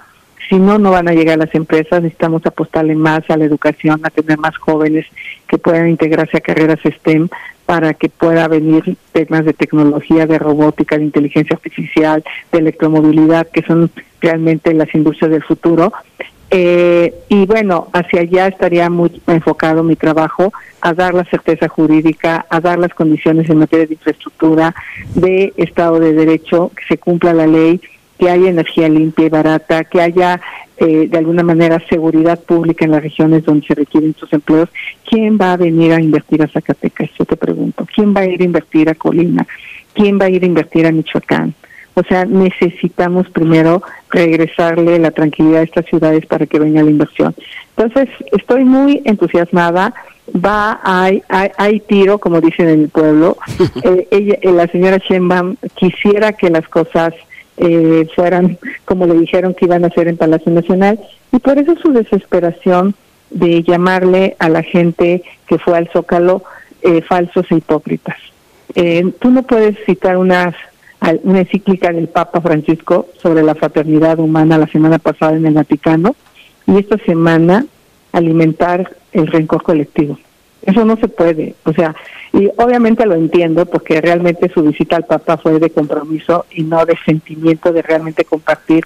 Si 0.49 0.57
no, 0.59 0.77
no 0.79 0.91
van 0.91 1.07
a 1.07 1.13
llegar 1.13 1.39
las 1.39 1.55
empresas. 1.55 2.03
Necesitamos 2.03 2.45
apostarle 2.47 2.97
más 2.97 3.31
a 3.31 3.37
la 3.37 3.45
educación, 3.45 4.01
a 4.03 4.11
tener 4.11 4.39
más 4.39 4.57
jóvenes 4.57 5.07
que 5.47 5.59
puedan 5.59 5.89
integrarse 5.89 6.39
a 6.39 6.41
carreras 6.41 6.81
STEM 6.85 7.29
para 7.73 7.95
que 7.95 8.11
pueda 8.11 8.49
venir 8.49 8.99
temas 9.13 9.47
de 9.47 9.55
tecnología, 9.55 10.27
de 10.27 10.39
robótica, 10.39 10.99
de 10.99 11.05
inteligencia 11.05 11.57
artificial, 11.57 12.23
de 12.53 12.59
electromovilidad, 12.59 13.49
que 13.51 13.63
son 13.63 13.91
realmente 14.21 14.75
las 14.75 14.95
industrias 14.95 15.31
del 15.31 15.43
futuro. 15.43 15.91
Eh, 16.51 17.15
y 17.31 17.47
bueno, 17.47 17.89
hacia 17.95 18.21
allá 18.21 18.49
estaría 18.49 18.91
muy 18.91 19.23
enfocado 19.27 19.83
mi 19.83 19.97
trabajo 19.97 20.53
a 20.83 20.93
dar 20.93 21.15
la 21.15 21.25
certeza 21.25 21.67
jurídica, 21.67 22.45
a 22.51 22.61
dar 22.61 22.79
las 22.79 22.93
condiciones 22.93 23.49
en 23.49 23.57
materia 23.57 23.87
de 23.87 23.95
infraestructura, 23.95 24.75
de 25.15 25.55
Estado 25.57 25.99
de 25.99 26.13
Derecho, 26.13 26.73
que 26.77 26.85
se 26.85 26.99
cumpla 26.99 27.33
la 27.33 27.47
ley, 27.47 27.81
que 28.23 28.31
haya 28.31 28.51
energía 28.51 28.89
limpia 28.89 29.27
y 29.27 29.31
barata, 29.31 29.83
que 29.83 30.01
haya 30.01 30.41
eh, 30.77 31.09
de 31.11 31.19
alguna 31.19 31.43
manera 31.43 31.83
seguridad 31.91 32.39
pública 32.39 32.85
en 32.85 32.93
las 32.93 33.03
regiones 33.03 33.45
donde 33.45 33.67
se 33.67 33.75
requieren 33.75 34.11
estos 34.11 34.33
empleos. 34.33 34.69
¿Quién 35.11 35.37
va 35.41 35.55
a 35.55 35.57
venir 35.57 35.93
a 35.93 36.01
invertir 36.01 36.41
a 36.41 36.47
Zacatecas? 36.47 37.11
Yo 37.19 37.25
te 37.25 37.37
pregunto. 37.37 37.85
¿Quién 37.93 38.15
va 38.15 38.21
a 38.21 38.27
ir 38.27 38.41
a 38.41 38.45
invertir 38.45 38.89
a 38.89 38.95
Colina? 38.95 39.45
¿Quién 39.93 40.21
va 40.21 40.27
a 40.27 40.31
ir 40.31 40.45
a 40.45 40.47
invertir 40.47 40.87
a 40.87 40.93
Michoacán? 40.93 41.53
O 41.95 42.05
sea, 42.05 42.25
necesitamos 42.25 43.29
primero 43.31 43.83
regresarle 44.09 45.01
la 45.01 45.11
tranquilidad 45.11 45.63
a 45.63 45.65
estas 45.65 45.87
ciudades 45.87 46.25
para 46.27 46.47
que 46.47 46.61
venga 46.61 46.81
la 46.81 46.91
inversión. 46.91 47.35
Entonces, 47.77 48.09
estoy 48.31 48.65
muy 48.65 49.03
entusiasmada. 49.05 49.95
Va, 50.33 50.79
hay, 50.85 51.25
hay, 51.29 51.81
tiro, 51.81 52.19
como 52.19 52.41
dicen 52.41 52.69
en 52.69 52.83
el 52.83 52.89
pueblo. 52.89 53.37
Eh, 53.83 54.07
ella, 54.13 54.39
eh, 54.43 54.53
la 54.53 54.69
señora 54.69 54.99
Sheinbaum 54.99 55.57
quisiera 55.75 56.35
que 56.35 56.51
las 56.51 56.69
cosas 56.69 57.15
eh, 57.57 58.09
fueran 58.15 58.59
como 58.85 59.07
le 59.07 59.19
dijeron 59.19 59.55
que 59.55 59.67
iban 59.67 59.85
a 59.85 59.89
hacer 59.89 60.09
en 60.09 60.17
Palacio 60.17 60.53
Nacional 60.53 60.99
y 61.33 61.39
por 61.39 61.59
eso 61.59 61.77
su 61.77 61.93
desesperación 61.93 62.95
de 63.31 63.63
llamarle 63.63 64.37
a 64.39 64.49
la 64.49 64.63
gente 64.63 65.23
que 65.47 65.59
fue 65.59 65.77
al 65.77 65.89
Zócalo 65.91 66.43
falsos 67.09 67.47
e 67.51 67.55
hipócritas. 67.55 68.17
tú 69.21 69.31
no 69.31 69.45
puedes 69.45 69.77
citar 69.87 70.17
unas 70.17 70.55
una 71.23 71.41
encíclica 71.41 71.93
del 71.93 72.09
Papa 72.09 72.41
Francisco 72.41 73.09
sobre 73.21 73.43
la 73.43 73.55
fraternidad 73.55 74.19
humana 74.19 74.59
la 74.59 74.69
semana 74.69 74.99
pasada 74.99 75.37
en 75.37 75.47
el 75.47 75.55
Vaticano 75.55 76.15
y 76.67 76.79
esta 76.79 76.97
semana 76.99 77.67
alimentar 78.13 78.97
el 79.13 79.27
rencor 79.27 79.63
colectivo. 79.63 80.19
Eso 80.63 80.85
no 80.85 80.97
se 80.97 81.09
puede, 81.09 81.55
o 81.65 81.73
sea, 81.73 81.95
y 82.33 82.51
obviamente 82.57 83.05
lo 83.05 83.15
entiendo 83.15 83.67
porque 83.67 84.01
realmente 84.01 84.51
su 84.53 84.63
visita 84.63 84.97
al 84.97 85.05
Papa 85.05 85.37
fue 85.37 85.59
de 85.59 85.71
compromiso 85.71 86.47
y 86.51 86.63
no 86.63 86.85
de 86.87 86.97
sentimiento 87.05 87.73
de 87.73 87.83
realmente 87.83 88.25
compartir 88.25 88.85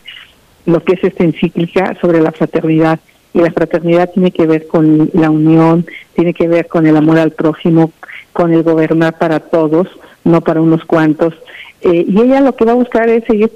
lo 0.64 0.82
que 0.82 0.94
es 0.94 1.04
esta 1.04 1.22
encíclica 1.22 1.96
sobre 2.00 2.20
la 2.20 2.32
fraternidad. 2.32 2.98
Y 3.32 3.40
la 3.40 3.52
fraternidad 3.52 4.10
tiene 4.12 4.32
que 4.32 4.46
ver 4.46 4.66
con 4.66 5.10
la 5.12 5.30
unión, 5.30 5.86
tiene 6.14 6.34
que 6.34 6.48
ver 6.48 6.66
con 6.66 6.86
el 6.86 6.96
amor 6.96 7.18
al 7.18 7.32
prójimo, 7.32 7.92
con 8.32 8.52
el 8.52 8.64
gobernar 8.64 9.16
para 9.16 9.38
todos, 9.38 9.88
no 10.24 10.40
para 10.40 10.60
unos 10.60 10.84
cuantos. 10.84 11.34
Eh, 11.82 12.04
y 12.08 12.20
ella 12.20 12.40
lo 12.40 12.56
que 12.56 12.64
va 12.64 12.72
a 12.72 12.76
buscar 12.76 13.08
es 13.08 13.24
seguir 13.24 13.50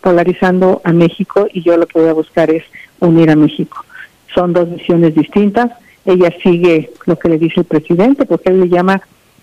polarizando 0.00 0.82
a 0.84 0.92
México 0.92 1.48
y 1.52 1.62
yo 1.62 1.76
lo 1.76 1.86
que 1.86 1.98
voy 1.98 2.08
a 2.10 2.14
buscar 2.14 2.48
es 2.50 2.62
unir 3.00 3.30
a 3.30 3.36
México. 3.36 3.84
Son 4.32 4.52
dos 4.52 4.72
visiones 4.72 5.16
distintas. 5.16 5.72
Ella 6.04 6.32
sigue 6.42 6.90
lo 7.06 7.18
que 7.18 7.28
le 7.28 7.38
dice 7.38 7.60
el 7.60 7.66
presidente, 7.66 8.24
porque 8.24 8.50
él 8.50 8.60
le 8.60 8.68
llama 8.68 9.02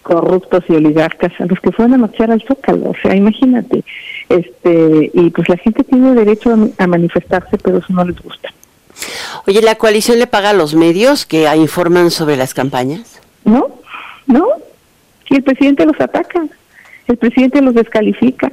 corruptos 0.10 0.64
y 0.68 0.74
oligarcas 0.74 1.32
a 1.40 1.46
los 1.46 1.60
que 1.60 1.72
fueron 1.72 1.94
a 1.94 1.98
marchar 1.98 2.32
al 2.32 2.42
Zócalo. 2.42 2.90
O 2.90 2.96
sea, 3.02 3.16
imagínate. 3.16 3.84
este 4.30 5.12
Y 5.14 5.30
pues 5.30 5.48
la 5.50 5.58
gente 5.58 5.84
tiene 5.84 6.14
derecho 6.16 6.56
a, 6.78 6.88
manifestarse, 6.88 7.58
pero 7.58 7.78
eso 7.78 7.94
no 7.94 8.04
les 8.04 8.20
gusta. 8.22 8.50
Oye, 9.48 9.62
¿la 9.62 9.76
coalición 9.76 10.20
le 10.20 10.28
paga 10.28 10.50
a 10.50 10.54
los 10.54 10.76
medios 10.76 11.26
que 11.26 11.48
informan 11.56 12.12
sobre 12.12 12.36
las 12.36 12.54
campañas? 12.54 13.22
No, 13.46 13.68
no. 14.28 14.48
Y 15.30 15.36
el 15.36 15.44
presidente 15.44 15.86
los 15.86 16.00
ataca 16.02 16.44
el 17.10 17.18
presidente 17.18 17.62
los 17.62 17.74
descalifica. 17.74 18.52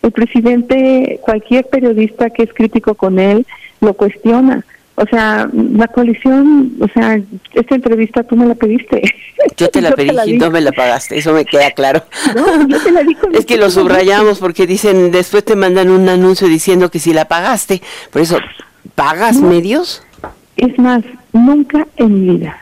El 0.00 0.12
presidente, 0.12 1.18
cualquier 1.22 1.66
periodista 1.66 2.30
que 2.30 2.44
es 2.44 2.54
crítico 2.54 2.94
con 2.94 3.18
él, 3.18 3.44
lo 3.80 3.94
cuestiona. 3.94 4.64
O 4.98 5.06
sea, 5.06 5.48
la 5.52 5.88
coalición, 5.88 6.72
o 6.80 6.88
sea, 6.88 7.20
esta 7.52 7.74
entrevista 7.74 8.22
tú 8.22 8.34
me 8.34 8.46
la 8.46 8.54
pediste. 8.54 9.02
Yo 9.56 9.68
te 9.68 9.80
la 9.82 9.92
pedí 9.92 10.10
y 10.26 10.38
no 10.38 10.50
me 10.50 10.62
la 10.62 10.72
pagaste, 10.72 11.18
eso 11.18 11.34
me 11.34 11.44
queda 11.44 11.70
claro. 11.72 12.02
No, 12.34 12.66
yo 12.66 12.82
te 12.82 12.90
la 12.90 13.02
di 13.02 13.14
es 13.34 13.44
que 13.44 13.58
lo 13.58 13.70
subrayamos 13.70 14.38
porque 14.38 14.66
dicen, 14.66 15.10
después 15.10 15.44
te 15.44 15.54
mandan 15.54 15.90
un 15.90 16.08
anuncio 16.08 16.48
diciendo 16.48 16.90
que 16.90 16.98
si 16.98 17.12
la 17.12 17.26
pagaste. 17.26 17.82
Por 18.10 18.22
eso, 18.22 18.38
¿pagas 18.94 19.36
medios? 19.36 20.02
Es 20.56 20.78
más, 20.78 21.02
nunca 21.32 21.86
en 21.96 22.14
mi 22.14 22.38
vida, 22.38 22.58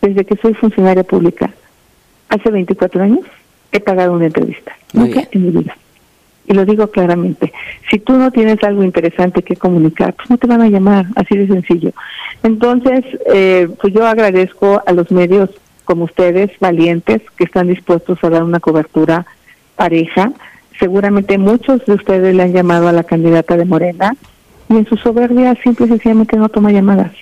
desde 0.00 0.24
que 0.24 0.36
soy 0.36 0.54
funcionaria 0.54 1.02
pública, 1.02 1.50
hace 2.28 2.50
24 2.50 3.02
años, 3.02 3.26
he 3.72 3.80
pagado 3.80 4.12
una 4.12 4.26
entrevista. 4.26 4.76
Nunca 4.92 5.26
en 5.32 5.42
mi 5.46 5.50
vida. 5.50 5.76
Y 6.46 6.52
lo 6.52 6.64
digo 6.64 6.88
claramente, 6.88 7.52
si 7.90 7.98
tú 7.98 8.12
no 8.14 8.30
tienes 8.30 8.62
algo 8.64 8.84
interesante 8.84 9.42
que 9.42 9.56
comunicar, 9.56 10.12
pues 10.14 10.28
no 10.28 10.36
te 10.36 10.46
van 10.46 10.60
a 10.60 10.68
llamar, 10.68 11.06
así 11.16 11.36
de 11.36 11.46
sencillo. 11.46 11.92
Entonces, 12.42 13.04
eh, 13.32 13.68
pues 13.80 13.94
yo 13.94 14.06
agradezco 14.06 14.82
a 14.84 14.92
los 14.92 15.10
medios 15.10 15.50
como 15.84 16.04
ustedes, 16.04 16.50
valientes, 16.60 17.22
que 17.36 17.44
están 17.44 17.68
dispuestos 17.68 18.22
a 18.22 18.30
dar 18.30 18.42
una 18.42 18.60
cobertura 18.60 19.26
pareja. 19.76 20.32
Seguramente 20.78 21.38
muchos 21.38 21.84
de 21.86 21.94
ustedes 21.94 22.34
le 22.34 22.42
han 22.42 22.52
llamado 22.52 22.88
a 22.88 22.92
la 22.92 23.04
candidata 23.04 23.56
de 23.56 23.64
Morena 23.64 24.16
y 24.68 24.76
en 24.76 24.86
su 24.86 24.96
soberbia 24.96 25.54
simple 25.62 25.86
y 25.86 25.90
sencillamente 25.90 26.36
no 26.36 26.48
toma 26.48 26.72
llamadas. 26.72 27.12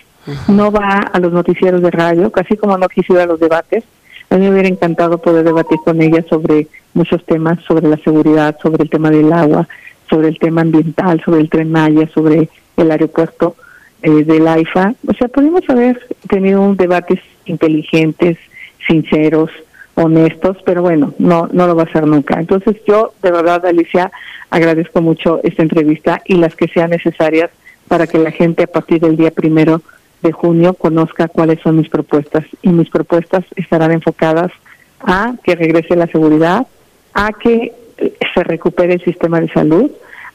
No 0.49 0.71
va 0.71 0.99
a 1.13 1.19
los 1.19 1.33
noticieros 1.33 1.83
de 1.83 1.91
radio, 1.91 2.31
casi 2.31 2.57
como 2.57 2.79
no 2.79 2.89
quisiera 2.89 3.27
los 3.27 3.41
debates, 3.41 3.85
a 4.33 4.37
mí 4.37 4.47
me 4.47 4.51
hubiera 4.53 4.69
encantado 4.69 5.19
poder 5.19 5.45
debatir 5.45 5.79
con 5.85 6.01
ella 6.01 6.25
sobre 6.27 6.67
muchos 6.95 7.23
temas, 7.27 7.59
sobre 7.65 7.87
la 7.87 7.99
seguridad, 7.99 8.57
sobre 8.63 8.85
el 8.85 8.89
tema 8.89 9.11
del 9.11 9.31
agua, 9.31 9.69
sobre 10.09 10.29
el 10.29 10.39
tema 10.39 10.63
ambiental, 10.63 11.21
sobre 11.23 11.43
el 11.43 11.51
tren 11.51 11.71
Maya, 11.71 12.09
sobre 12.15 12.49
el 12.79 12.91
aeropuerto 12.91 13.57
eh, 14.03 14.25
del 14.25 14.49
AIFA. 14.49 14.95
O 15.07 15.13
sea, 15.13 15.29
podemos 15.29 15.69
haber 15.69 16.01
tenido 16.31 16.75
debates 16.75 17.21
inteligentes, 17.45 18.39
sinceros, 18.87 19.51
honestos, 19.97 20.57
pero 20.65 20.81
bueno, 20.81 21.13
no, 21.19 21.51
no 21.53 21.67
lo 21.67 21.77
va 21.77 21.83
a 21.83 21.87
hacer 21.87 22.07
nunca. 22.07 22.41
Entonces 22.41 22.77
yo, 22.89 23.13
de 23.23 23.33
verdad, 23.33 23.67
Alicia, 23.67 24.11
agradezco 24.49 25.03
mucho 25.03 25.41
esta 25.43 25.63
entrevista 25.63 26.23
y 26.25 26.37
las 26.37 26.57
que 26.57 26.69
sean 26.69 26.89
necesarias 26.89 27.51
para 27.87 28.07
que 28.07 28.17
la 28.17 28.31
gente 28.31 28.63
a 28.63 28.67
partir 28.67 28.99
del 28.99 29.19
día 29.19 29.31
primero 29.31 29.83
de 30.23 30.33
junio 30.33 30.75
conozca 30.75 31.29
cuáles 31.29 31.61
son 31.61 31.77
mis 31.77 31.89
propuestas 31.89 32.45
y 32.63 32.69
mis 32.69 32.89
propuestas 32.91 33.45
estarán 33.57 33.93
enfocadas 33.93 34.53
a 35.01 35.35
que 35.43 35.57
regrese 35.57 35.97
la 35.97 36.07
seguridad, 36.07 36.67
a 37.13 37.33
que 37.33 37.73
eh, 37.99 38.15
se 38.35 38.45
recupere 38.45 38.95
el 38.95 39.05
sistema 39.05 39.41
de 39.41 39.49
salud, 39.49 39.91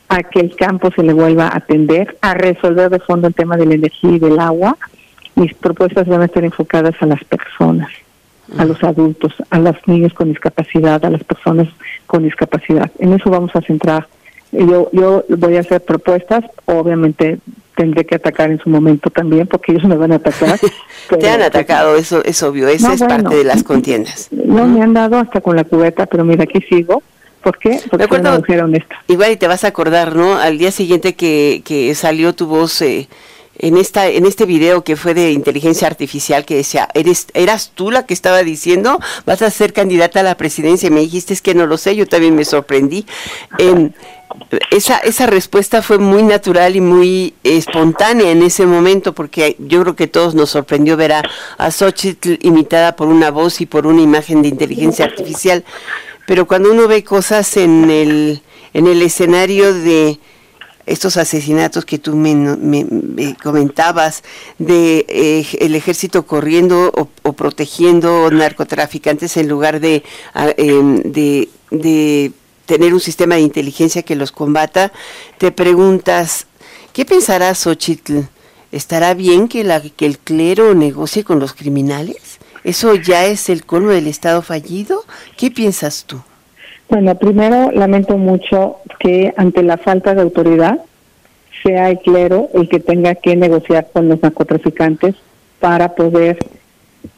a 0.10 0.24
que 0.24 0.40
el 0.40 0.56
campo 0.56 0.92
se 0.92 1.04
le 1.04 1.14
vuelva 1.14 1.48
a 1.48 1.58
atender, 1.58 2.18
a 2.22 2.34
resolver 2.34 2.90
de 2.90 3.00
fondo 3.00 3.28
el 3.28 3.34
tema 3.34 3.58
de 3.58 3.66
la 3.66 3.76
energía 3.76 4.12
y 4.12 4.20
del 4.20 4.40
agua. 4.40 4.78
Mis 5.36 5.54
propuestas 5.54 6.08
van 6.08 6.22
a 6.22 6.26
estar 6.26 6.44
enfocadas 6.44 6.96
a 7.00 7.06
las 7.06 7.24
personas, 7.24 7.90
a 8.58 8.66
los 8.66 8.84
adultos, 8.84 9.34
a 9.50 9.60
los 9.60 9.76
niños 9.86 10.14
con 10.14 10.30
discapacidad, 10.30 11.04
a 11.06 11.10
las 11.10 11.24
personas 11.24 11.68
con 12.08 12.24
discapacidad. 12.24 12.92
En 13.00 13.14
eso 13.14 13.30
vamos 13.30 13.56
a 13.56 13.62
centrar. 13.62 14.08
Yo, 14.52 14.90
yo 14.92 15.26
voy 15.30 15.58
a 15.58 15.62
hacer 15.62 15.82
propuestas, 15.84 16.44
obviamente 16.66 17.40
tendré 17.78 18.06
que 18.06 18.16
atacar 18.16 18.52
en 18.52 18.60
su 18.60 18.70
momento 18.70 19.10
también, 19.12 19.48
porque 19.48 19.72
ellos 19.72 19.86
me 19.86 19.96
van 19.96 20.12
a 20.12 20.16
atacar. 20.16 20.60
Te 21.20 21.30
han 21.30 21.42
atacado, 21.42 21.96
eso 21.96 22.24
es 22.26 22.42
obvio, 22.44 22.68
esa 22.68 22.94
es 22.94 23.04
parte 23.04 23.36
de 23.36 23.44
las 23.44 23.64
contiendas. 23.64 24.28
No, 24.32 24.68
me 24.68 24.82
han 24.82 24.94
dado 24.94 25.18
hasta 25.18 25.40
con 25.40 25.56
la 25.56 25.64
cubeta, 25.64 26.08
pero 26.08 26.26
mira, 26.26 26.44
aquí 26.44 26.60
sigo. 26.68 27.04
¿Por 27.44 27.60
qué? 27.60 27.80
Porque 27.90 28.08
soy 28.08 28.20
una 28.20 28.40
mujer 28.40 28.64
honesta. 28.64 28.96
Igual 29.08 29.32
y 29.32 29.38
te 29.38 29.48
vas 29.48 29.64
a 29.64 29.68
acordar, 29.68 30.16
¿no? 30.16 30.38
Al 30.38 30.58
día 30.58 30.72
siguiente 30.72 31.14
que, 31.16 31.62
que 31.64 31.96
salió 31.96 32.34
tu 32.34 32.48
voz... 32.48 32.82
Eh, 32.82 33.08
en 33.60 33.78
esta 33.78 34.08
en 34.08 34.26
este 34.26 34.46
video 34.46 34.84
que 34.84 34.96
fue 34.96 35.14
de 35.14 35.32
inteligencia 35.32 35.88
artificial 35.88 36.46
que 36.46 36.56
decía, 36.56 36.90
"Eres 36.94 37.28
eras 37.34 37.72
tú 37.74 37.92
la 37.92 38.06
que 38.06 38.14
estaba 38.14 38.44
diciendo, 38.44 39.00
vas 39.26 39.42
a 39.42 39.50
ser 39.52 39.74
candidata 39.74 40.20
a 40.20 40.24
la 40.24 40.38
presidencia." 40.38 40.88
Y 40.88 40.92
me 40.92 41.02
dijiste, 41.02 41.34
"Es 41.34 41.42
que 41.42 41.56
no 41.56 41.66
lo 41.66 41.78
sé." 41.78 41.96
Yo 41.96 42.08
también 42.08 42.36
me 42.36 42.46
sorprendí. 42.46 43.06
esa 44.72 44.98
esa 44.98 45.26
respuesta 45.26 45.82
fue 45.82 45.98
muy 45.98 46.22
natural 46.24 46.76
y 46.76 46.82
muy 46.82 47.34
espontánea 47.44 48.32
en 48.32 48.44
ese 48.44 48.66
momento 48.66 49.14
porque 49.14 49.56
yo 49.60 49.82
creo 49.82 49.96
que 49.96 50.08
todos 50.08 50.36
nos 50.36 50.50
sorprendió 50.52 50.98
ver 50.98 51.14
a, 51.14 51.24
a 51.58 51.72
Xochitl 51.72 52.36
imitada 52.42 52.96
por 52.96 53.08
una 53.08 53.32
voz 53.32 53.62
y 53.62 53.66
por 53.66 53.88
una 53.88 54.02
imagen 54.02 54.42
de 54.42 54.50
inteligencia 54.50 55.06
artificial. 55.06 55.64
Pero 56.28 56.46
cuando 56.46 56.72
uno 56.72 56.88
ve 56.88 57.04
cosas 57.04 57.58
en 57.58 57.90
el 57.90 58.42
en 58.74 58.86
el 58.86 59.02
escenario 59.02 59.74
de 59.74 60.20
estos 60.88 61.18
asesinatos 61.18 61.86
que 61.86 62.00
tú 62.00 62.16
me, 62.16 63.36
comentabas 63.44 64.24
de 64.58 65.06
eh, 65.10 65.46
el 65.60 65.76
ejército 65.76 66.26
corriendo 66.26 66.92
o, 67.24 67.34
protegiendo 67.34 68.32
narcotraficantes 68.32 69.38
en 69.38 69.48
lugar 69.48 69.80
de, 69.80 70.04
em, 70.58 71.04
de, 71.04 71.50
de 71.70 72.32
tener 72.66 72.94
un 72.94 73.00
sistema 73.00 73.36
de 73.36 73.42
inteligencia 73.42 74.04
que 74.04 74.16
los 74.16 74.32
combata, 74.32 74.92
te 75.38 75.52
preguntas, 75.52 76.48
¿qué 76.94 77.06
pensará 77.06 77.54
Xochitl? 77.54 78.22
¿Estará 78.72 79.14
bien 79.14 79.48
que, 79.48 79.64
la, 79.64 79.82
que 79.82 80.06
el 80.06 80.20
clero 80.20 80.74
negocie 80.74 81.24
con 81.24 81.40
los 81.40 81.54
criminales? 81.54 82.40
¿Eso 82.64 82.96
ya 82.96 83.26
es 83.26 83.50
el 83.50 83.66
colmo 83.66 83.92
del 83.92 84.08
Estado 84.08 84.42
fallido? 84.42 85.06
¿Qué 85.38 85.50
piensas 85.52 86.04
tú? 86.06 86.22
Bueno, 86.90 87.16
primero 87.16 87.72
lamento 87.72 88.18
mucho 88.18 88.78
que 89.00 89.34
ante 89.36 89.62
la 89.62 89.78
falta 89.78 90.16
de 90.16 90.22
autoridad 90.22 90.80
sea 91.64 91.90
el 91.90 92.00
clero 92.00 92.50
el 92.54 92.70
que 92.70 92.80
tenga 92.80 93.16
que 93.16 93.36
negociar 93.36 93.88
con 93.92 94.08
los 94.08 94.22
narcotraficantes 94.22 95.16
para 95.60 95.96
poder 95.96 96.38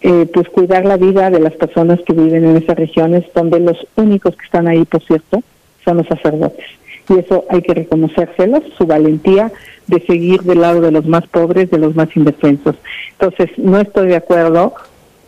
eh, 0.01 0.27
pues 0.33 0.49
cuidar 0.49 0.85
la 0.85 0.97
vida 0.97 1.29
de 1.29 1.39
las 1.39 1.53
personas 1.53 1.99
que 2.05 2.13
viven 2.13 2.45
en 2.45 2.57
esas 2.57 2.77
regiones 2.77 3.25
donde 3.35 3.59
los 3.59 3.77
únicos 3.95 4.35
que 4.35 4.45
están 4.45 4.67
ahí, 4.67 4.85
por 4.85 5.03
cierto, 5.03 5.43
son 5.85 5.97
los 5.97 6.07
sacerdotes. 6.07 6.65
Y 7.09 7.19
eso 7.19 7.45
hay 7.49 7.61
que 7.61 7.73
reconocérselos, 7.73 8.63
su 8.77 8.85
valentía 8.85 9.51
de 9.87 9.99
seguir 10.05 10.41
del 10.41 10.61
lado 10.61 10.81
de 10.81 10.91
los 10.91 11.05
más 11.05 11.27
pobres, 11.27 11.69
de 11.69 11.79
los 11.79 11.95
más 11.95 12.15
indefensos. 12.15 12.75
Entonces, 13.11 13.49
no 13.57 13.79
estoy 13.79 14.07
de 14.07 14.15
acuerdo, 14.15 14.73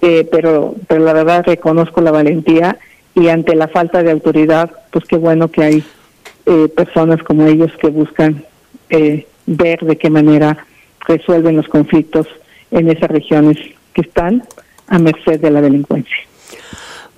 eh, 0.02 0.28
pero, 0.32 0.76
pero 0.88 1.04
la 1.04 1.14
verdad 1.14 1.44
reconozco 1.46 2.02
la 2.02 2.12
valentía 2.12 2.78
y 3.16 3.28
ante 3.28 3.56
la 3.56 3.68
falta 3.68 4.04
de 4.04 4.12
autoridad, 4.12 4.72
pues 4.92 5.06
qué 5.06 5.18
bueno 5.18 5.50
que 5.50 5.64
hay 5.64 5.84
eh, 6.46 6.68
personas 6.70 7.22
como 7.24 7.46
ellos 7.46 7.72
que 7.80 7.90
buscan 7.90 8.44
eh, 8.90 9.28
ver 9.46 9.80
de 9.82 9.98
qué 9.98 10.10
manera 10.10 10.66
resuelven 11.08 11.58
los 11.58 11.68
conflictos 11.68 12.28
en 12.72 12.90
esas 12.90 13.10
regiones 13.10 13.58
que 13.94 14.02
están 14.02 14.44
a 14.88 15.00
merced 15.00 15.40
de 15.40 15.52
la 15.52 15.62
delincuencia. 15.62 16.18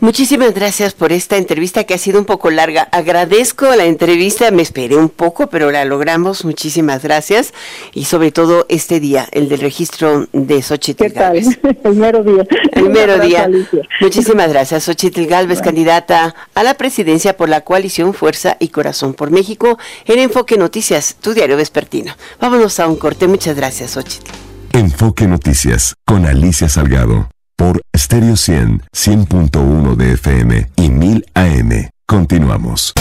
Muchísimas 0.03 0.53
gracias 0.53 0.93
por 0.93 1.13
esta 1.13 1.37
entrevista 1.37 1.85
que 1.85 1.93
ha 1.93 1.97
sido 1.97 2.19
un 2.19 2.25
poco 2.25 2.51
larga. 2.51 2.89
Agradezco 2.91 3.73
la 3.73 3.85
entrevista, 3.85 4.51
me 4.51 4.61
esperé 4.61 4.97
un 4.97 5.07
poco, 5.07 5.47
pero 5.47 5.71
la 5.71 5.85
logramos. 5.85 6.43
Muchísimas 6.43 7.03
gracias. 7.03 7.53
Y 7.93 8.03
sobre 8.03 8.33
todo 8.33 8.65
este 8.67 8.99
día, 8.99 9.29
el 9.31 9.47
del 9.47 9.61
registro 9.61 10.27
de 10.33 10.61
Xochitl 10.61 11.07
Galvez. 11.07 11.57
El 11.85 11.95
mero 11.95 12.21
día. 12.21 12.45
El 12.73 12.89
mero 12.89 13.17
día. 13.17 13.49
Muchísimas 14.01 14.49
gracias. 14.49 14.83
Xochitl 14.83 15.23
Galvez, 15.25 15.61
candidata 15.61 16.35
a 16.53 16.63
la 16.63 16.73
presidencia 16.73 17.37
por 17.37 17.47
la 17.47 17.61
coalición 17.61 18.13
Fuerza 18.13 18.57
y 18.59 18.67
Corazón 18.67 19.13
por 19.13 19.31
México 19.31 19.79
en 20.03 20.19
Enfoque 20.19 20.57
Noticias, 20.57 21.15
tu 21.21 21.33
diario 21.33 21.55
vespertino. 21.55 22.13
Vámonos 22.41 22.77
a 22.81 22.89
un 22.89 22.97
corte. 22.97 23.29
Muchas 23.29 23.55
gracias, 23.55 23.91
Xochitl. 23.91 24.29
Enfoque 24.73 25.27
Noticias 25.27 25.95
con 26.03 26.25
Alicia 26.25 26.67
Salgado 26.67 27.32
por 27.55 27.81
Stereo 27.95 28.35
100, 28.35 28.83
100.1 28.91 29.95
de 29.95 30.13
FM 30.13 30.69
y 30.75 30.89
1000 30.89 31.25
AM. 31.33 31.89
Continuamos. 32.05 32.93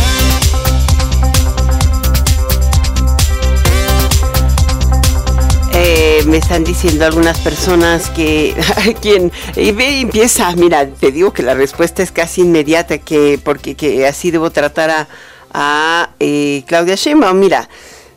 Eh, 5.74 6.22
me 6.26 6.36
están 6.36 6.64
diciendo 6.64 7.06
algunas 7.06 7.40
personas 7.40 8.10
que 8.10 8.54
quien 9.00 9.32
ve 9.54 10.00
empieza, 10.00 10.54
mira, 10.54 10.86
te 10.86 11.10
digo 11.10 11.32
que 11.32 11.42
la 11.42 11.54
respuesta 11.54 12.02
es 12.02 12.12
casi 12.12 12.42
inmediata, 12.42 12.98
que 12.98 13.40
porque 13.42 13.74
que 13.74 14.06
así 14.06 14.30
debo 14.30 14.50
tratar 14.50 14.90
a, 14.90 15.08
a 15.52 16.10
eh, 16.20 16.62
Claudia 16.66 16.94
Sheinbaum. 16.94 17.38
Mira, 17.38 17.68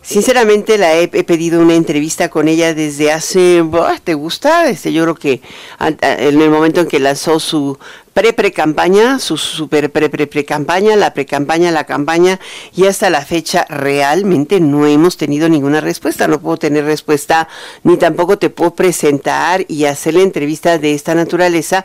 Sinceramente 0.06 0.78
la 0.78 0.96
he, 0.96 1.08
pedido 1.08 1.60
una 1.60 1.74
entrevista 1.74 2.30
con 2.30 2.48
ella 2.48 2.76
desde 2.76 3.12
hace, 3.12 3.64
¿te 4.04 4.14
gusta? 4.14 4.70
Este, 4.70 4.94
yo 4.94 5.02
creo 5.02 5.16
que 5.16 5.42
en 5.80 6.42
el 6.42 6.50
momento 6.52 6.82
en 6.82 6.88
que 6.88 7.00
lanzó 7.00 7.40
su 7.40 7.80
pre-pre-campaña, 8.16 9.20
su 9.20 9.36
super 9.36 9.92
pre-pre-pre-campaña, 9.92 10.96
la 10.96 11.14
pre-campaña, 11.14 11.70
la 11.72 11.84
campaña, 11.84 12.40
y 12.74 12.86
hasta 12.86 13.10
la 13.10 13.26
fecha 13.26 13.66
realmente 13.68 14.62
no 14.62 14.88
hemos 14.88 15.18
tenido 15.18 15.50
ninguna 15.50 15.82
respuesta. 15.82 16.30
No 16.30 16.40
puedo 16.40 16.56
tener 16.56 16.86
respuesta, 16.86 17.50
ni 17.84 17.98
tampoco 17.98 18.38
te 18.38 18.50
puedo 18.50 18.74
presentar 18.74 19.66
y 19.68 19.84
hacer 19.84 20.14
la 20.14 20.22
entrevista 20.22 20.78
de 20.78 20.94
esta 20.94 21.14
naturaleza 21.14 21.84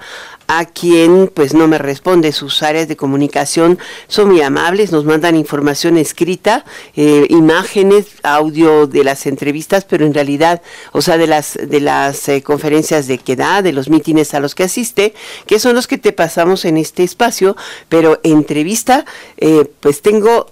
a 0.52 0.64
quien 0.64 1.30
pues 1.32 1.54
no 1.54 1.68
me 1.68 1.78
responde. 1.78 2.32
Sus 2.32 2.64
áreas 2.64 2.88
de 2.88 2.96
comunicación 2.96 3.78
son 4.08 4.30
muy 4.30 4.42
amables, 4.42 4.90
nos 4.90 5.04
mandan 5.04 5.36
información 5.36 5.96
escrita, 5.96 6.64
eh, 6.96 7.26
imágenes, 7.28 8.06
audio 8.24 8.88
de 8.88 9.04
las 9.04 9.26
entrevistas, 9.26 9.84
pero 9.84 10.04
en 10.04 10.12
realidad, 10.12 10.60
o 10.90 11.02
sea, 11.02 11.18
de 11.18 11.28
las 11.28 11.56
de 11.62 11.78
las 11.78 12.28
eh, 12.28 12.42
conferencias 12.42 13.06
de 13.06 13.18
que 13.18 13.36
da, 13.36 13.62
de 13.62 13.72
los 13.72 13.88
mítines 13.88 14.34
a 14.34 14.40
los 14.40 14.56
que 14.56 14.64
asiste, 14.64 15.14
que 15.46 15.60
son 15.60 15.76
los 15.76 15.86
que 15.86 15.98
te 15.98 16.12
pasamos 16.20 16.66
en 16.66 16.76
este 16.76 17.02
espacio, 17.02 17.56
pero 17.88 18.20
entrevista, 18.24 19.06
eh, 19.38 19.64
pues 19.80 20.02
tengo 20.02 20.50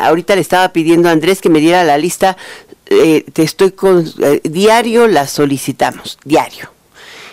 ahorita 0.00 0.34
le 0.34 0.40
estaba 0.40 0.72
pidiendo 0.72 1.10
a 1.10 1.12
Andrés 1.12 1.42
que 1.42 1.50
me 1.50 1.60
diera 1.60 1.84
la 1.84 1.98
lista, 1.98 2.38
te 2.86 3.42
estoy 3.42 3.72
con, 3.72 4.10
diario 4.42 5.06
la 5.06 5.26
solicitamos, 5.26 6.18
diario 6.24 6.70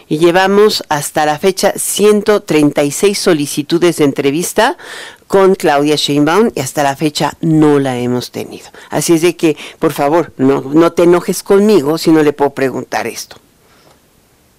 y 0.09 0.17
llevamos 0.17 0.83
hasta 0.89 1.25
la 1.25 1.37
fecha 1.37 1.71
136 1.77 3.17
solicitudes 3.17 3.97
de 3.97 4.05
entrevista 4.05 4.75
con 5.27 5.53
Claudia 5.53 5.95
Sheinbaum 5.95 6.49
y 6.55 6.59
hasta 6.59 6.81
la 6.81 6.95
fecha 6.95 7.37
no 7.41 7.77
la 7.77 7.97
hemos 7.97 8.31
tenido. 8.31 8.67
Así 8.89 9.13
es 9.13 9.21
de 9.21 9.37
que, 9.37 9.55
por 9.77 9.93
favor, 9.93 10.33
no, 10.37 10.61
no 10.61 10.91
te 10.91 11.03
enojes 11.03 11.43
conmigo 11.43 11.99
si 11.99 12.09
no 12.09 12.23
le 12.23 12.33
puedo 12.33 12.49
preguntar 12.49 13.05
esto. 13.05 13.37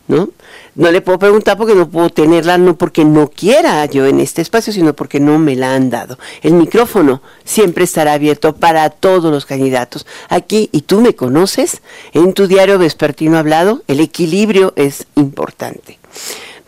¿No? 0.07 0.31
No 0.75 0.91
le 0.93 1.01
puedo 1.01 1.18
preguntar 1.18 1.57
porque 1.57 1.75
no 1.75 1.89
puedo 1.89 2.11
tenerla, 2.11 2.57
no 2.57 2.77
porque 2.77 3.05
no 3.05 3.29
quiera 3.29 3.85
yo 3.87 4.07
en 4.07 4.21
este 4.21 4.41
espacio, 4.41 4.73
sino 4.73 4.95
porque 4.95 5.18
no 5.18 5.39
me 5.39 5.57
la 5.57 5.75
han 5.75 5.91
dado. 5.91 6.18
El 6.43 6.55
micrófono 6.55 7.23
siempre 7.45 7.85
estará 7.85 8.12
abierto 8.12 8.55
para 8.55 8.89
todos 8.91 9.33
los 9.33 9.47
candidatos. 9.47 10.07
Aquí, 10.29 10.68
y 10.73 10.83
tú 10.83 11.01
me 11.01 11.14
conoces, 11.14 11.83
en 12.12 12.33
tu 12.35 12.47
diario 12.47 12.79
vespertino 12.79 13.39
hablado, 13.39 13.83
el 13.89 14.01
equilibrio 14.01 14.73
es 14.77 15.07
importante. 15.16 15.99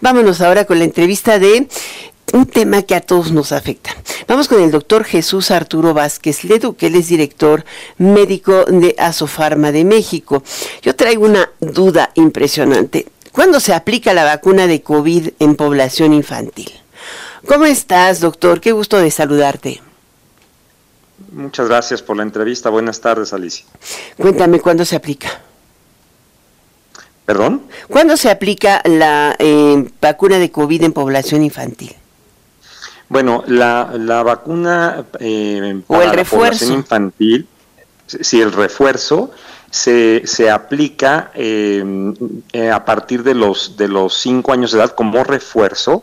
Vámonos 0.01 0.41
ahora 0.41 0.65
con 0.65 0.79
la 0.79 0.85
entrevista 0.85 1.39
de 1.39 1.69
un 2.33 2.47
tema 2.47 2.83
que 2.83 2.95
a 2.95 3.01
todos 3.01 3.31
nos 3.31 3.53
afecta. 3.53 3.95
Vamos 4.27 4.49
con 4.49 4.61
el 4.63 4.71
doctor 4.71 5.05
Jesús 5.05 5.51
Arturo 5.51 5.95
Vázquez 5.95 6.45
Ledo, 6.45 6.77
que 6.77 6.87
él 6.87 6.97
es 6.97 7.09
director 7.09 7.65
médico 7.99 8.65
de 8.65 8.95
Asofarma 8.99 9.71
de 9.71 9.85
México. 9.85 10.43
Yo 10.83 10.97
traigo 10.97 11.25
una 11.25 11.51
duda 11.61 12.11
impresionante. 12.15 13.07
¿Cuándo 13.33 13.61
se 13.61 13.75
aplica 13.75 14.13
la 14.13 14.25
vacuna 14.25 14.67
de 14.67 14.83
COVID 14.83 15.31
en 15.39 15.57
población 15.57 16.13
infantil? 16.13 16.71
¿Cómo 17.47 17.65
estás, 17.65 18.21
doctor? 18.21 18.61
Qué 18.61 18.73
gusto 18.73 18.99
de 18.99 19.11
saludarte. 19.11 19.81
Muchas 21.33 21.67
gracias 21.69 22.03
por 22.03 22.17
la 22.17 22.25
entrevista. 22.25 22.69
Buenas 22.69 23.01
tardes, 23.01 23.33
Alicia. 23.33 23.65
Cuéntame, 24.19 24.61
¿cuándo 24.61 24.85
se 24.85 24.97
aplica? 24.97 25.41
¿Perdón? 27.25 27.63
¿Cuándo 27.89 28.17
se 28.17 28.31
aplica 28.31 28.83
la 28.85 29.35
eh, 29.39 29.91
vacuna 30.01 30.39
de 30.39 30.51
COVID 30.51 30.83
en 30.83 30.93
población 30.93 31.43
infantil? 31.43 31.95
Bueno, 33.09 33.45
la, 33.47 33.93
la 33.99 34.23
vacuna 34.23 35.05
eh, 35.21 35.81
o 35.87 36.03
el 36.03 36.11
refuerzo. 36.11 36.37
población 36.37 36.73
infantil, 36.73 37.49
si 38.07 38.41
el 38.41 38.53
refuerzo 38.53 39.31
se, 39.73 40.23
se 40.27 40.51
aplica 40.51 41.31
em, 41.35 42.15
eh, 42.53 42.71
a 42.71 42.85
partir 42.85 43.23
de 43.23 43.35
los, 43.35 43.75
de 43.79 43.89
los 43.89 44.19
cinco 44.19 44.53
años 44.53 44.71
de 44.71 44.79
edad 44.79 44.91
como 44.91 45.25
refuerzo 45.25 46.03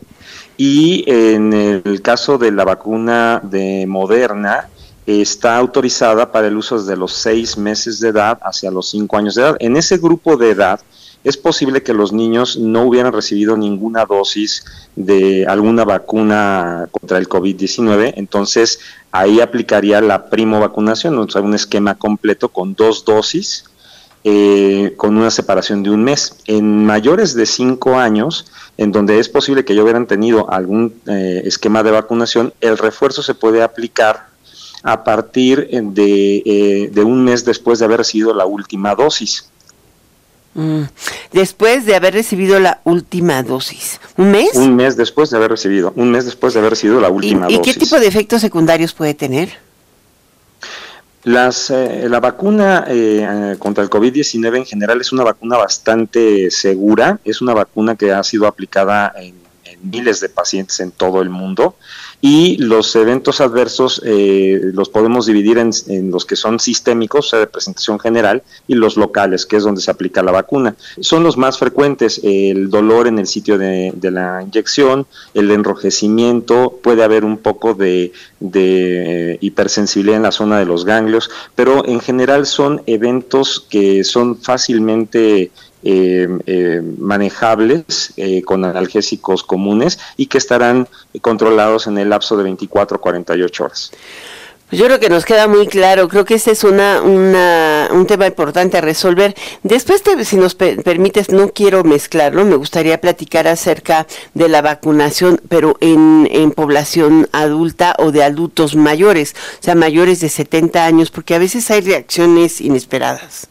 y 0.57 1.03
en 1.07 1.53
el 1.53 2.01
caso 2.01 2.39
de 2.39 2.51
la 2.51 2.65
vacuna 2.65 3.39
de 3.43 3.85
Moderna 3.87 4.67
está 5.05 5.57
autorizada 5.57 6.31
para 6.31 6.47
el 6.47 6.57
uso 6.57 6.79
desde 6.79 6.97
los 6.97 7.13
seis 7.13 7.57
meses 7.57 7.99
de 7.99 8.09
edad 8.09 8.39
hacia 8.41 8.71
los 8.71 8.89
cinco 8.89 9.17
años 9.17 9.35
de 9.35 9.43
edad. 9.43 9.57
En 9.59 9.77
ese 9.77 9.97
grupo 9.97 10.35
de 10.35 10.49
edad 10.49 10.79
es 11.23 11.37
posible 11.37 11.83
que 11.83 11.93
los 11.93 12.13
niños 12.13 12.57
no 12.57 12.83
hubieran 12.83 13.13
recibido 13.13 13.57
ninguna 13.57 14.05
dosis 14.05 14.63
de 14.95 15.45
alguna 15.47 15.83
vacuna 15.83 16.87
contra 16.91 17.17
el 17.17 17.27
COVID-19, 17.27 18.13
entonces 18.15 18.79
ahí 19.11 19.41
aplicaría 19.41 20.01
la 20.01 20.29
primo 20.29 20.59
vacunación, 20.59 21.17
o 21.17 21.29
sea, 21.29 21.41
un 21.41 21.55
esquema 21.55 21.95
completo 21.95 22.49
con 22.49 22.73
dos 22.75 23.03
dosis 23.05 23.65
eh, 24.25 24.95
con 24.97 25.15
una 25.17 25.31
separación 25.31 25.81
de 25.81 25.91
un 25.91 26.03
mes. 26.03 26.35
En 26.45 26.85
mayores 26.85 27.33
de 27.35 27.45
cinco 27.45 27.97
años, 27.97 28.51
en 28.77 28.91
donde 28.91 29.19
es 29.19 29.29
posible 29.29 29.63
que 29.63 29.75
ya 29.75 29.83
hubieran 29.83 30.07
tenido 30.07 30.51
algún 30.51 30.93
eh, 31.07 31.41
esquema 31.45 31.83
de 31.83 31.91
vacunación, 31.91 32.53
el 32.59 32.77
refuerzo 32.77 33.23
se 33.23 33.33
puede 33.33 33.63
aplicar 33.63 34.27
a 34.83 35.03
partir 35.03 35.69
de, 35.69 36.89
de 36.91 37.03
un 37.03 37.23
mes 37.23 37.43
después 37.43 37.79
de 37.79 37.85
haber 37.85 37.99
recibido 37.99 38.33
la 38.33 38.45
última 38.45 38.95
dosis. 38.95 39.49
Mm. 40.53 40.83
Después 41.31 41.85
de 41.85 41.95
haber 41.95 42.13
recibido 42.13 42.59
la 42.59 42.81
última 42.83 43.43
dosis. 43.43 43.99
¿Un 44.17 44.31
mes? 44.31 44.55
Un 44.55 44.75
mes 44.75 44.97
después 44.97 45.29
de 45.29 45.37
haber 45.37 45.51
recibido, 45.51 45.93
un 45.95 46.11
mes 46.11 46.25
después 46.25 46.53
de 46.53 46.59
haber 46.59 46.71
recibido 46.71 46.99
la 46.99 47.09
última 47.09 47.45
dosis. 47.45 47.59
¿Y 47.59 47.61
qué 47.61 47.73
tipo 47.79 47.99
de 47.99 48.07
efectos 48.07 48.41
secundarios 48.41 48.93
puede 48.93 49.13
tener? 49.13 49.57
Las, 51.23 51.69
eh, 51.69 52.07
la 52.09 52.19
vacuna 52.19 52.85
eh, 52.87 53.55
contra 53.59 53.83
el 53.83 53.89
COVID-19 53.89 54.57
en 54.57 54.65
general 54.65 55.01
es 55.01 55.11
una 55.11 55.23
vacuna 55.23 55.57
bastante 55.57 56.49
segura, 56.49 57.19
es 57.25 57.41
una 57.41 57.53
vacuna 57.53 57.95
que 57.95 58.11
ha 58.11 58.23
sido 58.23 58.47
aplicada 58.47 59.13
en 59.17 59.35
miles 59.83 60.19
de 60.19 60.29
pacientes 60.29 60.79
en 60.79 60.91
todo 60.91 61.21
el 61.21 61.29
mundo 61.29 61.75
y 62.21 62.57
los 62.57 62.95
eventos 62.95 63.39
adversos 63.39 64.01
eh, 64.05 64.59
los 64.73 64.89
podemos 64.89 65.25
dividir 65.25 65.57
en, 65.57 65.71
los 66.11 66.25
que 66.25 66.35
son 66.35 66.59
sistémicos, 66.59 67.27
o 67.27 67.29
sea, 67.29 67.39
de 67.39 67.47
presentación 67.47 67.99
general, 67.99 68.43
y 68.67 68.75
los 68.75 68.97
locales, 68.97 69.45
que 69.45 69.55
es 69.55 69.63
donde 69.63 69.81
se 69.81 69.89
aplica 69.89 70.21
la 70.21 70.31
vacuna. 70.31 70.75
Son 70.99 71.23
los 71.23 71.37
más 71.37 71.57
frecuentes, 71.57 72.19
el 72.23 72.69
dolor 72.69 73.07
en 73.07 73.19
el 73.19 73.27
sitio 73.27 73.57
de, 73.57 73.93
la 74.01 74.43
inyección, 74.43 75.07
el 75.33 75.49
enrojecimiento, 75.51 76.79
puede 76.83 77.03
haber 77.03 77.23
un 77.23 77.37
poco 77.37 77.73
de, 77.73 78.11
eh, 78.53 79.37
hipersensibilidad 79.39 80.17
en 80.17 80.23
la 80.23 80.31
zona 80.31 80.59
de 80.59 80.65
los 80.65 80.83
ganglios, 80.83 81.29
pero 81.55 81.85
en 81.85 82.01
general 82.01 82.45
son 82.45 82.81
eventos 82.85 83.65
que 83.69 84.03
son 84.03 84.37
fácilmente 84.37 85.51
eh, 85.81 86.27
eh, 86.45 86.81
manejables 86.97 88.13
eh, 88.17 88.41
con 88.41 88.65
analgésicos 88.65 89.43
comunes 89.43 89.97
y 90.17 90.25
que 90.25 90.37
estarán 90.37 90.89
controlados 91.21 91.87
en 91.87 91.97
el 91.97 92.09
lapso 92.09 92.35
de 92.35 92.43
24 92.43 92.97
a 92.97 93.01
48 93.01 93.63
horas. 93.63 93.91
Yo 94.71 94.85
creo 94.85 94.99
que 94.99 95.09
nos 95.09 95.25
queda 95.25 95.47
muy 95.47 95.67
claro, 95.67 96.09
creo 96.09 96.25
que 96.25 96.35
ese 96.35 96.51
es 96.51 96.63
una, 96.63 97.01
un 97.01 98.05
tema 98.05 98.27
importante 98.27 98.77
a 98.77 98.81
resolver. 98.81 99.33
Después, 99.63 100.03
si 100.25 100.35
nos 100.35 100.53
permites, 100.53 101.29
no 101.29 101.49
quiero 101.49 101.83
mezclarlo, 101.83 102.45
me 102.45 102.55
gustaría 102.55 103.01
platicar 103.01 103.47
acerca 103.47 104.05
de 104.35 104.47
la 104.47 104.61
vacunación, 104.61 105.41
pero 105.49 105.75
en 105.79 106.51
población 106.51 107.27
adulta 107.31 107.95
o 107.97 108.11
de 108.11 108.23
adultos 108.23 108.75
mayores, 108.75 109.33
o 109.59 109.63
sea, 109.63 109.73
mayores 109.73 110.19
de 110.19 110.29
70 110.29 110.85
años, 110.85 111.09
porque 111.09 111.33
a 111.33 111.39
veces 111.39 111.71
hay 111.71 111.81
reacciones 111.81 112.61
inesperadas. 112.61 113.47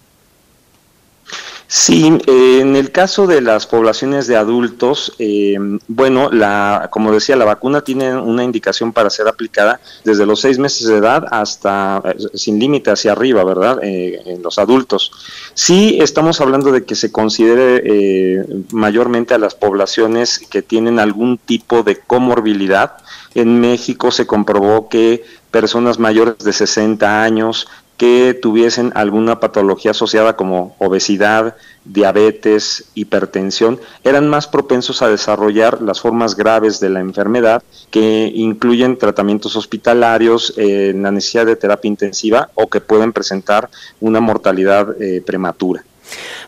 Sí, 1.71 2.19
eh, 2.27 2.61
en 2.63 2.77
el 2.77 2.93
caso 2.93 3.27
de 3.27 3.43
las 3.43 3.67
poblaciones 3.67 4.27
de 4.27 4.37
adultos, 4.37 5.13
eh, 5.19 5.59
bueno, 5.87 6.31
la, 6.31 6.89
como 6.91 7.13
decía, 7.13 7.37
la 7.37 7.45
vacuna 7.45 7.83
tiene 7.83 8.17
una 8.17 8.43
indicación 8.43 8.95
para 8.95 9.11
ser 9.11 9.29
aplicada 9.29 9.79
desde 10.03 10.25
los 10.25 10.41
seis 10.41 10.59
meses 10.59 10.87
de 10.87 10.97
edad 10.97 11.27
hasta 11.31 12.03
eh, 12.07 12.17
sin 12.33 12.59
límite 12.59 12.91
hacia 12.91 13.13
arriba, 13.13 13.45
¿verdad? 13.45 13.81
en 13.83 14.43
los 14.43 14.59
adultos. 14.59 15.13
Sí, 15.53 15.99
estamos 16.01 16.41
hablando 16.41 16.73
de 16.73 16.87
que 16.87 16.95
se 16.95 17.13
considere 17.13 18.47
mayormente 18.73 19.35
a 19.35 19.39
las 19.39 19.55
poblaciones 19.55 20.39
que 20.39 20.63
tienen 20.63 20.99
algún 20.99 21.37
tipo 21.37 21.83
de 21.83 21.99
comorbilidad. 21.99 22.97
En 23.35 23.61
México 23.61 24.11
se 24.11 24.27
comprobó 24.27 24.89
que 24.89 25.23
personas 25.51 25.99
mayores 25.99 26.39
de 26.39 26.53
60 26.55 27.23
años 27.23 27.69
que 27.99 28.39
tuviesen 28.41 28.93
alguna 28.95 29.41
patología 29.41 29.91
asociada 29.91 30.37
como 30.37 30.75
obesidad, 30.79 31.57
diabetes, 31.85 32.85
hipertensión, 32.95 33.81
eran 34.05 34.29
más 34.29 34.47
propensos 34.47 35.03
a 35.03 35.09
desarrollar 35.09 35.83
las 35.83 36.01
formas 36.01 36.37
graves 36.37 36.79
de 36.79 36.91
la 36.91 37.01
enfermedad 37.01 37.63
que 37.91 38.31
incluyen 38.33 38.99
tratamientos 38.99 39.57
hospitalarios, 39.57 40.55
eh, 40.57 40.95
la 40.97 41.11
necesidad 41.11 41.45
de 41.45 41.57
terapia 41.57 41.89
intensiva 41.89 42.51
o 42.55 42.69
que 42.69 42.81
pueden 42.81 43.13
presentar 43.13 43.69
una 44.01 44.21
mortalidad 44.21 45.01
eh, 45.03 45.21
prematura. 45.27 45.85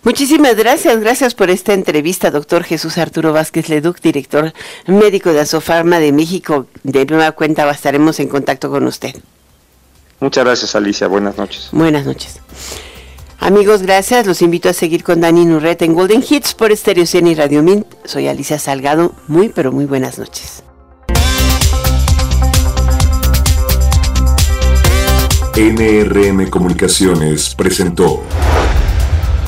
Muchísimas 0.04 0.56
gracias, 0.56 1.00
gracias 1.00 1.34
por 1.34 1.50
esta 1.50 1.74
entrevista, 1.74 2.30
doctor 2.30 2.62
Jesús 2.62 2.96
Arturo 2.96 3.32
Vázquez 3.32 3.68
Leduc, 3.68 4.00
director 4.00 4.52
médico 4.86 5.32
de 5.32 5.40
Asofarma 5.40 5.98
de 5.98 6.12
México. 6.12 6.66
De 6.84 7.04
nueva 7.06 7.32
cuenta 7.32 7.68
estaremos 7.70 8.20
en 8.20 8.28
contacto 8.28 8.70
con 8.70 8.86
usted. 8.86 9.16
Muchas 10.20 10.44
gracias, 10.44 10.74
Alicia. 10.74 11.08
Buenas 11.08 11.36
noches. 11.38 11.68
Buenas 11.72 12.04
noches. 12.06 12.40
Amigos, 13.38 13.82
gracias. 13.82 14.26
Los 14.26 14.42
invito 14.42 14.68
a 14.68 14.74
seguir 14.74 15.02
con 15.02 15.22
Dani 15.22 15.46
Nurret 15.46 15.80
en 15.80 15.94
Golden 15.94 16.22
Hits 16.28 16.52
por 16.52 16.76
Stereo 16.76 17.06
100 17.06 17.26
y 17.26 17.34
Radio 17.34 17.62
Mint. 17.62 17.86
Soy 18.04 18.28
Alicia 18.28 18.58
Salgado. 18.58 19.14
Muy, 19.28 19.48
pero 19.48 19.72
muy 19.72 19.86
buenas 19.86 20.18
noches. 20.18 20.62
NRM 25.56 26.48
Comunicaciones 26.48 27.54
presentó 27.54 28.22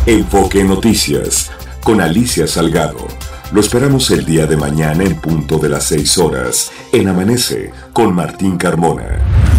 Enfoque 0.06 0.64
Noticias 0.64 1.50
con 1.84 2.00
Alicia 2.00 2.46
Salgado. 2.46 3.06
Lo 3.52 3.60
esperamos 3.60 4.10
el 4.10 4.24
día 4.24 4.46
de 4.46 4.56
mañana 4.56 5.04
en 5.04 5.20
punto 5.20 5.58
de 5.58 5.68
las 5.68 5.84
6 5.84 6.18
horas 6.18 6.72
en 6.92 7.08
Amanece 7.08 7.72
con 7.92 8.14
Martín 8.14 8.56
Carmona. 8.56 9.51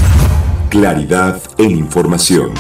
Claridad 0.74 1.39
en 1.59 1.69
información. 1.69 2.51